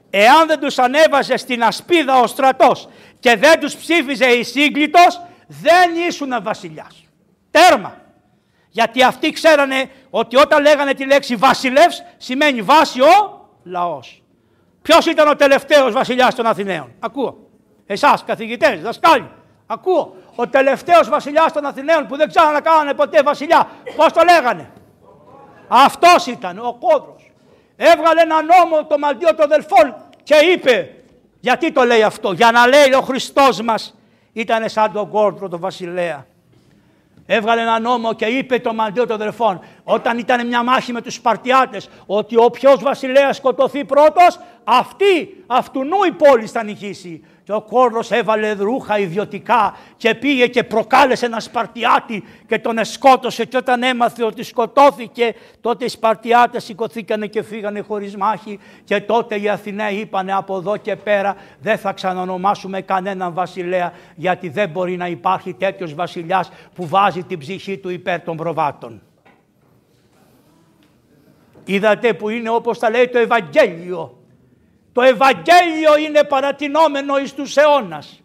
Εάν 0.10 0.48
δεν 0.48 0.60
τους 0.60 0.80
ανέβαζε 0.80 1.38
στην 1.38 1.64
ασπίδα 1.64 2.20
ο 2.20 2.28
στρατός 2.28 2.88
και 3.20 3.36
δεν 3.36 3.60
τους 3.60 3.76
ψήφιζε 3.76 4.26
η 4.26 4.44
σύγκλιτος, 4.44 5.22
δεν 5.48 6.08
ήσουν 6.08 6.44
βασιλιάς. 6.44 7.04
Τέρμα. 7.52 7.98
Γιατί 8.70 9.04
αυτοί 9.04 9.32
ξέρανε 9.32 9.90
ότι 10.10 10.38
όταν 10.38 10.62
λέγανε 10.62 10.94
τη 10.94 11.06
λέξη 11.06 11.36
βασιλεύς 11.36 12.04
σημαίνει 12.18 12.62
βάση 12.62 13.02
ο 13.02 13.48
λαός. 13.64 14.24
Ποιος 14.82 15.06
ήταν 15.06 15.28
ο 15.28 15.36
τελευταίος 15.36 15.94
βασιλιάς 15.94 16.36
των 16.36 16.46
Αθηναίων; 16.46 16.92
Ακούω. 17.00 17.49
Εσάς 17.92 18.24
καθηγητές, 18.24 18.82
δασκάλοι. 18.82 19.32
Ακούω. 19.68 20.16
Ο 20.36 20.48
τελευταίος 20.48 21.10
βασιλιάς 21.10 21.52
των 21.54 21.66
Αθηναίων 21.66 22.08
που 22.08 22.18
δεν 22.18 22.28
ξέραν 22.28 22.54
να 22.54 22.62
κάνανε 22.62 22.94
ποτέ 22.94 23.22
βασιλιά. 23.24 23.70
Πώς 23.96 24.14
το 24.14 24.22
λέγανε; 24.24 24.72
Αυτός 25.68 26.26
ήταν 26.26 26.60
ο 26.60 26.78
κόδρος. 26.80 27.32
Έβγαλε 27.76 28.22
ένα 28.22 28.36
νόμο 28.42 28.86
το 28.86 28.98
μαντίο 28.98 29.36
των 29.36 29.48
δελφών 29.50 29.96
και 30.24 30.36
είπε, 30.36 30.96
γιατί 31.40 31.72
το 31.72 31.84
λέει 31.84 32.04
αυτό, 32.04 32.32
για 32.32 32.52
να 32.52 32.68
λέει 32.68 32.94
ο 32.98 33.02
Χριστός 33.02 33.62
μας 33.62 33.96
ήταν 34.34 34.70
σαν 34.70 34.92
τον 34.92 35.10
κόρδρο 35.10 35.50
τον 35.50 35.60
βασιλέα. 35.60 36.26
Έβγαλε 37.26 37.62
ένα 37.62 37.80
νόμο 37.80 38.14
και 38.14 38.26
είπε 38.26 38.60
το 38.60 38.74
μαντίο 38.74 39.06
των 39.06 39.16
αδερφών 39.16 39.60
όταν 39.84 40.18
ήταν 40.18 40.48
μια 40.48 40.64
μάχη 40.64 40.92
με 40.92 41.02
τους 41.02 41.14
Σπαρτιάτες 41.14 41.90
ότι 42.06 42.38
όποιος 42.38 42.82
βασιλέας 42.82 43.36
σκοτωθεί 43.36 43.86
πρώτος 43.86 44.40
αυτή, 44.64 45.44
αυτού 45.48 45.84
νου 45.84 46.04
η 46.08 46.12
πόλη 46.12 46.48
θα 46.48 46.64
νικήσει. 46.64 47.24
Και 47.50 47.56
ο 47.56 47.62
κόρδος 47.62 48.12
έβαλε 48.12 48.52
ρούχα 48.52 49.00
ιδιωτικά 49.00 49.78
και 49.98 50.16
πήγε 50.16 50.48
και 50.48 50.64
προκάλεσε 50.64 51.26
ένα 51.26 51.40
Σπαρτιάτη 51.40 52.24
και 52.48 52.60
τον 52.60 52.78
εσκότωσε. 52.78 53.46
Και 53.46 53.58
όταν 53.58 53.84
έμαθε 53.84 54.24
ότι 54.24 54.44
σκοτώθηκε 54.44 55.36
τότε 55.62 55.86
οι 55.86 55.88
Σπαρτιάτες 55.88 56.64
σηκωθήκανε 56.64 57.28
και 57.28 57.42
φύγανε 57.42 57.80
χωρίς 57.80 58.16
μάχη. 58.16 58.60
Και 58.84 59.02
τότε 59.02 59.40
οι 59.40 59.50
Αθηναίοι 59.50 59.96
είπανε 59.96 60.34
από 60.34 60.58
εδώ 60.58 60.78
και 60.78 60.96
πέρα 60.96 61.36
δεν 61.60 61.78
θα 61.78 61.94
ξανανομάσουμε 61.94 62.82
κανέναν 62.82 63.34
βασιλέα 63.34 63.94
γιατί 64.16 64.50
δεν 64.50 64.70
μπορεί 64.70 64.98
να 64.98 65.08
υπάρχει 65.08 65.54
τέτοιος 65.54 65.94
βασιλιάς 65.94 66.52
που 66.76 66.88
βάζει 66.88 67.24
την 67.24 67.40
ψυχή 67.40 67.78
του 67.78 67.90
υπέρ 67.90 68.22
των 68.22 68.38
προβάτων. 68.38 69.02
Είδατε 71.66 72.14
που 72.14 72.30
είναι 72.30 72.50
όπως 72.50 72.80
τα 72.80 72.90
λέει 72.90 73.08
το 73.08 73.18
Ευαγγέλιο 73.18 74.19
το 75.00 75.06
Ευαγγέλιο 75.06 75.98
είναι 76.08 76.24
παρατηνόμενο 76.24 77.18
εις 77.18 77.34
τους 77.34 77.58
αιώνας. 77.58 78.22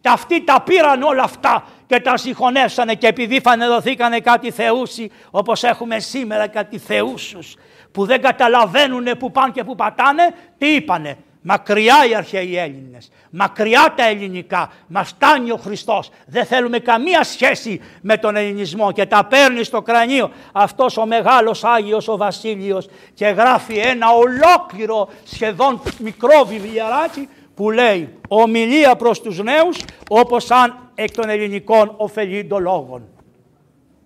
Και 0.00 0.08
αυτοί 0.08 0.44
τα 0.44 0.62
πήραν 0.62 1.02
όλα 1.02 1.22
αυτά 1.22 1.66
και 1.86 2.00
τα 2.00 2.16
συγχωνεύσανε 2.16 2.94
και 2.94 3.06
επειδή 3.06 3.40
φανεδοθήκανε 3.40 4.20
κάτι 4.20 4.50
θεούσι 4.50 5.10
όπως 5.30 5.62
έχουμε 5.64 5.98
σήμερα 5.98 6.46
κάτι 6.46 6.78
θεούσους 6.78 7.56
που 7.92 8.04
δεν 8.06 8.20
καταλαβαίνουν 8.20 9.04
που 9.18 9.30
πάνε 9.30 9.52
και 9.52 9.64
που 9.64 9.74
πατάνε, 9.74 10.34
τι 10.58 10.74
είπανε. 10.74 11.16
Μακριά 11.42 12.06
οι 12.10 12.14
αρχαίοι 12.14 12.56
Έλληνες, 12.56 13.10
μακριά 13.30 13.94
τα 13.96 14.06
ελληνικά, 14.08 14.72
μας 14.86 15.08
φτάνει 15.08 15.50
ο 15.50 15.56
Χριστός. 15.56 16.10
Δεν 16.26 16.44
θέλουμε 16.44 16.78
καμία 16.78 17.24
σχέση 17.24 17.80
με 18.00 18.16
τον 18.16 18.36
ελληνισμό 18.36 18.92
και 18.92 19.06
τα 19.06 19.24
παίρνει 19.24 19.64
στο 19.64 19.82
κρανίο 19.82 20.30
αυτός 20.52 20.96
ο 20.96 21.06
μεγάλος 21.06 21.64
Άγιος 21.64 22.08
ο 22.08 22.16
Βασίλειος 22.16 22.88
και 23.14 23.26
γράφει 23.26 23.76
ένα 23.76 24.06
ολόκληρο 24.10 25.08
σχεδόν 25.24 25.82
μικρό 25.98 26.44
βιβλιαράκι 26.46 27.28
που 27.54 27.70
λέει 27.70 28.18
ομιλία 28.28 28.96
προς 28.96 29.20
τους 29.20 29.42
νέους 29.42 29.78
όπως 30.08 30.50
αν 30.50 30.90
εκ 30.94 31.10
των 31.10 31.28
ελληνικών 31.28 31.94
ωφελείται 31.96 32.58
λόγων. 32.58 33.08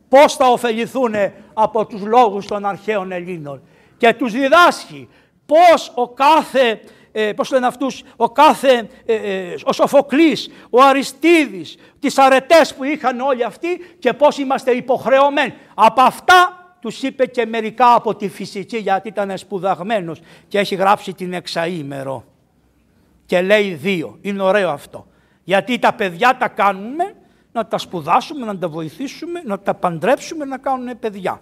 Πώς 0.08 0.36
θα 0.36 0.46
ωφεληθούν 0.46 1.14
από 1.54 1.86
τους 1.86 2.02
λόγους 2.04 2.46
των 2.46 2.64
αρχαίων 2.64 3.12
Ελλήνων 3.12 3.62
και 3.96 4.14
τους 4.14 4.32
διδάσκει 4.32 5.08
πώς 5.46 5.92
ο 5.94 6.08
κάθε 6.08 6.80
ε, 7.12 7.32
πώς 7.32 7.50
λένε 7.50 7.66
αυτούς, 7.66 8.02
ο 8.16 8.30
κάθε, 8.30 8.88
ε, 9.06 9.14
ε, 9.14 9.54
ο 9.64 9.72
Σοφοκλής, 9.72 10.50
ο 10.70 10.82
Αριστίδης, 10.82 11.76
τις 11.98 12.18
αρετές 12.18 12.74
που 12.74 12.84
είχαν 12.84 13.20
όλοι 13.20 13.44
αυτοί 13.44 13.68
και 13.98 14.12
πώς 14.12 14.38
είμαστε 14.38 14.70
υποχρεωμένοι. 14.70 15.54
Από 15.74 16.00
αυτά 16.02 16.54
τους 16.80 17.02
είπε 17.02 17.26
και 17.26 17.46
μερικά 17.46 17.94
από 17.94 18.14
τη 18.14 18.28
φυσική 18.28 18.76
γιατί 18.76 19.08
ήταν 19.08 19.38
σπουδαγμένος 19.38 20.20
και 20.48 20.58
έχει 20.58 20.74
γράψει 20.74 21.14
την 21.14 21.32
εξαήμερο. 21.32 22.24
Και 23.26 23.40
λέει 23.40 23.74
δύο. 23.74 24.18
Είναι 24.20 24.42
ωραίο 24.42 24.70
αυτό. 24.70 25.06
Γιατί 25.44 25.78
τα 25.78 25.92
παιδιά 25.92 26.36
τα 26.36 26.48
κάνουμε 26.48 27.14
να 27.52 27.66
τα 27.66 27.78
σπουδάσουμε, 27.78 28.46
να 28.46 28.58
τα 28.58 28.68
βοηθήσουμε, 28.68 29.42
να 29.44 29.58
τα 29.58 29.74
παντρέψουμε, 29.74 30.44
να 30.44 30.58
κάνουν 30.58 30.98
παιδιά. 30.98 31.40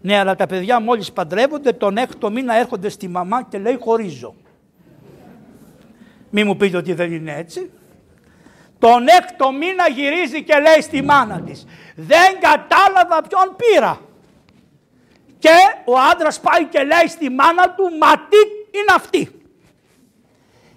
Ναι, 0.00 0.18
αλλά 0.18 0.34
τα 0.34 0.46
παιδιά 0.46 0.80
μόλις 0.80 1.12
παντρεύονται, 1.12 1.72
τον 1.72 1.96
έκτο 1.96 2.30
μήνα 2.30 2.54
έρχονται 2.54 2.88
στη 2.88 3.08
μαμά 3.08 3.42
και 3.42 3.58
λέει 3.58 3.78
χωρίζω. 3.80 4.34
Μη 6.34 6.44
μου 6.44 6.56
πείτε 6.56 6.76
ότι 6.76 6.92
δεν 6.92 7.12
είναι 7.12 7.34
έτσι. 7.36 7.70
Τον 8.78 9.06
έκτο 9.08 9.52
μήνα 9.52 9.88
γυρίζει 9.88 10.42
και 10.42 10.54
λέει 10.54 10.80
στη 10.80 11.02
μάνα 11.02 11.40
της 11.40 11.66
δεν 11.94 12.40
κατάλαβα 12.40 13.22
ποιον 13.28 13.56
πήρα. 13.56 14.00
Και 15.38 15.56
ο 15.84 15.98
άντρας 16.12 16.40
πάει 16.40 16.64
και 16.64 16.78
λέει 16.78 17.08
στη 17.08 17.30
μάνα 17.30 17.70
του 17.70 17.82
μα 18.00 18.12
τι 18.12 18.36
είναι 18.70 18.92
αυτή. 18.94 19.42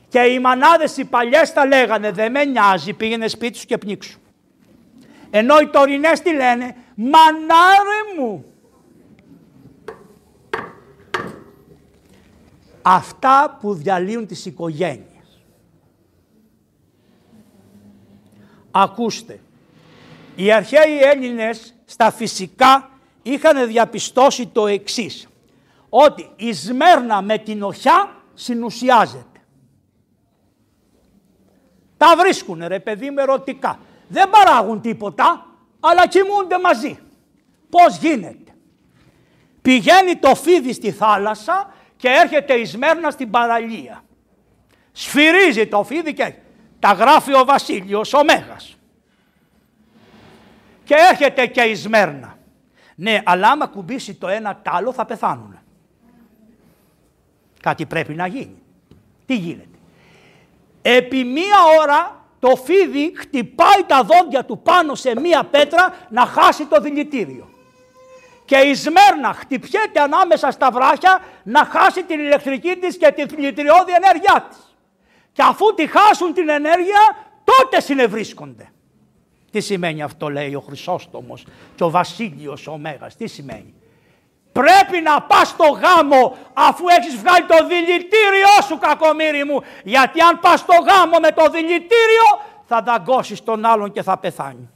Και 0.09 0.19
οι 0.19 0.39
μανάδες 0.39 0.97
οι 0.97 1.05
παλιές 1.05 1.53
τα 1.53 1.65
λέγανε 1.65 2.11
δεν 2.11 2.31
με 2.31 2.45
νοιάζει 2.45 2.93
πήγαινε 2.93 3.27
σπίτι 3.27 3.57
σου 3.57 3.65
και 3.65 3.77
πνίξου. 3.77 4.19
Ενώ 5.29 5.59
οι 5.59 5.67
τωρινές 5.67 6.21
τι 6.21 6.33
λένε 6.33 6.75
μανάρε 6.95 8.17
μου. 8.17 8.45
Αυτά 12.81 13.57
που 13.61 13.73
διαλύουν 13.73 14.27
τις 14.27 14.45
οικογένειες. 14.45 15.14
Ακούστε, 18.77 19.39
οι 20.35 20.51
αρχαίοι 20.51 20.99
Έλληνες 21.01 21.73
στα 21.85 22.11
φυσικά 22.11 22.89
είχαν 23.23 23.67
διαπιστώσει 23.67 24.47
το 24.47 24.67
εξής, 24.67 25.27
ότι 25.89 26.29
η 26.35 26.53
Σμέρνα 26.53 27.21
με 27.21 27.37
την 27.37 27.63
οχιά 27.63 28.15
συνουσιάζεται. 28.33 29.39
Τα 31.97 32.15
βρίσκουν 32.17 32.63
ρε 32.67 32.79
παιδί 32.79 33.11
με 33.11 33.21
ερωτικά. 33.21 33.79
Δεν 34.07 34.29
παράγουν 34.29 34.81
τίποτα, 34.81 35.45
αλλά 35.79 36.07
κοιμούνται 36.07 36.59
μαζί. 36.59 36.99
Πώς 37.69 37.97
γίνεται; 37.97 38.51
Πηγαίνει 39.61 40.15
το 40.15 40.35
φίδι 40.35 40.73
στη 40.73 40.91
θάλασσα 40.91 41.73
και 41.97 42.07
έρχεται 42.07 42.53
η 42.53 42.65
Σμέρνα 42.65 43.11
στην 43.11 43.29
παραλία. 43.29 44.03
Σφυρίζει 44.91 45.67
το 45.67 45.83
φίδι 45.83 46.13
και 46.13 46.33
τα 46.85 46.91
γράφει 46.91 47.33
ο 47.33 47.45
Βασίλειος 47.45 48.13
ο 48.13 48.23
Μέγας. 48.23 48.77
Και 50.83 50.95
έρχεται 51.11 51.45
και 51.45 51.61
η 51.61 51.75
Σμέρνα. 51.75 52.37
Ναι, 52.95 53.21
αλλά 53.25 53.47
άμα 53.47 53.67
κουμπίσει 53.67 54.13
το 54.13 54.27
ένα 54.27 54.55
τ' 54.55 54.67
άλλο 54.67 54.93
θα 54.93 55.05
πεθάνουν. 55.05 55.59
Κάτι 57.61 57.85
πρέπει 57.85 58.13
να 58.13 58.27
γίνει. 58.27 58.61
Τι 59.25 59.35
γίνεται. 59.35 59.77
Επί 60.81 61.23
μία 61.23 61.57
ώρα 61.81 62.25
το 62.39 62.55
φίδι 62.55 63.13
χτυπάει 63.15 63.83
τα 63.87 64.03
δόντια 64.03 64.45
του 64.45 64.59
πάνω 64.59 64.95
σε 64.95 65.19
μία 65.19 65.43
πέτρα 65.43 65.93
να 66.09 66.25
χάσει 66.25 66.65
το 66.65 66.81
δηλητήριο. 66.81 67.49
Και 68.45 68.57
η 68.57 68.73
Σμέρνα 68.73 69.33
χτυπιέται 69.33 69.99
ανάμεσα 69.99 70.51
στα 70.51 70.71
βράχια 70.71 71.23
να 71.43 71.65
χάσει 71.65 72.03
την 72.03 72.19
ηλεκτρική 72.19 72.75
της 72.75 72.97
και 72.97 73.11
την 73.11 73.27
δηλητηριώδη 73.27 73.91
ενέργειά 73.91 74.47
της. 74.49 74.64
Και 75.35 75.41
αφού 75.41 75.73
τη 75.73 75.87
χάσουν 75.87 76.33
την 76.33 76.49
ενέργεια, 76.49 77.17
τότε 77.43 77.81
συνευρίσκονται. 77.81 78.71
Τι 79.51 79.59
σημαίνει 79.59 80.01
αυτό 80.01 80.29
λέει 80.29 80.55
ο 80.55 80.59
Χρυσόστομος 80.59 81.45
και 81.75 81.83
ο 81.83 81.89
Βασίλειος 81.89 82.67
ο 82.67 82.77
Μέγας. 82.77 83.15
Τι 83.15 83.27
σημαίνει; 83.27 83.73
Πρέπει 84.51 85.01
να 85.01 85.21
πας 85.21 85.47
στο 85.47 85.63
γάμο 85.63 86.37
αφού 86.53 86.85
έχεις 86.87 87.15
βγάλει 87.15 87.45
το 87.45 87.67
δηλητήριό 87.67 88.61
σου 88.67 88.77
κακομύρι 88.77 89.43
μου. 89.43 89.61
Γιατί 89.83 90.21
αν 90.21 90.39
πας 90.39 90.59
στο 90.59 90.73
γάμο 90.73 91.17
με 91.21 91.31
το 91.31 91.49
δηλητήριο 91.49 92.27
θα 92.65 92.81
δαγκώσεις 92.81 93.43
τον 93.43 93.65
άλλον 93.65 93.91
και 93.91 94.01
θα 94.01 94.17
πεθάνει. 94.17 94.69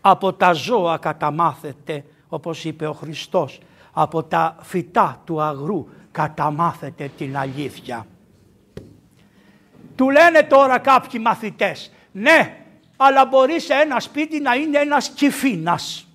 Από 0.00 0.32
τα 0.32 0.52
ζώα 0.52 0.98
καταμάθετε 0.98 2.04
όπως 2.28 2.64
είπε 2.64 2.86
ο 2.86 2.92
Χριστός. 2.92 3.60
Από 3.92 4.22
τα 4.22 4.56
φυτά 4.60 5.22
του 5.24 5.40
αγρού 5.40 5.86
καταμάθετε 6.12 7.10
την 7.16 7.36
αλήθεια. 7.36 8.06
Του 9.96 10.10
λένε 10.10 10.42
τώρα 10.42 10.78
κάποιοι 10.78 11.20
μαθητές, 11.24 11.92
ναι, 12.12 12.56
αλλά 12.96 13.26
μπορεί 13.26 13.60
σε 13.60 13.72
ένα 13.72 14.00
σπίτι 14.00 14.40
να 14.40 14.54
είναι 14.54 14.78
ένας 14.78 15.08
κυφίνας. 15.08 16.06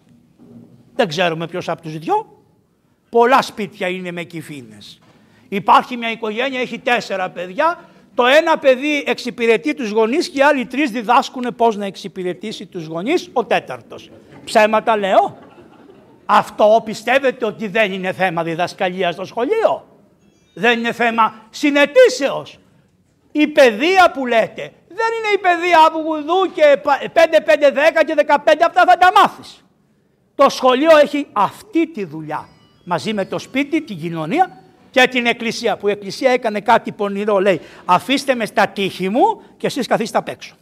Δεν 0.95 1.07
ξέρουμε 1.07 1.47
ποιος 1.47 1.69
από 1.69 1.81
τους 1.81 1.97
δυο. 1.97 2.41
Πολλά 3.09 3.41
σπίτια 3.41 3.87
είναι 3.87 4.11
με 4.11 4.23
κυφίνες. 4.23 4.99
Υπάρχει 5.49 5.97
μια 5.97 6.11
οικογένεια, 6.11 6.59
έχει 6.59 6.79
τέσσερα 6.79 7.29
παιδιά. 7.29 7.89
Το 8.15 8.25
ένα 8.25 8.57
παιδί 8.57 9.03
εξυπηρετεί 9.05 9.73
τους 9.73 9.89
γονείς 9.89 10.29
και 10.29 10.39
οι 10.39 10.41
άλλοι 10.41 10.65
τρεις 10.65 10.91
διδάσκουν 10.91 11.55
πώς 11.55 11.75
να 11.77 11.85
εξυπηρετήσει 11.85 12.65
τους 12.65 12.85
γονείς 12.85 13.29
ο 13.33 13.45
τέταρτος. 13.45 14.09
Ψέματα 14.45 14.97
λέω. 14.97 15.37
Αυτό 16.29 16.81
πιστεύετε 16.85 17.45
ότι 17.45 17.67
δεν 17.67 17.91
είναι 17.91 18.13
θέμα 18.13 18.43
διδασκαλίας 18.43 19.13
στο 19.13 19.25
σχολείο; 19.25 19.87
Δεν 20.53 20.79
είναι 20.79 20.91
θέμα 20.91 21.33
συνετήσεως; 21.49 22.59
Η 23.31 23.47
παιδεία 23.47 24.11
που 24.11 24.25
λέτε 24.25 24.71
δεν 24.87 25.07
είναι 25.17 25.33
η 25.35 25.37
παιδεία 25.37 25.91
που 25.91 25.99
γουδού 25.99 26.53
και 26.53 26.81
5, 26.83 27.41
5, 27.45 27.71
10 27.71 28.03
και 28.05 28.13
15 28.27 28.65
αυτά 28.65 28.83
θα 28.87 28.97
τα 28.97 29.11
μάθεις. 29.15 29.65
Το 30.35 30.49
σχολείο 30.49 30.97
έχει 30.97 31.27
αυτή 31.33 31.87
τη 31.87 32.05
δουλειά 32.05 32.49
μαζί 32.83 33.13
με 33.13 33.25
το 33.25 33.39
σπίτι, 33.39 33.81
την 33.81 33.97
κοινωνία 33.97 34.61
και 34.91 35.07
την 35.07 35.25
εκκλησία 35.25 35.77
που 35.77 35.87
η 35.87 35.91
εκκλησία 35.91 36.31
έκανε 36.31 36.59
κάτι 36.59 36.91
πονηρό 36.91 37.39
λέει 37.39 37.61
αφήστε 37.85 38.35
με 38.35 38.45
στα 38.45 38.67
τείχη 38.67 39.09
μου 39.09 39.41
και 39.57 39.67
εσείς 39.67 39.87
καθίστε 39.87 40.17
απ' 40.17 40.27
έξω. 40.27 40.55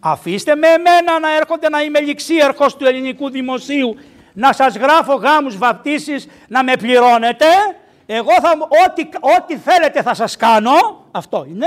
Αφήστε 0.00 0.54
με 0.54 0.66
εμένα 0.66 1.18
να 1.20 1.36
έρχονται 1.36 1.68
να 1.68 1.82
είμαι 1.82 2.00
ληξίαρχος 2.00 2.76
του 2.76 2.86
ελληνικού 2.86 3.30
δημοσίου, 3.30 3.96
να 4.38 4.52
σας 4.52 4.76
γράφω 4.76 5.14
γάμους, 5.14 5.56
βαπτίσεις, 5.56 6.28
να 6.48 6.64
με 6.64 6.76
πληρώνετε. 6.76 7.46
Εγώ 8.06 8.32
θα, 8.42 8.50
ό,τι, 8.86 9.08
ό,τι 9.20 9.56
θέλετε 9.56 10.02
θα 10.02 10.14
σας 10.14 10.36
κάνω, 10.36 11.04
αυτό 11.10 11.46
είναι, 11.48 11.66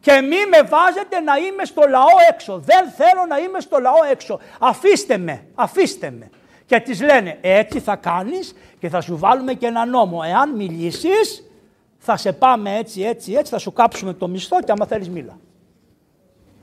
και 0.00 0.20
μη 0.20 0.36
με 0.50 0.62
βάζετε 0.68 1.20
να 1.20 1.36
είμαι 1.36 1.64
στο 1.64 1.82
λαό 1.88 2.06
έξω. 2.30 2.58
Δεν 2.58 2.90
θέλω 2.90 3.26
να 3.28 3.38
είμαι 3.38 3.60
στο 3.60 3.78
λαό 3.78 4.04
έξω. 4.10 4.38
Αφήστε 4.58 5.18
με, 5.18 5.46
αφήστε 5.54 6.10
με. 6.10 6.30
Και 6.66 6.80
τις 6.80 7.02
λένε 7.02 7.38
έτσι 7.40 7.80
θα 7.80 7.96
κάνεις 7.96 8.54
και 8.78 8.88
θα 8.88 9.00
σου 9.00 9.18
βάλουμε 9.18 9.54
και 9.54 9.66
ένα 9.66 9.86
νόμο. 9.86 10.20
Εάν 10.24 10.50
μιλήσεις 10.50 11.50
θα 11.98 12.16
σε 12.16 12.32
πάμε 12.32 12.76
έτσι, 12.76 13.02
έτσι, 13.02 13.32
έτσι, 13.32 13.52
θα 13.52 13.58
σου 13.58 13.72
κάψουμε 13.72 14.12
το 14.12 14.28
μισθό 14.28 14.60
και 14.60 14.72
άμα 14.72 14.86
θέλεις 14.86 15.08
μίλα. 15.08 15.38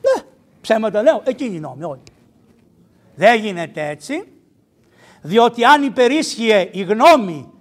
Ναι, 0.02 0.24
ψέματα 0.62 1.02
λέω, 1.02 1.22
εκείνη 1.26 1.56
η 1.56 1.60
νόμη 1.60 1.84
όλοι. 1.84 2.04
Δεν 3.16 3.40
γίνεται 3.40 3.88
έτσι, 3.88 4.24
διότι 5.22 5.66
αν 5.66 5.84
υπερίσχυε 5.84 6.70
η 6.72 6.82
γνώμη 6.82 7.52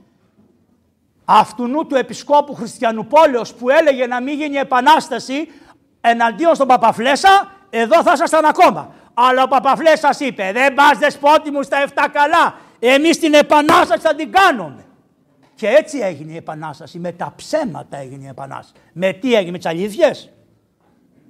αυτού 1.24 1.86
του 1.86 1.94
επισκόπου 1.94 2.54
Χριστιανουπόλεως 2.54 3.54
που 3.54 3.70
έλεγε 3.70 4.06
να 4.06 4.20
μην 4.22 4.34
γίνει 4.34 4.56
επανάσταση 4.56 5.48
εναντίον 6.00 6.54
στον 6.54 6.66
Παπαφλέσα, 6.66 7.52
εδώ 7.70 8.02
θα 8.02 8.12
ήσασταν 8.12 8.44
ακόμα. 8.44 8.94
Αλλά 9.14 9.42
ο 9.42 9.48
Παπαφλέσας 9.48 10.20
είπε, 10.20 10.50
δεν 10.52 10.74
πας 10.74 10.98
δεσπότη 10.98 11.50
μου 11.50 11.62
στα 11.62 11.84
7 11.94 12.06
καλά, 12.12 12.54
εμείς 12.78 13.18
την 13.18 13.34
επανάσταση 13.34 14.00
θα 14.00 14.14
την 14.14 14.32
κάνουμε. 14.32 14.84
Και 15.54 15.68
έτσι 15.68 15.98
έγινε 15.98 16.32
η 16.32 16.36
επανάσταση, 16.36 16.98
με 16.98 17.12
τα 17.12 17.32
ψέματα 17.36 17.96
έγινε 17.96 18.24
η 18.24 18.28
επανάσταση. 18.28 18.84
Με 18.92 19.12
τι 19.12 19.34
έγινε, 19.34 19.50
με 19.50 19.56
τις 19.56 19.66
αλήθειες. 19.66 20.30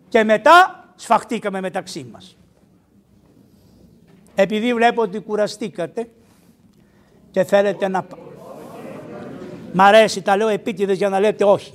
Και 0.09 0.25
μετά 0.25 0.85
σφαχτήκαμε 0.95 1.61
μεταξύ 1.61 2.09
μας. 2.13 2.37
Επειδή 4.35 4.75
βλέπω 4.75 5.03
ότι 5.03 5.21
κουραστήκατε 5.21 6.09
και 7.31 7.45
θέλετε 7.45 7.89
να... 7.89 8.07
Μ' 9.73 9.81
αρέσει, 9.81 10.23
τα 10.23 10.37
λέω 10.37 10.49
επίτηδες 10.49 10.97
για 10.97 11.09
να 11.09 11.21
λέτε 11.21 11.45
όχι. 11.45 11.73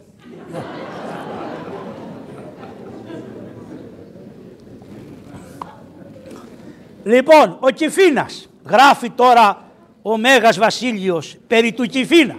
λοιπόν, 7.03 7.57
ο 7.59 7.69
Κιφίνας 7.69 8.49
γράφει 8.65 9.09
τώρα 9.09 9.71
ο 10.01 10.17
Μέγας 10.17 10.57
Βασίλειος 10.57 11.37
περί 11.47 11.71
του 11.71 11.85
Κιφίνα. 11.85 12.35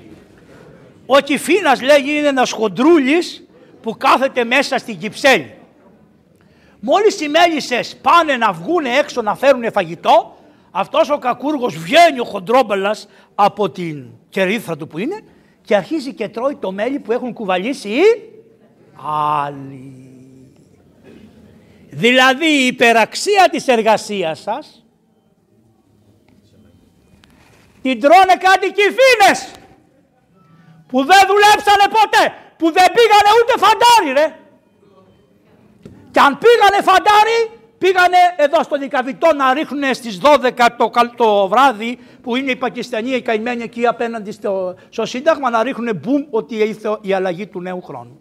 Ο 1.07 1.19
Κιφίνας 1.19 1.83
λέγει 1.83 2.17
είναι 2.17 2.29
ένας 2.29 2.51
χοντρούλης 2.51 3.47
που 3.83 3.97
κάθεται 3.97 4.45
μέσα 4.45 4.79
στην 4.79 4.99
Κυψέλη. 4.99 5.55
Μόλις 6.81 7.21
οι 7.21 7.29
μέλισσες 7.29 7.97
πάνε 8.03 8.37
να 8.37 8.53
βγουν 8.53 8.85
έξω 8.85 9.23
να 9.23 9.35
φέρουν 9.35 9.73
φαγητό, 9.73 10.34
αυτός 10.77 11.11
ο 11.11 11.19
κακούργος 11.19 11.77
βγαίνει 11.77 12.21
ο 12.21 12.25
χοντρόμπαλας 12.25 13.09
από 13.35 13.71
την 13.71 14.07
κερίθρα 14.29 14.77
του 14.77 14.87
που 14.87 14.99
είναι 14.99 15.21
και 15.63 15.77
αρχίζει 15.77 16.15
και 16.15 16.29
τρώει 16.29 16.57
το 16.57 16.73
μέλι 16.73 16.99
που 16.99 17.13
έχουν 17.13 17.33
κουβαλήσει 17.33 17.89
οι 17.89 18.03
άλλοι. 19.45 20.13
Δηλαδή 21.91 22.47
η 22.47 22.67
υπεραξία 22.67 23.49
της 23.51 23.69
εργασίας 23.69 24.41
σας 24.41 24.85
την 27.83 28.01
τρώνε 28.01 28.35
κάτι 28.49 28.73
κυφίνες 28.73 29.51
που 30.87 31.05
δεν 31.05 31.23
δουλέψανε 31.27 31.87
ποτέ, 31.99 32.35
που 32.59 32.67
δεν 32.73 32.87
πήγανε 32.97 33.31
ούτε 33.41 33.55
φαντάρι 33.65 34.13
ρε. 34.21 34.39
Και 36.11 36.21
αν 36.21 36.39
πήγανε 36.39 36.83
φαντάρι, 36.91 37.39
πήγανε 37.85 38.17
εδώ 38.37 38.63
στο 38.63 38.77
Νικαβιτό 38.77 39.35
να 39.35 39.55
ρίχνουν 39.55 39.95
στις 39.95 40.21
12 40.23 40.51
το, 40.77 40.91
το 41.17 41.49
βράδυ 41.49 41.99
που 42.23 42.37
είναι 42.37 42.51
η 42.51 42.57
Πακιστανοί 42.57 43.11
οι 43.11 43.23
καημένοι 43.23 43.63
εκεί 43.63 43.87
απέναντι 43.87 44.33
στο, 44.33 44.75
στο 44.89 45.05
Σύνταγμα 45.07 45.51
να 45.51 45.63
ρίχνουν 45.63 45.97
μπουμ 45.97 46.25
ότι 46.31 46.55
ήρθε 46.55 46.99
η 47.01 47.13
αλλαγή 47.13 47.47
του 47.47 47.61
νέου 47.61 47.83
χρόνου. 47.83 48.21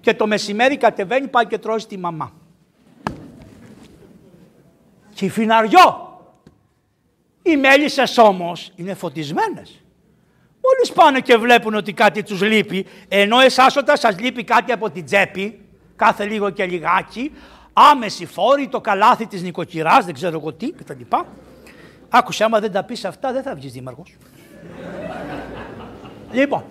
Και 0.00 0.14
το 0.14 0.26
μεσημέρι 0.26 0.76
κατεβαίνει 0.76 1.28
πάει 1.28 1.46
και 1.46 1.58
τρώει 1.58 1.78
στη 1.78 1.98
μαμά. 1.98 2.32
Κυφιναριό. 5.14 6.18
Οι 7.42 7.56
μέλισσες 7.56 8.18
όμως 8.18 8.72
είναι 8.76 8.94
φωτισμένες. 8.94 9.82
Μόλις 10.62 10.92
πάνε 10.94 11.20
και 11.20 11.36
βλέπουν 11.36 11.74
ότι 11.74 11.92
κάτι 11.92 12.22
τους 12.22 12.42
λείπει, 12.42 12.86
ενώ 13.08 13.40
εσάς 13.40 13.76
όταν 13.76 13.96
σας 13.96 14.20
λείπει 14.20 14.44
κάτι 14.44 14.72
από 14.72 14.90
την 14.90 15.04
τσέπη, 15.04 15.60
κάθε 15.96 16.24
λίγο 16.24 16.50
και 16.50 16.64
λιγάκι, 16.64 17.32
άμεση 17.72 18.26
φόρη, 18.26 18.68
το 18.68 18.80
καλάθι 18.80 19.26
της 19.26 19.42
νοικοκυράς, 19.42 20.04
δεν 20.04 20.14
ξέρω 20.14 20.38
εγώ 20.38 20.52
τι 20.52 20.72
κτλ. 20.72 21.00
Άκουσε, 22.08 22.44
άμα 22.44 22.60
δεν 22.60 22.72
τα 22.72 22.84
πεις 22.84 23.04
αυτά 23.04 23.32
δεν 23.32 23.42
θα 23.42 23.54
βγεις 23.54 23.72
δήμαρχος. 23.72 24.16
λοιπόν, 26.32 26.64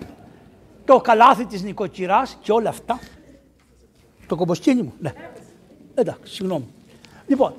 το 0.84 1.00
καλάθι 1.00 1.46
της 1.46 1.62
νοικοκυράς 1.62 2.38
και 2.42 2.52
όλα 2.52 2.68
αυτά. 2.68 2.98
Το 4.26 4.36
κομποσκίνη 4.36 4.82
μου, 4.82 4.92
ναι. 4.98 5.12
Εντάξει, 5.94 6.34
συγγνώμη. 6.34 6.66
Λοιπόν, 7.26 7.54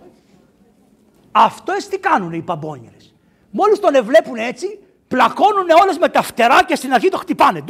αυτό 1.31 1.73
τι 1.89 1.97
κάνουν 1.97 2.33
οι 2.33 2.41
παμπόνιρες. 2.41 3.13
Μόλις 3.51 3.79
τον 3.79 4.05
βλέπουν 4.05 4.35
έτσι, 4.35 4.79
πλακώνουν 5.07 5.69
όλες 5.83 5.97
με 5.97 6.09
τα 6.09 6.21
φτερά 6.21 6.63
και 6.63 6.75
στην 6.75 6.93
αρχή 6.93 7.09
το 7.09 7.17
χτυπάνε. 7.17 7.63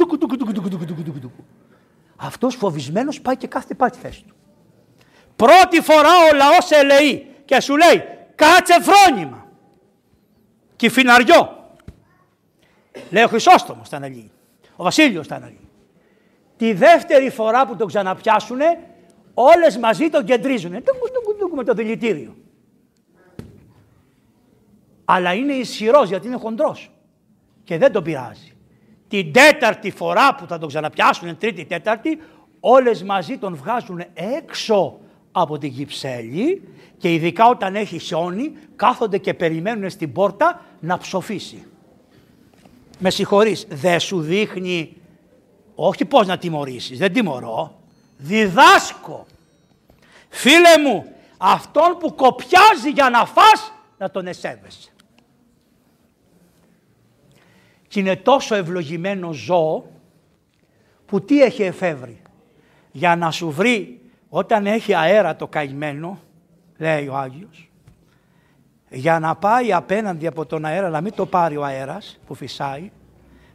Αυτός 2.16 2.54
φοβισμένος 2.54 3.20
πάει 3.20 3.36
και 3.36 3.46
κάθεται 3.46 3.74
πάει 3.74 3.90
τη 3.90 3.98
θέση 3.98 4.24
του. 4.24 4.34
Πρώτη 5.36 5.80
φορά 5.80 6.10
ο 6.32 6.34
λαός 6.36 6.70
ελεεί 6.70 7.26
και 7.44 7.60
σου 7.60 7.76
λέει 7.76 8.02
κάτσε 8.34 8.74
φρόνημα. 8.82 9.46
Κυφιναριό. 10.76 11.70
Λέει 13.10 13.22
ο 13.22 13.28
Χρυσόστομος 13.28 13.86
στα 13.86 13.96
αναλύει. 13.96 14.30
Ο 14.76 14.82
Βασίλειος 14.82 15.24
στα 15.24 15.34
αναλύει. 15.34 15.68
Τη 16.56 16.72
δεύτερη 16.72 17.30
φορά 17.30 17.66
που 17.66 17.76
τον 17.76 17.86
ξαναπιάσουνε 17.86 18.78
όλες 19.34 19.78
μαζί 19.78 20.08
τον 20.08 20.24
κεντρίζουνε. 20.24 20.82
με 21.54 21.64
το 21.64 21.74
δηλητήριο. 21.74 22.36
Αλλά 25.04 25.32
είναι 25.32 25.52
ισχυρός 25.52 26.08
γιατί 26.08 26.26
είναι 26.26 26.36
χοντρός 26.36 26.90
και 27.64 27.78
δεν 27.78 27.92
τον 27.92 28.02
πειράζει. 28.02 28.52
Την 29.08 29.32
τέταρτη 29.32 29.90
φορά 29.90 30.34
που 30.34 30.46
θα 30.46 30.58
τον 30.58 30.68
ξαναπιάσουν, 30.68 31.38
τρίτη, 31.38 31.64
τέταρτη, 31.64 32.18
όλες 32.60 33.02
μαζί 33.02 33.38
τον 33.38 33.54
βγάζουν 33.54 34.04
έξω 34.14 35.00
από 35.32 35.58
την 35.58 35.74
Κυψέλη 35.74 36.68
και 36.98 37.12
ειδικά 37.14 37.48
όταν 37.48 37.74
έχει 37.74 37.98
σιόνι 37.98 38.52
κάθονται 38.76 39.18
και 39.18 39.34
περιμένουν 39.34 39.90
στην 39.90 40.12
πόρτα 40.12 40.64
να 40.80 40.98
ψοφήσει. 40.98 41.66
Με 42.98 43.10
συγχωρείς, 43.10 43.66
δεν 43.68 44.00
σου 44.00 44.20
δείχνει, 44.20 44.96
όχι 45.74 46.04
πώς 46.04 46.26
να 46.26 46.38
τιμωρήσεις, 46.38 46.98
δεν 46.98 47.12
τιμωρώ, 47.12 47.80
διδάσκω. 48.16 49.26
Φίλε 50.28 50.78
μου, 50.84 51.06
αυτόν 51.38 51.96
που 51.98 52.14
κοπιάζει 52.14 52.90
για 52.94 53.10
να 53.10 53.26
φας, 53.26 53.72
να 53.98 54.10
τον 54.10 54.26
εσέβεσαι 54.26 54.92
και 57.92 58.00
είναι 58.00 58.16
τόσο 58.16 58.54
ευλογημένο 58.54 59.32
ζώο 59.32 59.84
που 61.06 61.20
τι 61.20 61.42
έχει 61.42 61.62
εφεύρει. 61.62 62.22
Για 62.92 63.16
να 63.16 63.30
σου 63.30 63.50
βρει 63.50 64.00
όταν 64.34 64.66
έχει 64.66 64.94
αέρα 64.94 65.36
το 65.36 65.46
καημένο, 65.46 66.18
λέει 66.78 67.08
ο 67.08 67.16
Άγιος, 67.16 67.70
για 68.88 69.18
να 69.18 69.34
πάει 69.36 69.72
απέναντι 69.72 70.26
από 70.26 70.46
τον 70.46 70.64
αέρα, 70.64 70.88
να 70.88 71.00
μην 71.00 71.14
το 71.14 71.26
πάρει 71.26 71.56
ο 71.56 71.64
αέρας 71.64 72.18
που 72.26 72.34
φυσάει, 72.34 72.90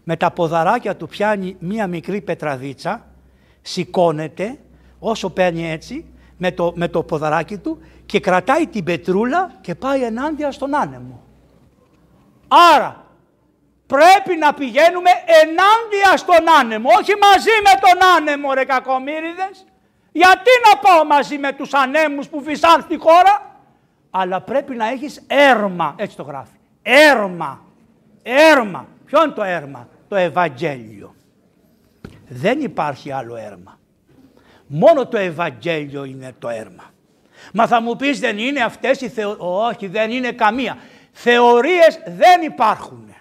με 0.03 0.15
τα 0.15 0.31
ποδαράκια 0.31 0.95
του 0.95 1.07
πιάνει 1.07 1.55
μία 1.59 1.87
μικρή 1.87 2.21
πετραδίτσα, 2.21 3.05
σηκώνεται 3.61 4.57
όσο 4.99 5.29
παίρνει 5.29 5.71
έτσι, 5.71 6.05
με 6.37 6.51
το, 6.51 6.73
με 6.75 6.87
το 6.87 7.03
ποδαράκι 7.03 7.57
του 7.57 7.79
και 8.05 8.19
κρατάει 8.19 8.67
την 8.67 8.83
πετρούλα 8.83 9.51
και 9.61 9.75
πάει 9.75 10.03
ενάντια 10.03 10.51
στον 10.51 10.75
άνεμο. 10.75 11.23
Άρα 12.75 13.05
πρέπει 13.87 14.35
να 14.39 14.53
πηγαίνουμε 14.53 15.09
ενάντια 15.41 16.17
στον 16.17 16.49
άνεμο, 16.59 16.89
όχι 16.99 17.13
μαζί 17.21 17.55
με 17.63 17.79
τον 17.81 18.09
άνεμο 18.17 18.53
ρε 18.53 18.65
κακομύριδες. 18.65 19.65
Γιατί 20.17 20.49
να 20.71 20.79
πάω 20.79 21.05
μαζί 21.05 21.37
με 21.37 21.53
τους 21.53 21.73
ανέμους 21.73 22.27
που 22.27 22.41
φυσάν 22.41 22.81
στη 22.81 22.97
χώρα; 22.97 23.61
Αλλά 24.09 24.41
πρέπει 24.41 24.75
να 24.75 24.87
έχεις 24.87 25.23
έρμα, 25.27 25.95
έτσι 25.97 26.15
το 26.15 26.23
γράφει. 26.23 26.57
Έρμα, 26.81 27.61
έρμα. 28.23 28.87
Ποιο 29.05 29.23
είναι 29.23 29.33
το 29.33 29.43
έρμα, 29.43 29.87
το 30.07 30.15
Ευαγγέλιο. 30.15 31.15
Δεν 32.27 32.59
υπάρχει 32.59 33.11
άλλο 33.11 33.35
έρμα. 33.35 33.79
Μόνο 34.67 35.07
το 35.07 35.17
Ευαγγέλιο 35.17 36.03
είναι 36.03 36.35
το 36.39 36.49
έρμα. 36.49 36.83
Μα 37.53 37.67
θα 37.67 37.81
μου 37.81 37.95
πεις 37.95 38.19
δεν 38.19 38.37
είναι 38.37 38.61
αυτές 38.61 39.01
οι 39.01 39.09
θεω... 39.09 39.35
Όχι, 39.39 39.87
δεν 39.87 40.11
είναι 40.11 40.31
καμία. 40.31 40.77
Θεωρίες 41.11 41.99
δεν 42.05 42.41
υπάρχουν. 42.41 43.15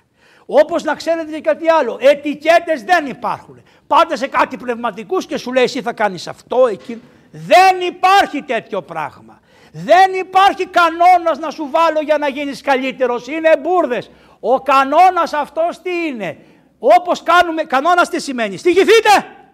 Όπως 0.46 0.82
να 0.82 0.94
ξέρετε 0.94 1.32
και 1.32 1.40
κάτι 1.40 1.68
άλλο, 1.68 1.98
ετικέτες 2.00 2.82
δεν 2.84 3.06
υπάρχουν. 3.06 3.62
Πάτε 3.86 4.16
σε 4.16 4.26
κάτι 4.26 4.56
πνευματικούς 4.56 5.26
και 5.26 5.36
σου 5.36 5.52
λέει 5.52 5.64
εσύ 5.64 5.82
θα 5.82 5.92
κάνεις 5.92 6.26
αυτό, 6.26 6.66
εκείνο. 6.66 7.00
Δεν 7.30 7.80
υπάρχει 7.80 8.42
τέτοιο 8.42 8.82
πράγμα. 8.82 9.40
Δεν 9.72 10.12
υπάρχει 10.14 10.66
κανόνας 10.66 11.38
να 11.38 11.50
σου 11.50 11.68
βάλω 11.70 12.00
για 12.00 12.18
να 12.18 12.28
γίνεις 12.28 12.60
καλύτερος. 12.60 13.26
Είναι 13.26 13.56
μπουρδες. 13.62 14.10
Ο 14.40 14.60
κανόνας 14.60 15.32
αυτός 15.32 15.82
τι 15.82 15.90
είναι; 16.06 16.38
Όπως 16.78 17.22
κάνουμε, 17.22 17.62
κανόνας 17.62 18.08
τι 18.08 18.20
σημαίνει; 18.20 18.56
Στοιχηθείτε. 18.56 19.10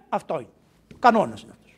Αυτό 0.09 0.35
είναι. 0.35 0.49
Κανόνας 0.99 1.43
είναι 1.43 1.53
αυτός. 1.53 1.75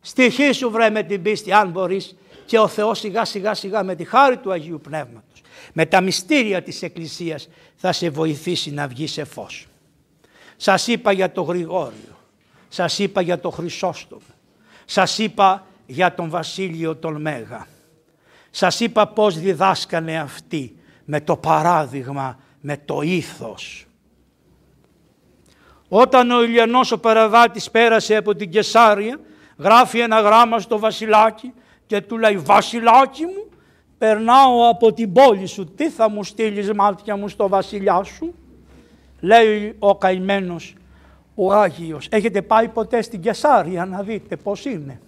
Στοιχήσου 0.00 0.70
βρε 0.70 0.90
με 0.90 1.02
την 1.02 1.22
πίστη 1.22 1.52
αν 1.52 1.68
μπορείς 1.68 2.16
και 2.46 2.58
ο 2.58 2.68
Θεός 2.68 2.98
σιγά 2.98 3.24
σιγά 3.24 3.54
σιγά 3.54 3.82
με 3.82 3.94
τη 3.94 4.04
χάρη 4.04 4.36
του 4.36 4.52
Αγίου 4.52 4.80
Πνεύματος 4.80 5.42
με 5.72 5.86
τα 5.86 6.00
μυστήρια 6.00 6.62
της 6.62 6.82
Εκκλησίας 6.82 7.48
θα 7.76 7.92
σε 7.92 8.10
βοηθήσει 8.10 8.70
να 8.70 8.88
βγει 8.88 9.06
σε 9.06 9.24
φως. 9.24 9.66
Σας 10.56 10.86
είπα 10.86 11.12
για 11.12 11.32
το 11.32 11.42
Γρηγόριο, 11.42 12.18
σας 12.68 12.98
είπα 12.98 13.20
για 13.20 13.40
το 13.40 13.50
Χρυσόστομο, 13.50 14.22
σας 14.84 15.18
είπα 15.18 15.66
για 15.86 16.14
τον 16.14 16.30
Βασίλειο 16.30 16.96
τον 16.96 17.20
Μέγα. 17.20 17.66
Σας 18.50 18.80
είπα 18.80 19.06
πώς 19.06 19.38
διδάσκανε 19.38 20.18
αυτοί 20.18 20.76
με 21.04 21.20
το 21.20 21.36
παράδειγμα, 21.36 22.38
με 22.60 22.76
το 22.76 23.00
ήθος. 23.00 23.86
Όταν 25.88 26.30
ο 26.30 26.42
Ηλιανός 26.42 26.92
ο 26.92 26.98
Παραβάτης 26.98 27.70
πέρασε 27.70 28.16
από 28.16 28.34
την 28.34 28.50
Κεσάρια, 28.50 29.20
γράφει 29.58 29.98
ένα 29.98 30.20
γράμμα 30.20 30.58
στο 30.58 30.78
βασιλάκι 30.78 31.52
και 31.86 32.00
του 32.00 32.18
λέει 32.18 32.36
«Βασιλάκι 32.36 33.24
μου, 33.24 33.48
περνάω 34.04 34.68
από 34.68 34.92
την 34.92 35.12
πόλη 35.12 35.46
σου, 35.46 35.64
τι 35.64 35.90
θα 35.90 36.10
μου 36.10 36.24
στείλεις 36.24 36.72
μάτια 36.72 37.16
μου 37.16 37.28
στο 37.28 37.48
βασιλιά 37.48 38.02
σου» 38.02 38.34
λέει 39.20 39.76
ο 39.78 39.96
καημένος 39.96 40.74
ο 41.34 41.52
Άγιος. 41.52 42.08
Έχετε 42.10 42.42
πάει 42.42 42.68
ποτέ 42.68 43.02
στην 43.02 43.20
Κεσάρια 43.20 43.84
να 43.84 44.02
δείτε 44.02 44.36
πώς 44.36 44.64
είναι. 44.64 45.00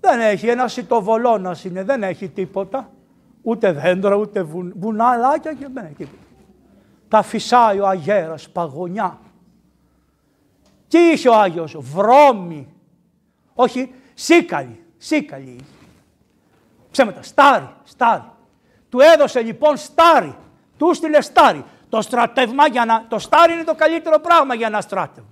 Δεν 0.00 0.20
έχει 0.20 0.46
ένα 0.46 0.68
σιτοβολώνας 0.68 1.64
είναι, 1.64 1.82
δεν 1.84 2.02
έχει 2.02 2.28
τίποτα. 2.28 2.90
Ούτε 3.42 3.72
δέντρα, 3.72 4.14
ούτε 4.14 4.42
βουν, 4.42 4.72
βουναλάκια 4.76 5.52
και 5.52 5.68
δεν 5.72 5.84
έχει 5.84 5.94
τίποτα. 5.94 6.22
Τα 7.08 7.22
φυσάει 7.22 7.80
ο 7.80 7.86
αγέρας, 7.86 8.48
παγωνιά. 8.50 9.18
Τι 10.88 10.98
είχε 10.98 11.28
ο 11.28 11.34
Άγιος, 11.34 11.76
βρώμη. 11.78 12.66
Όχι, 13.54 13.92
σίκαλη, 14.14 14.84
σίκαλη. 14.98 15.56
Ψέματα, 16.94 17.22
στάρι, 17.22 17.68
στάρι. 17.84 18.30
Του 18.88 19.00
έδωσε 19.00 19.40
λοιπόν 19.40 19.76
στάρι, 19.76 20.36
του 20.78 20.94
στείλε 20.94 21.20
στάρι. 21.20 21.64
Το 21.88 22.00
στρατεύμα 22.00 22.68
για 22.68 22.84
να... 22.84 23.04
Το 23.08 23.18
στάρι 23.18 23.52
είναι 23.52 23.64
το 23.64 23.74
καλύτερο 23.74 24.18
πράγμα 24.18 24.54
για 24.54 24.66
ένα 24.66 24.80
στράτευμα. 24.80 25.30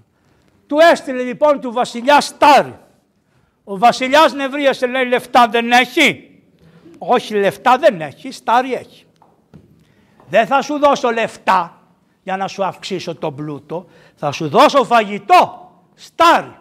Του 0.67 0.79
έστειλε 0.93 1.23
λοιπόν 1.23 1.61
του 1.61 1.73
βασιλιά 1.73 2.21
στάρι. 2.21 2.79
Ο 3.65 3.79
βασιλιάς 3.79 4.33
νευρίασε 4.33 4.87
λέει 4.87 5.05
λεφτά 5.05 5.49
δεν 5.49 5.73
έχει. 5.73 6.41
Όχι 6.99 7.35
λεφτά 7.35 7.79
δεν 7.79 8.01
έχει, 8.01 8.31
στάρι 8.31 8.75
έχει. 8.75 9.07
Δεν 10.29 10.47
θα 10.47 10.63
σου 10.63 10.79
δώσω 10.79 11.11
λεφτά 11.11 11.79
για 12.23 12.37
να 12.37 12.49
σου 12.49 12.65
αυξήσω 12.65 13.15
τον 13.15 13.35
πλούτο. 13.35 13.87
Θα 14.15 14.33
σου 14.33 14.49
δώσω 14.49 14.85
φαγητό, 14.85 15.73
στάρι. 15.95 16.57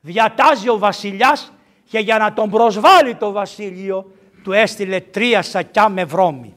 Διατάζει 0.00 0.68
ο 0.68 0.78
βασιλιάς 0.78 1.52
και 1.94 2.00
για 2.00 2.18
να 2.18 2.32
τον 2.32 2.50
προσβάλλει 2.50 3.14
το 3.14 3.32
βασίλειο 3.32 4.12
του 4.42 4.52
έστειλε 4.52 5.00
τρία 5.00 5.42
σακιά 5.42 5.88
με 5.88 6.04
βρώμη 6.04 6.54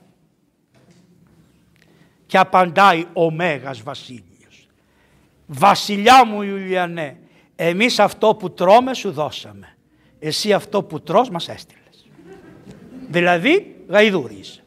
και 2.26 2.38
απαντάει 2.38 3.06
ο 3.14 3.32
Μέγας 3.32 3.82
Βασίλειος. 3.82 4.68
Βασιλιά 5.46 6.26
μου 6.26 6.42
Ιουλιανέ, 6.42 7.18
εμείς 7.56 8.00
αυτό 8.00 8.36
που 8.36 8.54
τρώμε 8.54 8.94
σου 8.94 9.12
δώσαμε. 9.12 9.78
Εσύ 10.20 10.54
αυτό 10.54 10.84
που 10.84 11.02
τρως 11.02 11.30
μας 11.30 11.50
έστειλες. 11.50 12.08
δηλαδή 13.08 13.76
γαϊδούρι 13.88 14.36
είσαι. 14.36 14.64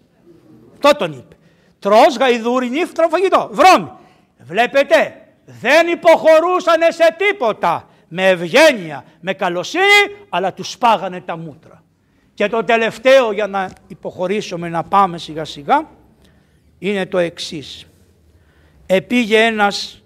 Αυτό 0.73 0.97
τον 0.97 1.13
είπε. 1.13 1.37
Τρως 1.79 2.17
γαϊδούρι 2.17 2.69
νύφτρο 2.69 3.09
φαγητό. 3.09 3.49
Βρώμη. 3.53 3.91
Βλέπετε 4.39 5.27
δεν 5.45 5.89
υποχωρούσανε 5.89 6.91
σε 6.91 7.17
τίποτα. 7.17 7.89
Με 8.13 8.29
ευγένεια, 8.29 9.05
με 9.21 9.33
καλοσύνη, 9.33 9.83
αλλά 10.29 10.53
τους 10.53 10.71
σπάγανε 10.71 11.21
τα 11.21 11.37
μούτρα. 11.37 11.83
Και 12.35 12.49
το 12.49 12.65
τελευταίο 12.65 13.33
για 13.33 13.47
να 13.47 13.71
υποχωρήσουμε 13.87 14.69
να 14.69 14.83
πάμε 14.83 15.19
σιγά 15.19 15.45
σιγά 15.45 15.89
είναι 16.79 17.07
το 17.07 17.19
εξής. 17.19 17.87
Επήγε 18.87 19.39
ένας 19.39 20.03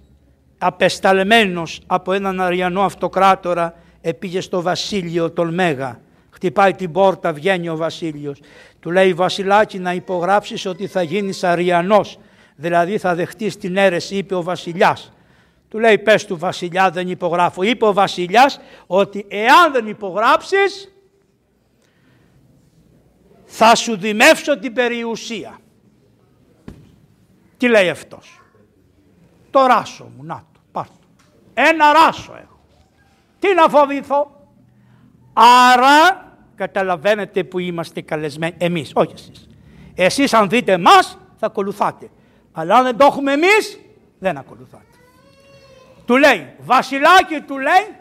απεσταλμένος 0.59 1.80
από 1.86 2.12
έναν 2.12 2.40
Αριανό 2.40 2.82
αυτοκράτορα, 2.82 3.74
επήγε 4.00 4.40
στο 4.40 4.62
βασίλειο 4.62 5.30
τον 5.30 5.55
Μέγα. 5.55 6.00
Χτυπάει 6.30 6.74
την 6.74 6.92
πόρτα, 6.92 7.32
βγαίνει 7.32 7.68
ο 7.68 7.76
βασίλειος. 7.76 8.40
Του 8.80 8.90
λέει 8.90 9.14
βασιλάκι 9.14 9.78
να 9.78 9.92
υπογράψεις 9.92 10.66
ότι 10.66 10.86
θα 10.86 11.02
γίνεις 11.02 11.44
Αριανός, 11.44 12.18
δηλαδή 12.57 12.98
θα 12.98 13.14
δεχτείς 13.14 13.57
την 13.57 13.76
αίρεση, 13.76 14.16
είπε 14.16 14.34
ο 14.34 14.42
βασιλιάς. 14.42 15.12
Του 15.74 15.80
λέει 15.80 15.98
πες 15.98 16.26
του 16.26 16.36
βασιλιά 16.36 16.90
δεν 16.90 17.08
υπογράφω. 17.08 17.62
Είπε 17.62 17.86
ο 17.86 17.92
βασιλιάς 17.92 18.60
ότι 18.86 19.26
εάν 19.28 19.72
δεν 19.72 19.86
υπογράψεις 19.86 20.94
θα 23.44 23.74
σου 23.74 23.96
δημεύσω 23.96 24.58
την 24.58 24.72
περιουσία. 24.72 25.58
Τι 27.56 27.68
λέει 27.68 27.88
αυτός. 27.88 28.42
Το 29.50 29.66
ράσο 29.66 30.10
μου, 30.16 30.24
να 30.24 30.44
το, 30.52 30.60
πάρ 30.72 30.86
το. 30.86 31.06
Ένα 31.54 31.92
ράσο 31.92 32.32
έχω. 32.42 32.60
Τι 33.38 33.54
να 33.54 33.68
φοβηθώ. 33.68 34.48
Άρα 35.32 36.32
καταλαβαίνετε 36.54 37.44
που 37.44 37.58
είμαστε 37.58 38.00
καλεσμένοι 38.00 38.54
εμείς, 38.58 38.90
όχι 38.94 39.12
εσείς. 39.14 39.48
Εσείς 39.94 40.34
αν 40.34 40.48
δείτε 40.48 40.78
μας 40.78 41.18
θα 41.36 41.46
ακολουθάτε. 41.46 42.10
Αλλά 42.52 42.76
αν 42.76 42.84
δεν 42.84 42.96
το 42.96 43.04
έχουμε 43.04 43.32
εμείς 43.32 43.78
δεν 44.18 44.36
ακολουθάτε. 44.36 44.93
Του 46.07 46.16
λέει, 46.16 46.55
βασιλάκι 46.59 47.40
του 47.40 47.59
λέει, 47.59 47.96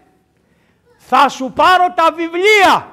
θα 0.97 1.29
σου 1.29 1.51
πάρω 1.55 1.93
τα 1.95 2.11
βιβλία. 2.15 2.87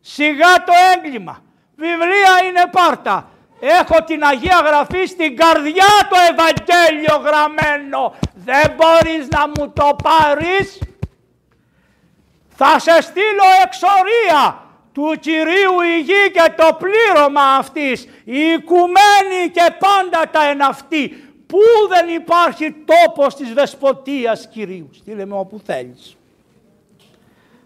Σιγά 0.00 0.54
το 0.66 0.72
έγκλημα. 0.94 1.42
Βιβλία 1.76 2.44
είναι 2.48 2.62
πάρτα. 2.70 3.28
Έχω 3.60 4.04
την 4.04 4.24
Αγία 4.24 4.60
Γραφή 4.64 5.06
στην 5.06 5.36
καρδιά 5.36 5.86
το 6.08 6.16
Ευαγγέλιο 6.30 7.16
γραμμένο. 7.16 8.14
Δεν 8.34 8.74
μπορείς 8.76 9.28
να 9.28 9.48
μου 9.48 9.72
το 9.72 9.96
πάρεις. 10.02 10.78
Θα 12.56 12.78
σε 12.78 13.02
στείλω 13.02 13.44
εξορία 13.64 14.62
του 14.92 15.16
Κυρίου 15.20 15.80
η 15.80 16.00
γη 16.00 16.30
και 16.32 16.52
το 16.56 16.78
πλήρωμα 16.78 17.42
αυτής. 17.42 18.08
Η 18.24 18.38
οικουμένη 18.38 19.50
και 19.52 19.74
πάντα 19.78 20.30
τα 20.30 20.44
εναυτή. 20.44 21.33
Πού 21.54 21.88
δεν 21.88 22.08
υπάρχει 22.08 22.74
τόπος 22.84 23.34
της 23.34 23.52
δεσποτείας 23.52 24.48
Κυρίου; 24.48 24.88
Στείλε 24.92 25.24
με 25.24 25.34
όπου 25.34 25.60
θέλεις. 25.64 26.16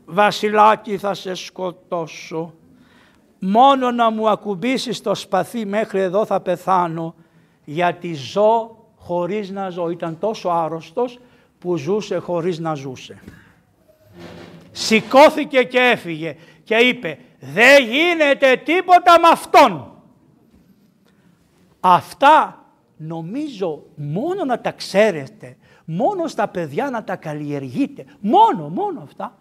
Βασιλάκι 0.05 0.99
θα 0.99 1.15
σε 1.15 1.35
σκοτώσω 1.35 2.55
μόνο 3.39 3.91
να 3.91 4.11
μου 4.11 4.29
ακουμπήσεις 4.29 5.01
το 5.01 5.15
σπαθί 5.15 5.67
μέχρι 5.67 6.01
εδώ 6.01 6.25
θα 6.25 6.41
πεθάνω 6.41 7.15
γιατί 7.65 8.15
ζω 8.15 8.77
χωρίς 8.97 9.51
να 9.51 9.69
ζω. 9.69 9.91
Ήταν 9.91 10.19
τόσο 10.19 10.49
άρρωστος 10.49 11.19
που 11.59 11.77
ζούσε 11.77 12.19
χωρίς 12.19 12.59
να 12.59 12.75
ζούσε. 12.75 13.23
Σηκώθηκε 14.71 15.63
και 15.63 15.79
έφυγε 15.79 16.37
και 16.65 16.77
είπε 16.77 17.19
δεν 17.41 17.85
γίνεται 17.85 18.57
τίποτα 18.65 19.21
με 19.21 19.29
αυτόν. 19.29 19.93
Αυτά 21.81 22.63
νομίζω 22.99 23.83
μόνο 23.95 24.45
να 24.45 24.61
τα 24.61 24.73
ξέρετε, 24.73 25.57
μόνο 25.85 26.27
στα 26.27 26.49
παιδιά 26.49 26.91
να 26.91 27.05
τα 27.05 27.17
καλλιεργείτε, 27.17 28.05
μόνο, 28.21 28.69
μόνο 28.69 29.01
αυτά 29.03 29.37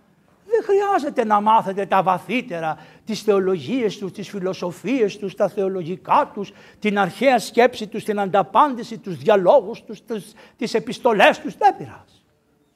δεν 0.47 0.63
χρειάζεται 0.63 1.25
να 1.25 1.41
μάθετε 1.41 1.85
τα 1.85 2.03
βαθύτερα, 2.03 2.77
τις 3.05 3.21
θεολογίες 3.21 3.97
τους, 3.97 4.11
τις 4.11 4.29
φιλοσοφίες 4.29 5.17
τους, 5.17 5.35
τα 5.35 5.49
θεολογικά 5.49 6.31
τους, 6.33 6.51
την 6.79 6.99
αρχαία 6.99 7.39
σκέψη 7.39 7.87
τους, 7.87 8.03
την 8.03 8.19
ανταπάντηση, 8.19 8.97
τους 8.97 9.17
διαλόγους 9.17 9.83
τους, 9.83 10.05
τις, 10.05 10.33
τις 10.57 10.73
επιστολές 10.73 11.39
τους. 11.39 11.55
Δεν 11.57 11.75
πειράζει. 11.77 12.21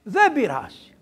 Δεν 0.04 0.34
πειράζει. 0.34 0.96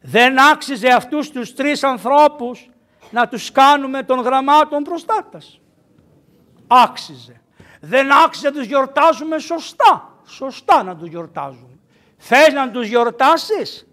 Δεν 0.00 0.40
άξιζε 0.52 0.88
αυτούς 0.88 1.30
τους 1.30 1.54
τρεις 1.54 1.82
ανθρώπους 1.82 2.70
να 3.10 3.28
τους 3.28 3.52
κάνουμε 3.52 4.02
των 4.02 4.20
γραμμάτων 4.20 4.82
προστάτας. 4.82 5.60
Άξιζε. 6.66 7.40
Δεν 7.80 8.12
άξιζε 8.12 8.48
να 8.48 8.54
τους 8.54 8.64
γιορτάζουμε 8.64 9.38
σωστά. 9.38 10.14
Σωστά 10.26 10.82
να 10.82 10.96
τους 10.96 11.08
γιορτάζουμε. 11.08 11.78
Θες 12.18 12.52
να 12.52 12.70
τους 12.70 12.86
γιορτάσεις; 12.86 13.86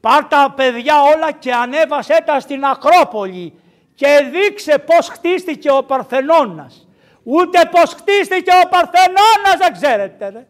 Πάρ 0.00 0.24
τα 0.24 0.52
παιδιά 0.56 0.94
όλα 1.02 1.32
και 1.32 1.52
ανέβασέ 1.52 2.22
τα 2.26 2.40
στην 2.40 2.64
Ακρόπολη 2.64 3.60
και 3.94 4.30
δείξε 4.32 4.78
πώς 4.78 5.08
χτίστηκε 5.08 5.70
ο 5.70 5.82
Παρθενώνας. 5.82 6.86
Ούτε 7.22 7.60
πώς 7.70 7.94
χτίστηκε 7.94 8.50
ο 8.64 8.68
Παρθενώνας 8.68 9.56
δεν 9.58 9.72
ξέρετε. 9.72 10.28
Ρε. 10.28 10.46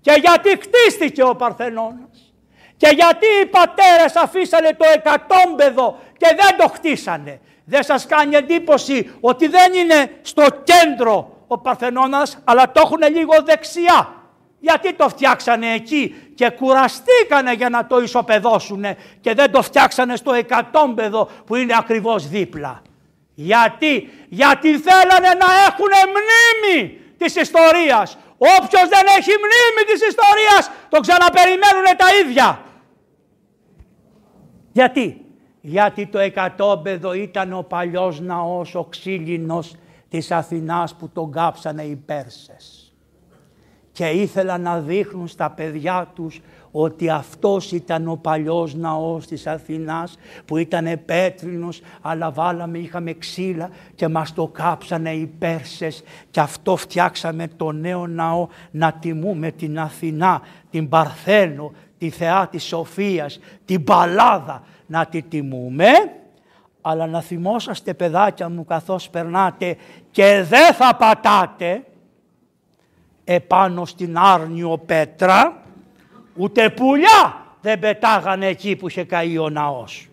Και 0.00 0.12
γιατί 0.20 0.48
χτίστηκε 0.60 1.22
ο 1.22 1.36
Παρθενώνας. 1.36 2.34
Και 2.76 2.88
γιατί 2.94 3.26
οι 3.42 3.46
πατέρες 3.46 4.16
αφήσανε 4.16 4.76
το 4.78 4.84
εκατόμπεδο 4.94 5.98
και 6.16 6.36
δεν 6.40 6.56
το 6.56 6.68
χτίσανε. 6.68 7.40
Δεν 7.64 7.82
σας 7.82 8.06
κάνει 8.06 8.36
εντύπωση 8.36 9.12
ότι 9.20 9.48
δεν 9.48 9.72
είναι 9.74 10.18
στο 10.22 10.46
κέντρο 10.64 11.31
ο 11.52 11.58
Παρθενώνας, 11.58 12.38
αλλά 12.44 12.72
το 12.72 12.80
έχουν 12.84 13.14
λίγο 13.16 13.32
δεξιά. 13.44 14.14
Γιατί 14.60 14.94
το 14.94 15.08
φτιάξανε 15.08 15.72
εκεί 15.72 16.32
και 16.34 16.50
κουραστήκανε 16.50 17.52
για 17.52 17.68
να 17.68 17.86
το 17.86 18.00
ισοπεδώσουνε 18.00 18.96
και 19.20 19.34
δεν 19.34 19.50
το 19.50 19.62
φτιάξανε 19.62 20.16
στο 20.16 20.32
εκατόμπεδο 20.32 21.28
που 21.46 21.54
είναι 21.54 21.74
ακριβώς 21.78 22.28
δίπλα. 22.28 22.82
Γιατί, 23.34 24.10
γιατί 24.28 24.78
θέλανε 24.78 25.28
να 25.28 25.46
έχουν 25.68 25.92
μνήμη 26.12 27.00
της 27.16 27.36
ιστορίας. 27.36 28.18
Όποιος 28.38 28.88
δεν 28.88 29.04
έχει 29.18 29.30
μνήμη 29.30 29.82
της 29.86 30.00
ιστορίας, 30.08 30.70
το 30.88 31.00
ξαναπεριμένουν 31.00 31.84
τα 31.96 32.06
ίδια. 32.24 32.60
Γιατί, 34.72 35.24
γιατί 35.60 36.06
το 36.06 36.18
εκατόμπεδο 36.18 37.12
ήταν 37.12 37.52
ο 37.52 37.62
παλιός 37.62 38.20
ναός, 38.20 38.74
ο 38.74 38.84
ξύλινος 38.84 39.74
της 40.12 40.30
Αθηνάς 40.30 40.94
που 40.94 41.08
τον 41.08 41.30
κάψανε 41.30 41.82
οι 41.82 41.96
Πέρσες. 41.96 42.94
Και 43.92 44.06
ήθελαν 44.06 44.60
να 44.60 44.80
δείχνουν 44.80 45.28
στα 45.28 45.50
παιδιά 45.50 46.10
τους 46.14 46.40
ότι 46.70 47.10
αυτός 47.10 47.72
ήταν 47.72 48.08
ο 48.08 48.16
παλιός 48.16 48.74
ναός 48.74 49.26
της 49.26 49.46
Αθηνάς 49.46 50.18
που 50.44 50.56
ήταν 50.56 51.00
πέτρινος 51.04 51.80
αλλά 52.00 52.30
βάλαμε, 52.30 52.78
είχαμε 52.78 53.12
ξύλα 53.12 53.70
και 53.94 54.08
μας 54.08 54.34
το 54.34 54.46
κάψανε 54.46 55.12
οι 55.12 55.26
Πέρσες. 55.26 56.02
Και 56.30 56.40
αυτό 56.40 56.76
φτιάξαμε 56.76 57.48
το 57.56 57.72
νέο 57.72 58.06
ναό 58.06 58.48
να 58.70 58.92
τιμούμε 58.92 59.50
την 59.50 59.78
Αθηνά, 59.78 60.40
την 60.70 60.88
Παρθένο, 60.88 61.72
τη 61.98 62.10
Θεά 62.10 62.48
της 62.48 62.64
Σοφίας, 62.64 63.38
την 63.64 63.84
Παλάδα 63.84 64.62
να 64.86 65.06
τη 65.06 65.22
τιμούμε 65.22 65.86
αλλά 66.82 67.06
να 67.06 67.20
θυμόσαστε 67.20 67.94
παιδάκια 67.94 68.48
μου 68.48 68.64
καθώς 68.64 69.10
περνάτε 69.10 69.76
και 70.10 70.44
δεν 70.48 70.74
θα 70.74 70.96
πατάτε 70.96 71.84
επάνω 73.24 73.84
στην 73.84 74.18
άρνιο 74.18 74.78
πέτρα, 74.86 75.62
ούτε 76.36 76.70
πουλιά 76.70 77.46
δεν 77.60 77.78
πετάγανε 77.78 78.46
εκεί 78.46 78.76
που 78.76 78.88
είχε 78.88 79.04
καεί 79.04 79.38
ο 79.38 79.48
ναός 79.48 80.08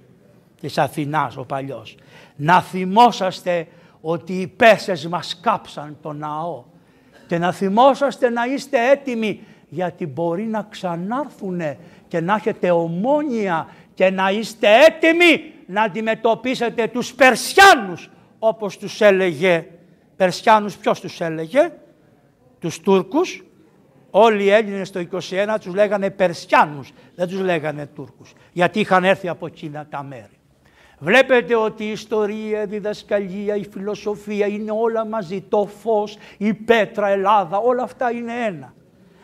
της 0.59 0.77
Αθηνάς 0.77 1.37
ο 1.37 1.43
παλιός. 1.43 1.97
Να 2.35 2.61
θυμόσαστε 2.61 3.67
ότι 4.01 4.33
οι 4.33 4.47
πέσες 4.47 5.07
μας 5.07 5.39
κάψαν 5.41 5.97
το 6.01 6.13
ναό 6.13 6.63
και 7.27 7.37
να 7.37 7.51
θυμόσαστε 7.51 8.29
να 8.29 8.45
είστε 8.45 8.89
έτοιμοι 8.89 9.39
γιατί 9.69 10.05
μπορεί 10.07 10.43
να 10.43 10.67
ξανάρθουν 10.69 11.61
και 12.07 12.19
να 12.19 12.35
έχετε 12.35 12.71
ομόνια 12.71 13.67
και 13.93 14.09
να 14.09 14.31
είστε 14.31 14.67
έτοιμοι 14.85 15.53
να 15.69 15.81
αντιμετωπίσετε 15.81 16.87
τους 16.87 17.13
Περσιάνους 17.13 18.09
όπως 18.39 18.77
τους 18.77 19.01
έλεγε. 19.01 19.67
Περσιάνους 20.15 20.77
ποιος 20.77 20.99
τους 20.99 21.21
έλεγε, 21.21 21.71
τους 22.59 22.79
Τούρκους, 22.79 23.43
όλοι 24.09 24.43
οι 24.43 24.49
Έλληνες 24.49 24.91
το 24.91 24.99
21 24.99 25.57
τους 25.61 25.73
λέγανε 25.73 26.09
Περσιάνους, 26.09 26.91
δεν 27.15 27.27
τους 27.27 27.39
λέγανε 27.39 27.85
Τούρκους, 27.85 28.33
γιατί 28.51 28.79
είχαν 28.79 29.03
έρθει 29.03 29.27
από 29.27 29.45
εκείνα 29.45 29.87
τα 29.89 30.03
μέρη. 30.03 30.39
Βλέπετε 30.99 31.55
ότι 31.55 31.83
η 31.83 31.91
ιστορία, 31.91 32.61
η 32.61 32.65
διδασκαλία, 32.65 33.55
η 33.55 33.65
φιλοσοφία 33.71 34.47
είναι 34.47 34.71
όλα 34.71 35.05
μαζί, 35.05 35.41
το 35.41 35.69
φως, 35.81 36.17
η 36.37 36.53
πέτρα, 36.53 37.07
Ελλάδα, 37.07 37.57
όλα 37.57 37.83
αυτά 37.83 38.11
είναι 38.11 38.33
ένα. 38.45 38.73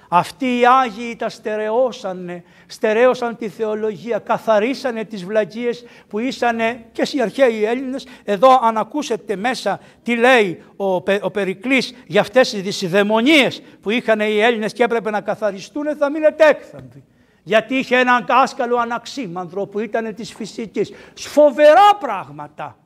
Αυτοί 0.09 0.45
οι 0.45 0.65
Άγιοι 0.65 1.15
τα 1.15 1.29
στερεώσανε, 1.29 2.43
στερέωσαν 2.67 3.37
τη 3.37 3.49
θεολογία, 3.49 4.19
καθαρίσανε 4.19 5.03
τις 5.03 5.25
βλαγίες 5.25 5.85
που 6.07 6.19
ήσανε 6.19 6.85
και 6.91 7.07
οι 7.11 7.21
αρχαίοι 7.21 7.63
Έλληνες. 7.63 8.07
Εδώ 8.23 8.59
αν 8.61 8.77
ακούσετε 8.77 9.35
μέσα 9.35 9.79
τι 10.03 10.15
λέει 10.15 10.63
ο, 10.75 10.95
ο 11.21 11.31
Περικλής 11.31 11.93
για 12.07 12.21
αυτές 12.21 12.49
τις 12.49 12.89
δαιμονίες 12.89 13.61
που 13.81 13.89
είχαν 13.89 14.19
οι 14.19 14.39
Έλληνες 14.39 14.73
και 14.73 14.83
έπρεπε 14.83 15.09
να 15.09 15.21
καθαριστούν 15.21 15.95
θα 15.97 16.09
μείνετε 16.09 16.47
έκθαμβοι. 16.47 17.03
Γιατί 17.43 17.75
είχε 17.75 17.97
έναν 17.97 18.25
κάσκαλο 18.25 18.77
αναξίμανδρο 18.77 19.65
που 19.65 19.79
ήταν 19.79 20.15
της 20.15 20.33
φυσικής. 20.33 20.91
Σφοβερά 21.13 21.95
πράγματα. 21.99 22.77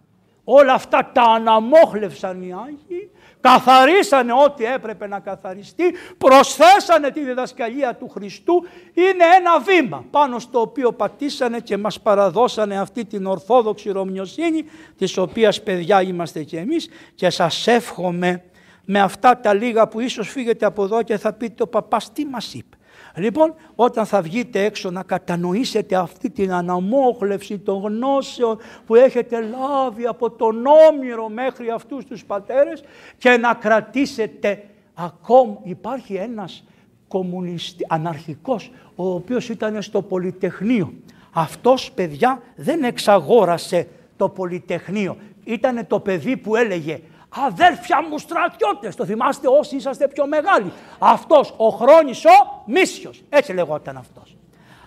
Όλα 0.44 0.74
αυτά 0.74 1.10
τα 1.14 1.22
αναμόχλευσαν 1.22 2.42
οι 2.42 2.54
Άγιοι 2.54 3.12
καθαρίσανε 3.42 4.34
ό,τι 4.34 4.66
έπρεπε 4.66 5.08
να 5.08 5.20
καθαριστεί, 5.20 5.84
προσθέσανε 6.18 7.12
τη 7.12 7.24
διδασκαλία 7.24 7.96
του 7.96 8.10
Χριστού, 8.10 8.54
είναι 8.94 9.24
ένα 9.38 9.60
βήμα 9.60 10.06
πάνω 10.12 10.40
στο 10.40 10.62
οποίο 10.62 10.92
πατήσανε 10.92 11.60
και 11.60 11.78
μας 11.78 12.00
παραδώσανε 12.00 12.80
αυτή 12.80 13.06
την 13.06 13.26
ορθόδοξη 13.26 13.92
ρωμιοσύνη, 13.92 14.66
της 14.98 15.18
οποίας 15.18 15.64
παιδιά 15.64 16.02
είμαστε 16.02 16.44
και 16.44 16.58
εμείς 16.58 16.90
και 17.16 17.30
σας 17.30 17.68
εύχομαι 17.68 18.44
με 18.86 19.00
αυτά 19.00 19.40
τα 19.40 19.54
λίγα 19.54 19.88
που 19.88 20.00
ίσως 20.00 20.30
φύγετε 20.30 20.66
από 20.66 20.84
εδώ 20.84 21.04
και 21.04 21.18
θα 21.18 21.34
πείτε 21.34 21.64
ο 21.64 21.68
παπάς 21.68 22.14
τι 22.14 22.26
μας 22.26 22.54
είπε. 22.54 22.78
Λοιπόν, 23.20 23.54
όταν 23.76 24.06
θα 24.06 24.22
βγείτε 24.22 24.64
έξω 24.64 24.90
να 24.92 25.04
κατανοήσετε 25.04 25.96
αυτή 25.96 26.30
την 26.30 26.52
αναμόχλευση 26.52 27.58
των 27.58 27.82
γνώσεων 27.82 28.58
που 28.86 28.96
έχετε 28.96 29.42
λάβει 29.42 30.06
από 30.06 30.32
τον 30.32 30.66
Όμηρο 30.90 31.30
μέχρι 31.30 31.70
αυτούς 31.70 32.06
τους 32.06 32.26
πατέρες 32.26 32.84
και 33.18 33.30
να 33.30 33.54
κρατήσετε 33.54 34.64
ακόμα, 34.94 35.60
υπάρχει 35.64 36.14
ένας 36.14 36.64
κομμουνιστή, 37.08 37.86
αναρχικός, 37.88 38.72
ο 38.96 39.10
οποίος 39.14 39.50
ήταν 39.50 39.82
στο 39.82 40.02
Πολυτεχνείο. 40.02 40.94
Αυτός, 41.34 41.92
παιδιά, 41.92 42.42
δεν 42.56 42.84
εξαγόρασε 42.84 43.88
το 44.18 44.30
Πολυτεχνείο. 44.30 45.18
Ήταν 45.44 45.88
το 45.88 46.00
παιδί 46.00 46.38
που 46.38 46.56
έλεγε 46.56 47.00
Αδέρφια 47.30 48.04
μου 48.10 48.18
στρατιώτες, 48.18 48.96
το 48.96 49.06
θυμάστε 49.06 49.48
όσοι 49.48 49.76
είσαστε 49.76 50.08
πιο 50.08 50.28
μεγάλοι. 50.28 50.74
Αυτός 51.00 51.54
ο 51.58 51.70
χρόνης 51.70 52.26
ο 52.26 52.64
Μίσιος, 52.66 53.24
έτσι 53.30 53.54
λεγόταν 53.54 53.98
αυτός. 53.98 54.38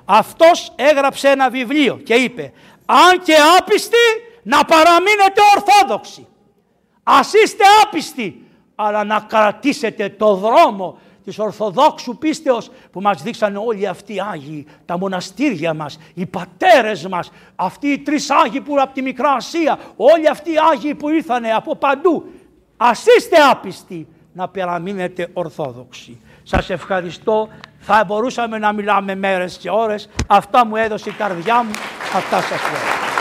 Αυτός 0.04 0.72
έγραψε 0.76 1.28
ένα 1.28 1.50
βιβλίο 1.50 1.96
και 1.96 2.14
είπε 2.14 2.52
αν 2.86 3.22
και 3.22 3.34
άπιστοι 3.58 3.96
να 4.42 4.64
παραμείνετε 4.64 5.40
ορθόδοξοι. 5.56 6.26
Ας 7.02 7.32
είστε 7.32 7.64
άπιστοι, 7.82 8.46
αλλά 8.74 9.04
να 9.04 9.20
κρατήσετε 9.20 10.08
το 10.08 10.34
δρόμο 10.34 10.98
της 11.24 11.38
Ορθοδόξου 11.38 12.18
πίστεως 12.18 12.70
που 12.92 13.00
μας 13.00 13.22
δείξανε 13.22 13.58
όλοι 13.58 13.86
αυτοί 13.86 14.14
οι 14.14 14.20
Άγιοι, 14.20 14.66
τα 14.84 14.98
μοναστήρια 14.98 15.74
μας, 15.74 15.98
οι 16.14 16.26
πατέρες 16.26 17.06
μας, 17.06 17.30
αυτοί 17.56 17.88
οι 17.88 17.98
τρεις 17.98 18.30
Άγιοι 18.30 18.60
που 18.60 18.80
από 18.80 18.94
τη 18.94 19.02
Μικρά 19.02 19.32
Ασία, 19.32 19.78
όλοι 19.96 20.28
αυτοί 20.28 20.50
οι 20.50 20.56
Άγιοι 20.72 20.94
που 20.94 21.08
ήρθανε 21.08 21.52
από 21.52 21.76
παντού. 21.76 22.24
Ας 22.76 23.04
είστε 23.16 23.36
άπιστοι 23.50 24.06
να 24.32 24.48
παραμείνετε 24.48 25.28
Ορθόδοξοι. 25.32 26.20
Σας 26.42 26.70
ευχαριστώ. 26.70 27.48
Θα 27.78 28.04
μπορούσαμε 28.06 28.58
να 28.58 28.72
μιλάμε 28.72 29.14
μέρες 29.14 29.56
και 29.56 29.70
ώρες. 29.70 30.08
Αυτά 30.26 30.66
μου 30.66 30.76
έδωσε 30.76 31.08
η 31.08 31.12
καρδιά 31.12 31.62
μου. 31.62 31.72
Αυτά 32.14 32.40
σας 32.40 32.60
λέω. 32.60 33.11